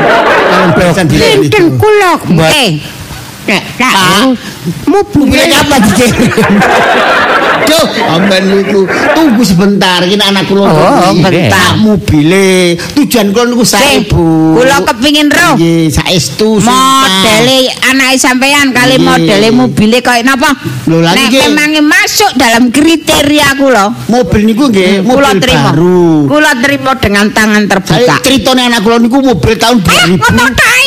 Pinten 1.09 1.77
kula 1.77 2.15
Eh, 2.53 2.79
Nek 3.43 3.63
Pak. 3.75 3.91
tak 3.91 4.23
Mobilnya 4.85 5.51
mobilnya 5.51 5.59
apa 5.59 5.77
dikirim? 5.81 6.55
Duh, 7.63 7.87
amben 8.09 8.43
niku 8.53 8.81
tunggu 9.13 9.43
sebentar 9.43 9.99
iki 10.01 10.15
anak 10.17 10.47
kula. 10.47 10.67
Oh, 10.67 11.11
bentar. 11.17 11.75
Mobile. 11.77 12.79
Tujuan 12.93 13.31
kula 13.31 13.45
niku 13.49 13.65
sae, 13.65 13.83
Sing, 13.99 14.07
Bu. 14.07 14.55
kula 14.55 14.83
kepingin 14.85 15.27
roh. 15.27 15.55
Nggih, 15.55 15.89
saestu 15.89 16.59
sumpah. 16.59 17.03
modele 17.03 17.59
anake 17.85 18.17
sampean 18.17 18.71
kali 18.71 18.97
modele 18.97 19.49
mobile 19.51 19.99
koyo 19.99 20.23
napa? 20.23 20.55
Lho, 20.85 20.99
lah 21.01 21.11
Nek 21.13 21.27
niki- 21.29 21.43
memang 21.45 21.71
masuk 21.85 22.31
dalam 22.35 22.71
kriteria 22.71 23.55
kula, 23.57 23.91
mobil 24.07 24.41
niku 24.45 24.69
nggih 24.69 25.03
kula 25.03 25.31
mobil 25.31 25.41
terima. 25.41 25.71
baru. 25.73 26.07
Kula 26.29 26.53
terima 26.57 26.93
dengan 26.97 27.27
tangan 27.29 27.63
terbuka. 27.67 28.17
ceritanya 28.23 28.63
anak 28.69 28.81
kula 28.81 28.97
niku 28.99 29.19
mobil 29.19 29.53
tahun 29.57 29.79
Eh, 29.79 29.83
2000. 29.83 30.19
ngono 30.21 30.45
tae. 30.53 30.87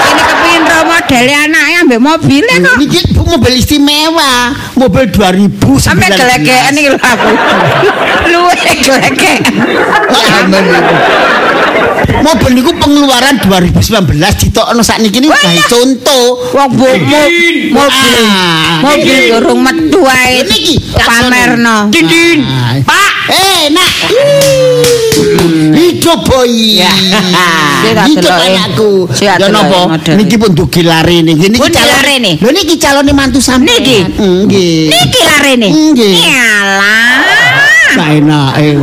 Ini 0.00 0.22
kepingin 0.22 0.62
roh 0.64 0.82
model 0.84 0.99
modele 1.10 1.34
anake 1.34 1.74
ambek 1.82 1.98
mobile 2.00 2.46
kok. 2.62 2.76
Niki 2.78 3.00
mobil 3.26 3.54
istimewa, 3.58 4.54
mobil 4.78 5.06
2000 5.10 5.80
Sampe 5.82 6.06
gelegekan 6.06 6.74
iki 6.78 6.88
lho 6.88 6.98
aku. 7.02 7.30
Luwe 8.30 8.54
gelegekan. 8.78 9.42
Niku. 10.06 10.94
Mobil 12.20 12.50
niku 12.54 12.70
pengeluaran 12.78 13.38
2019 13.42 14.38
ditokno 14.38 14.82
sakniki 14.86 15.18
niku 15.20 15.34
gawe 15.34 15.62
contoh. 15.66 16.26
Wong 16.54 16.70
mobil 16.78 17.74
Ah, 17.74 18.78
mobil 18.86 19.02
niki. 19.02 19.30
durung 19.34 19.60
metu 19.66 20.00
ae 20.06 20.46
Niki, 20.46 20.74
pamerno. 20.94 21.90
Dindin. 21.90 22.46
Ah. 22.46 22.78
Pak. 22.86 23.09
Eh, 23.28 23.68
nak. 23.68 23.90
Hidup 25.76 26.20
boy. 26.24 26.48
Hidup 28.08 28.32
eh. 28.40 28.48
anakku. 28.56 28.90
Ya 29.20 29.36
napa? 29.36 29.98
eh. 30.08 30.16
Niki 30.16 30.36
pun 30.40 30.56
dugi 30.56 30.82
lare 30.82 31.20
niki. 31.20 31.52
Calon- 31.52 31.70
dilarene? 31.74 32.32
Lho 32.40 32.50
niki 32.50 32.74
calone 32.80 33.12
mantu 33.12 33.38
sampean. 33.38 33.76
Niki? 33.82 33.98
Nggih. 34.16 34.88
Niki 34.88 35.20
larene. 35.26 35.68
Nggih. 35.68 36.14
Iyalah. 36.16 37.18
Gak 37.90 38.08
enak. 38.22 38.50
eh. 38.62 38.74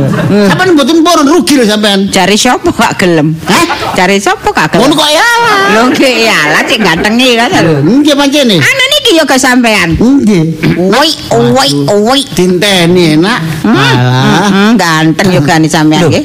Sampeyan 0.52 0.76
mboten 0.76 1.00
purun 1.00 1.26
rugi 1.26 1.54
lho 1.58 1.64
sampean. 1.66 2.08
Cari 2.12 2.36
sapa 2.36 2.68
gak 2.70 2.92
gelem? 3.00 3.32
Hah? 3.48 3.64
Cari 3.96 4.20
sapa 4.20 4.48
gak 4.52 4.76
gelem? 4.76 4.84
Ngono 4.86 4.94
kok 4.96 5.10
ya. 5.10 5.26
Lho 5.74 5.80
nggih 5.92 6.12
iyalah 6.24 6.62
cek 6.64 6.78
gantengi 6.80 7.30
kan. 7.36 7.50
lho. 7.58 7.74
Nggih 7.82 8.14
pancene. 8.14 8.56
Anu 9.08 9.16
niki 9.16 9.20
yo 9.20 9.24
kesampean. 9.24 9.96
Nggih. 9.96 10.44
Woi, 10.76 11.10
woi, 11.32 11.70
woi. 12.04 12.20
Dinteni 12.36 13.16
enak. 13.16 13.40
Alah. 13.64 14.48
Hmm, 14.52 14.72
ganteng 14.76 15.32
yo 15.32 15.40
gani 15.40 15.68
sampean 15.68 16.12
nggih. 16.12 16.24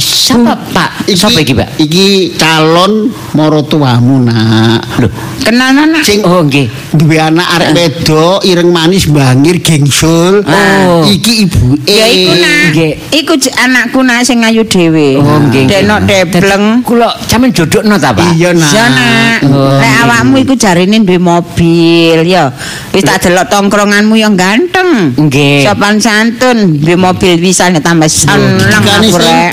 Siapa 0.00 0.56
Pak? 0.72 0.90
Siapa 1.06 1.38
iki, 1.44 1.52
Pak? 1.52 1.76
Iki 1.76 2.34
calon 2.40 3.12
marotuamu 3.36 4.24
nak. 4.24 4.80
Loh, 4.98 5.12
Kenal 5.40 5.72
anak. 5.72 6.04
Sing 6.04 6.20
oh 6.24 6.44
nggih. 6.44 6.68
duwe 6.94 7.16
anak 7.16 7.46
arek 7.58 7.70
wedok 7.74 8.44
ireng 8.44 8.70
manis 8.70 9.08
bangir 9.08 9.58
gengsul. 9.60 10.44
Oh. 10.44 11.02
Iki 11.04 11.32
ibuke. 11.48 11.90
Ya 11.90 12.06
iku 12.06 12.32
nak. 12.36 12.62
Nggih. 12.70 12.92
Iku 13.24 13.32
anakku 13.56 14.00
nak 14.04 14.22
sing 14.24 14.44
ayu 14.44 14.62
dhewe. 14.64 15.18
Oh 15.20 15.38
nggih. 15.48 15.64
Denok 15.68 16.00
debleng. 16.06 16.64
Kula 16.84 17.10
sampean 17.26 17.50
jodhokno 17.52 17.96
ta, 17.96 18.12
Pak? 18.12 18.36
Iya 18.36 18.50
nak. 18.52 18.72
Ya 18.72 18.84
nak. 18.88 19.38
Oh, 19.48 19.74
Lek 19.76 19.80
nggih. 19.80 20.02
awakmu 20.04 20.34
iku 20.44 20.54
jarine 20.54 20.96
duwe 21.02 21.18
mobil 21.18 22.18
ya. 22.24 22.52
Wis 22.92 23.02
tak 23.02 23.24
delok 23.24 23.48
tongkronganmu 23.48 24.14
yang 24.18 24.36
ganteng. 24.36 25.16
Nggih. 25.16 25.64
Sopan 25.66 25.96
santun, 25.98 26.78
duwe 26.78 26.96
mobil 27.00 27.40
bisa 27.40 27.66
nek 27.72 27.82
tambah 27.82 28.06
seneng 28.06 28.60
aku 28.60 29.16
rek. 29.18 29.52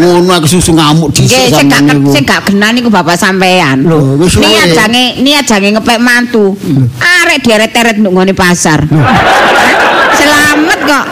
Ngono 0.00 0.30
aku 0.34 0.46
susu 0.48 0.72
ngamuk 0.74 1.10
dhisik 1.14 1.52
sing 1.52 1.66
gak 1.70 1.82
sing 2.10 2.24
genah 2.24 2.70
niku 2.74 2.88
bapak 2.90 3.16
sampean. 3.18 3.84
Lho, 3.84 4.18
wis 4.20 4.36
niat 4.40 4.74
jange 4.74 5.20
niat 5.22 5.44
jange 5.46 5.72
ngepek 5.74 5.98
mantu. 6.00 6.56
Arek 7.00 7.44
deret-teret 7.44 7.96
nduk 8.00 8.12
ngene 8.12 8.32
pasar. 8.36 8.84
Selamat 10.14 10.80
kok. 10.84 11.04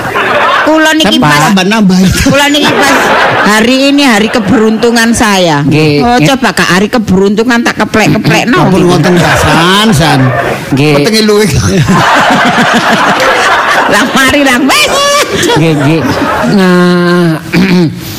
Kula 0.63 0.95
niki 0.95 1.19
pas 1.19 1.51
nambah. 1.59 1.99
Kula 2.31 2.47
niki 2.47 2.71
pas 2.71 2.97
hari 3.51 3.91
ini 3.91 4.07
hari 4.07 4.31
keberuntungan 4.31 5.11
saya. 5.11 5.67
Nggih. 5.67 6.07
Oh, 6.07 6.19
coba 6.23 6.55
Kak 6.55 6.79
hari 6.79 6.87
keberuntungan 6.87 7.67
tak 7.67 7.83
keplek-keplek 7.83 8.47
no. 8.47 8.71
Ampun 8.71 8.87
ngoten 8.87 9.19
san 9.19 9.91
san. 9.91 10.21
Nggih. 10.71 11.03
Wetenge 11.03 11.23
luwe. 11.27 11.47
Lah 13.91 14.05
mari 14.13 14.41
lah 14.45 14.59
wis. 14.63 14.91
Nggih, 15.59 15.73
nggih. 15.77 16.01
Nah, 16.57 17.39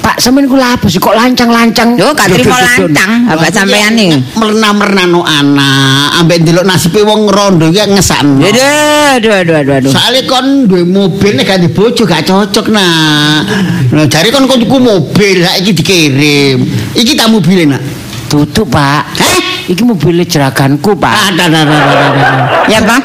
Pak, 0.00 0.16
sampean 0.16 0.48
kula 0.48 0.80
apa 0.80 0.88
sih 0.88 0.96
kok 0.96 1.12
lancang-lancang? 1.12 1.92
Yo 1.92 2.16
gak 2.16 2.32
trimo 2.32 2.56
lancang 2.56 3.28
bapak 3.28 3.52
sampean 3.52 4.00
iki. 4.00 4.16
Merna-mernano 4.32 5.20
anak, 5.28 6.16
ambek 6.24 6.40
ndelok 6.40 6.64
nasibe 6.64 7.04
wong 7.04 7.28
rondo 7.28 7.68
iki 7.68 7.84
ngesakno. 7.84 8.40
Aduh, 8.40 9.20
aduh, 9.20 9.32
aduh, 9.44 9.54
aduh, 9.60 9.74
aduh. 9.76 9.90
Soalnya 9.92 10.24
kon 10.24 10.64
duwe 10.64 10.88
mobil 10.88 11.36
nek 11.36 11.44
ganti 11.52 11.68
bojo 11.68 12.08
gak 12.08 12.24
cocok 12.24 12.72
nah. 12.72 13.44
Nah, 13.92 14.08
jare 14.08 14.32
kon 14.32 14.48
kon 14.48 14.64
tuku 14.64 14.76
mobil 14.80 15.44
saiki 15.44 15.76
dikirim. 15.76 16.64
Iki 16.96 17.12
tak 17.20 17.28
mobil 17.28 17.68
nak. 17.68 17.84
Tutup, 18.32 18.72
Pak. 18.72 19.04
Hah? 19.20 19.59
Iki 19.70 19.86
mobil 19.86 20.26
jeraganku, 20.26 20.98
Pak. 20.98 21.14
Ada 21.30 21.46
ada 21.46 21.62
ada 21.62 21.78
ada. 21.78 22.26
Ya, 22.66 22.82
Pak. 22.82 23.00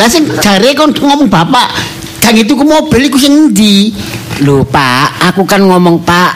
Lah 0.00 0.08
sing 0.08 0.24
jare 0.40 0.72
kon 0.72 0.96
ngomong 0.96 1.28
bapak, 1.28 1.76
gang 2.24 2.40
itu 2.40 2.56
ku 2.56 2.64
mobil 2.64 3.12
iku 3.12 3.20
sing 3.20 3.52
endi? 3.52 3.92
Loh, 4.42 4.64
Pak, 4.64 5.28
aku 5.30 5.44
kan 5.44 5.60
ngomong, 5.60 6.00
Pak, 6.02 6.32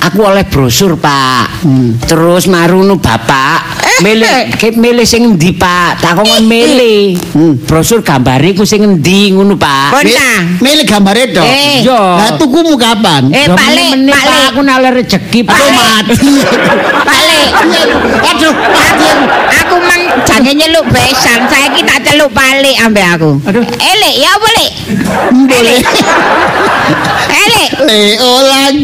aku 0.00 0.24
oleh 0.24 0.48
brosur, 0.48 0.96
Pak. 0.96 1.62
Terus 2.08 2.48
marunu 2.50 2.98
Bapak, 2.98 3.78
milih 4.02 4.50
ke 4.58 4.74
milih 4.74 5.06
sing 5.06 5.28
endi, 5.28 5.54
Pak? 5.54 6.02
Tak 6.02 6.18
kongkon 6.18 6.42
milih. 6.48 7.20
Brosur 7.68 8.02
gambare 8.02 8.50
ku 8.56 8.66
sing 8.66 8.82
endi 8.82 9.30
ngono, 9.30 9.54
Pak. 9.54 9.92
Nah. 9.92 10.58
Milih 10.58 10.88
gambare. 10.88 11.30
Eh. 11.36 11.84
Yo. 11.86 11.94
Lah 11.94 12.34
tukumu 12.34 12.74
kapan? 12.80 13.30
Eh, 13.30 13.46
Pak 13.46 13.68
Pak. 14.08 14.56
Aku 14.56 14.64
nalih 14.64 14.90
rezeki, 14.90 15.46
Pak. 15.46 15.54
Mati. 15.54 16.32
Balik. 17.06 17.25
Aduh, 17.46 18.52
Aku 18.52 19.08
aku 19.48 19.74
mang 19.80 20.02
jange 20.22 20.52
nyeluk 20.52 20.86
besan, 20.88 21.46
saiki 21.46 21.82
tak 21.82 22.02
celuk 22.02 22.30
balik 22.30 22.76
ambek 22.80 23.06
aku. 23.14 23.30
Aduh. 23.44 23.62
Elek 23.62 24.14
ya 24.16 24.32
boleh. 24.36 24.68
boleh. 25.46 25.78
Elek. 27.26 27.68
Le 27.82 28.00
olan. 28.18 28.74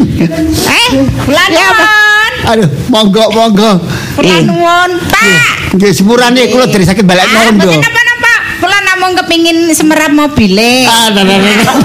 Eh, 0.63 0.87
bulan 1.23 1.47
nuwun. 1.49 2.33
Aduh, 2.45 2.67
monggo 2.87 3.23
monggo. 3.31 3.71
Bulan 4.15 4.41
nuwun, 4.43 4.91
Pak. 5.07 5.73
Nggih 5.73 5.91
sepurane 5.91 6.47
kula 6.47 6.67
dari 6.67 6.83
sakit 6.83 7.01
balik 7.01 7.25
Ah, 7.25 7.49
rondo. 7.49 7.65
mboten 7.65 7.81
napa-napa. 7.81 8.33
Kula 8.59 8.77
namung 8.83 9.13
kepingin 9.17 9.73
semerap 9.73 10.11
mobile. 10.11 10.85
Ah, 10.85 11.09
nah, 11.11 11.23
nah, 11.23 11.37
nah. 11.39 11.75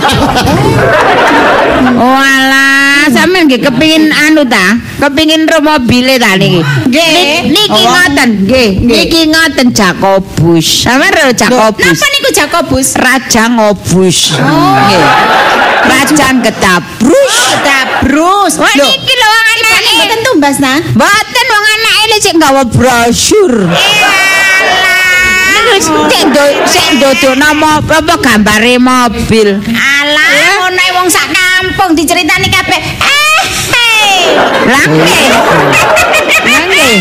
Sampean 3.06 3.46
nggih 3.46 3.62
kepingin 3.62 4.10
anu 4.10 4.42
ta? 4.44 4.74
Kepingin 4.98 5.46
ro 5.46 5.62
mobile 5.62 6.18
ta 6.18 6.34
niki? 6.36 6.60
Nggih. 6.60 7.48
Niki 7.48 7.82
ngoten, 7.86 8.30
nggih. 8.44 8.70
Niki 8.84 9.20
ngoten 9.30 9.68
Jakobus. 9.72 10.66
Sampeyan 10.84 11.12
ro 11.14 11.30
Jakobus. 11.32 11.86
Napa 11.86 12.06
niku 12.12 12.28
Jakobus? 12.34 12.88
Raja 12.98 13.42
ngobus. 13.48 14.18
Nggih. 14.36 15.02
Raja 15.88 16.26
getabrus. 16.44 17.36
Getabrus. 17.56 18.52
Wah 18.60 18.74
niki 18.76 19.14
lho 19.14 19.26
wong 19.30 19.46
anake. 19.54 19.92
Mboten 19.96 20.20
tumbas 20.26 20.56
ta? 20.60 20.74
Mboten 20.92 21.46
wong 21.48 21.64
anake 21.72 22.02
lho 22.10 22.16
sik 22.20 22.36
gawa 22.36 22.62
brosur. 22.68 23.52
Niku 25.48 25.76
sik 26.10 26.22
do 26.34 26.44
sik 26.68 26.86
ndodokno 26.98 27.48
mo- 27.56 27.80
apa 27.88 28.14
gambare 28.20 28.76
mobil. 28.78 29.48
Alah, 29.64 30.67
wong 30.98 31.06
sak 31.06 31.30
kampung 31.30 31.94
diceritani 31.94 32.50
kabeh. 32.50 32.80
Eh. 32.82 33.42
Lah 34.66 34.84
nggih. 34.90 35.26
Lah 36.42 36.62
nggih. 36.66 36.96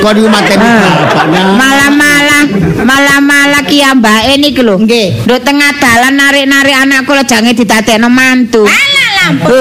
Kok 0.00 0.10
niku 0.14 0.28
mateni 0.30 0.62
bapaknya. 0.62 1.42
Malah-malah 1.58 2.42
malah-malah 2.86 3.62
ki 3.66 3.82
ambake 3.82 4.38
niku 4.38 4.62
lho. 4.62 4.78
Nggih. 4.78 5.26
Nduk 5.26 5.40
tengah 5.42 5.74
dalan 5.82 6.14
narik-narik 6.14 6.76
anakku 6.78 7.10
lho 7.10 7.26
jange 7.26 7.52
didadekno 7.58 8.06
mantu. 8.06 8.62
Alah 8.70 9.08
lampu 9.18 9.60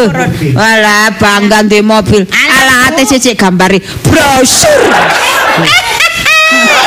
Walah 0.54 1.18
bangga 1.18 1.66
duwe 1.66 1.82
mobil. 1.82 2.22
Alah 2.30 2.94
ate 2.94 3.10
sik 3.10 3.34
gambare 3.34 3.82
brosur. 4.06 4.82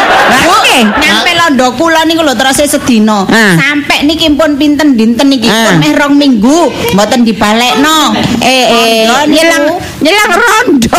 Lah 0.07 0.59
nggih. 0.63 0.83
Nyampe 1.03 1.31
londo 1.35 1.67
kula 1.79 2.01
niku 2.05 2.23
lho 2.23 2.35
terus 2.35 2.61
sedina. 2.65 3.25
Ah. 3.27 3.55
Sampai 3.57 4.05
niki 4.05 4.31
pun 4.35 4.55
pinten 4.57 4.95
dinten 4.95 5.27
niki 5.29 5.49
Ah. 5.49 5.67
pun 5.67 5.75
meh 5.83 5.93
rong 5.95 6.15
minggu 6.15 6.59
mboten 6.95 7.23
dibalekno. 7.23 8.15
Eh 8.43 8.65
eh 8.67 9.01
nyelang 9.27 9.65
nyelang 10.03 10.31
rondo. 10.43 10.99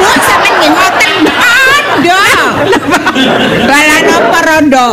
Bu 0.00 0.08
sampeyan 0.24 0.54
nggih 0.58 0.70
ngoten 0.72 1.12
rondo. 1.28 2.20
Kala 3.70 3.96
napa 4.06 4.38
rondo? 4.46 4.86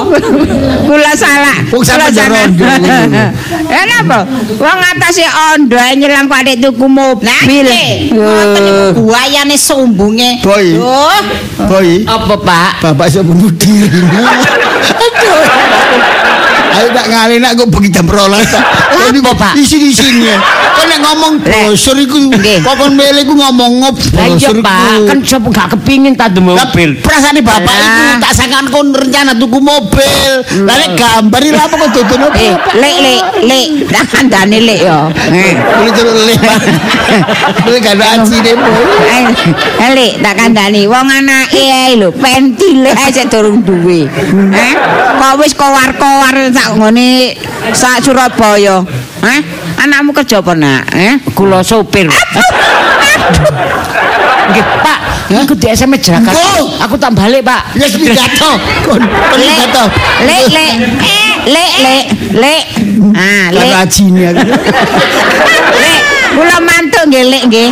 Kula 0.86 1.12
salah. 1.16 1.58
Wong 1.72 1.84
salah. 1.86 2.08
rondo. 2.12 2.66
Ya 3.68 3.82
napa? 3.90 4.26
Wong 4.58 4.80
atase 4.84 5.24
ondo 5.54 5.78
kok 6.28 6.40
adek 6.44 6.58
tuku 6.62 6.86
mobil. 6.88 7.28
Nggih. 7.28 8.12
Ngoten 8.14 8.64
Eh. 8.68 8.90
buayane 8.98 9.56
sumbunge. 9.58 10.42
Boy. 10.44 10.76
Duh. 10.76 11.22
Boy. 11.68 12.04
Apa, 12.04 12.36
Pak? 12.36 12.72
Bapak 12.84 13.06
iso 13.10 13.24
bunuh 13.24 13.52
diri. 13.56 13.88
Aduh. 15.08 15.44
Ayo 16.78 16.88
tak 16.92 17.06
ngalih 17.08 17.38
nak 17.40 17.52
kok 17.54 17.68
bengi 17.68 17.90
jam 17.90 18.06
12 18.06 18.22
tak. 18.48 18.64
Ini 19.08 19.20
Apa, 19.20 19.32
Pak? 19.34 19.54
Isin-isinnya. 19.56 20.36
Kok 20.70 20.86
nek 20.86 21.00
ngomong 21.02 21.34
brosur 21.40 21.96
iku 21.96 22.18
Nggih. 22.30 22.62
kokon 22.62 22.94
mele 22.94 23.20
iku 23.20 23.34
ngomong 23.34 23.72
ngop 23.80 23.96
Lah 24.14 24.26
iya 24.26 24.38
brosur 24.38 24.58
Pak, 24.60 24.78
iku. 24.94 25.06
kan 25.08 25.18
sapa 25.24 25.48
gak 25.50 25.68
kepingin 25.74 26.14
tak 26.14 26.30
duwe 26.32 26.54
Lah 26.54 26.68
mobil. 26.68 26.90
perasaan 27.00 27.40
bapak 27.40 27.66
Lah. 27.66 27.88
iku 27.88 28.04
tak 28.22 28.34
sangan 28.34 28.66
kon 28.68 28.88
rencana 28.92 29.34
tuku 29.34 29.58
mobil. 29.58 30.32
Lah 30.62 30.76
nek 30.76 30.90
gambar 30.94 31.40
iki 31.40 31.52
lha 31.52 31.64
apa 31.64 31.76
kok 31.76 31.90
dodono 31.92 32.28
Eh, 32.30 32.54
lek 32.76 32.96
lek 33.00 33.20
lek, 33.42 33.68
tak 33.90 34.06
kandhane 34.08 34.58
lek 34.60 34.80
yo. 34.80 35.00
Eh. 35.32 35.54
Boleh 35.58 35.92
terus 35.92 36.14
le. 36.20 36.36
Boleh 37.64 37.80
gak 37.80 37.96
ada 37.96 38.06
acine 38.16 38.52
boy. 38.54 38.84
Eh, 39.80 39.90
lek 39.90 40.12
tak 40.20 40.34
kandhani 40.36 40.82
wong 40.86 41.08
anake 41.08 41.64
ae 41.64 41.96
lho, 41.96 42.14
pentile 42.14 42.92
ae 42.94 43.10
sik 43.10 43.28
durung 43.28 43.64
duwe. 43.64 44.06
Eh, 44.54 44.74
kok 45.18 45.34
wis 45.38 45.54
kowar-kowar 45.54 46.36
sak 46.68 46.76
ngene 46.76 47.32
sak 47.72 48.04
Surabaya. 48.04 48.84
Eh, 49.24 49.40
anakmu 49.80 50.12
kerja 50.12 50.44
apa 50.44 50.52
nak? 50.52 50.84
Eh? 50.92 51.16
Kula 51.32 51.64
sopir. 51.64 52.12
Nggih, 54.52 54.66
Pak. 54.84 55.00
Iku 55.28 55.56
di 55.60 55.68
SMS 55.72 56.04
Jakarta. 56.04 56.36
Engko. 56.36 56.84
Aku 56.84 56.96
tak 57.00 57.16
balik, 57.16 57.44
Pak. 57.48 57.72
Pidato. 57.76 58.52
Kon 58.84 59.00
kon 59.00 59.40
Lek, 59.40 59.56
pidato. 59.56 59.84
lek, 60.28 60.44
lek, 60.52 60.74
lek, 61.48 61.72
lek, 61.80 62.04
lek. 62.36 62.64
Ah, 63.16 63.46
lek. 63.56 63.72
acine 63.80 64.36
aku. 64.36 64.44
Lek, 65.84 66.02
kula 66.36 66.58
mantuk 66.64 67.04
nggih 67.12 67.24
lek 67.28 67.44
nggih. 67.48 67.70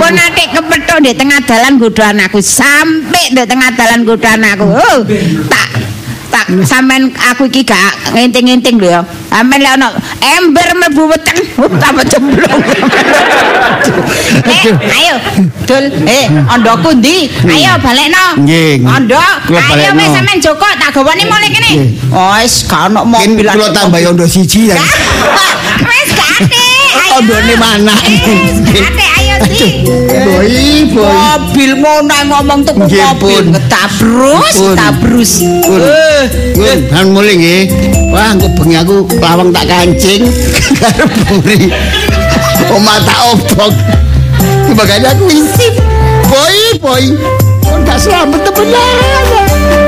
Pun 0.00 0.16
ate 0.16 0.44
kepethuk 0.52 0.98
di 1.04 1.12
tengah 1.16 1.40
dalan 1.44 1.76
godho 1.80 2.00
anakku 2.04 2.40
sampai 2.40 3.32
di 3.32 3.42
tengah 3.44 3.72
dalan 3.76 4.04
godho 4.04 4.28
anakku. 4.28 4.64
Oh, 4.68 4.98
tak 5.48 5.68
sampean 6.64 7.12
aku 7.30 7.48
iki 7.52 7.62
gak 7.64 7.92
nginting-nginting 8.16 8.80
lho 8.80 8.88
ya. 8.88 9.02
Sampeyan 9.28 9.60
lek 9.60 9.72
ono 9.76 9.88
ember 10.24 10.68
mlebu 10.76 11.02
weteng, 11.12 11.40
tambah 11.76 12.04
jemblong. 12.08 12.60
eh, 14.52 14.62
ayo, 14.98 15.14
Dul. 15.68 15.84
Eh, 16.08 16.26
ondoku 16.56 16.96
ndi? 16.96 17.28
Ayo 17.44 17.76
balekno. 17.84 18.24
Nggih, 18.40 18.80
Kula 19.46 19.62
ayo 19.76 19.90
wis 19.96 20.08
sampean 20.12 20.38
joko 20.40 20.66
tak 20.80 20.90
gawane 20.96 21.24
mulai 21.28 21.50
kene. 21.52 21.70
Oh, 22.12 22.32
wis 22.40 22.64
gak 22.64 22.88
ono 22.88 23.04
mobil. 23.04 23.44
kula 23.44 23.68
tambah 23.72 24.00
yondo 24.00 24.24
siji 24.24 24.72
ya. 24.72 24.76
Wis 25.88 26.10
gak 26.10 26.50
ate. 26.98 27.06
ayo. 27.06 27.16
Ondone 27.18 27.54
mana? 27.56 27.94
Ayo. 27.94 29.34
Mobil 30.98 31.72
ae 31.78 32.22
ngomong 32.26 32.60
tuku 32.66 32.78
mobil 32.82 33.02
Pun. 33.18 33.44
ngetabrus, 33.54 34.56
Pun. 34.58 34.76
Pun. 35.64 35.80
Eh, 36.58 36.78
kan 36.90 37.06
mulai 37.14 37.38
nggih. 37.38 37.62
Wah, 38.10 38.34
engko 38.34 38.48
bengi 38.58 38.76
aku 38.80 39.06
lawang 39.20 39.54
tak 39.54 39.68
kancing 39.70 40.26
karo 40.80 41.06
buri. 41.42 41.70
Omah 42.72 42.98
tak 43.06 43.18
obok. 43.34 43.72
Makanya 44.74 45.14
aku 45.16 45.26
isip. 45.32 45.74
Boy, 46.28 46.56
boy. 46.82 47.04
Kok 47.64 47.78
gak 47.84 47.98
selamat 48.00 48.40
temen. 48.52 49.87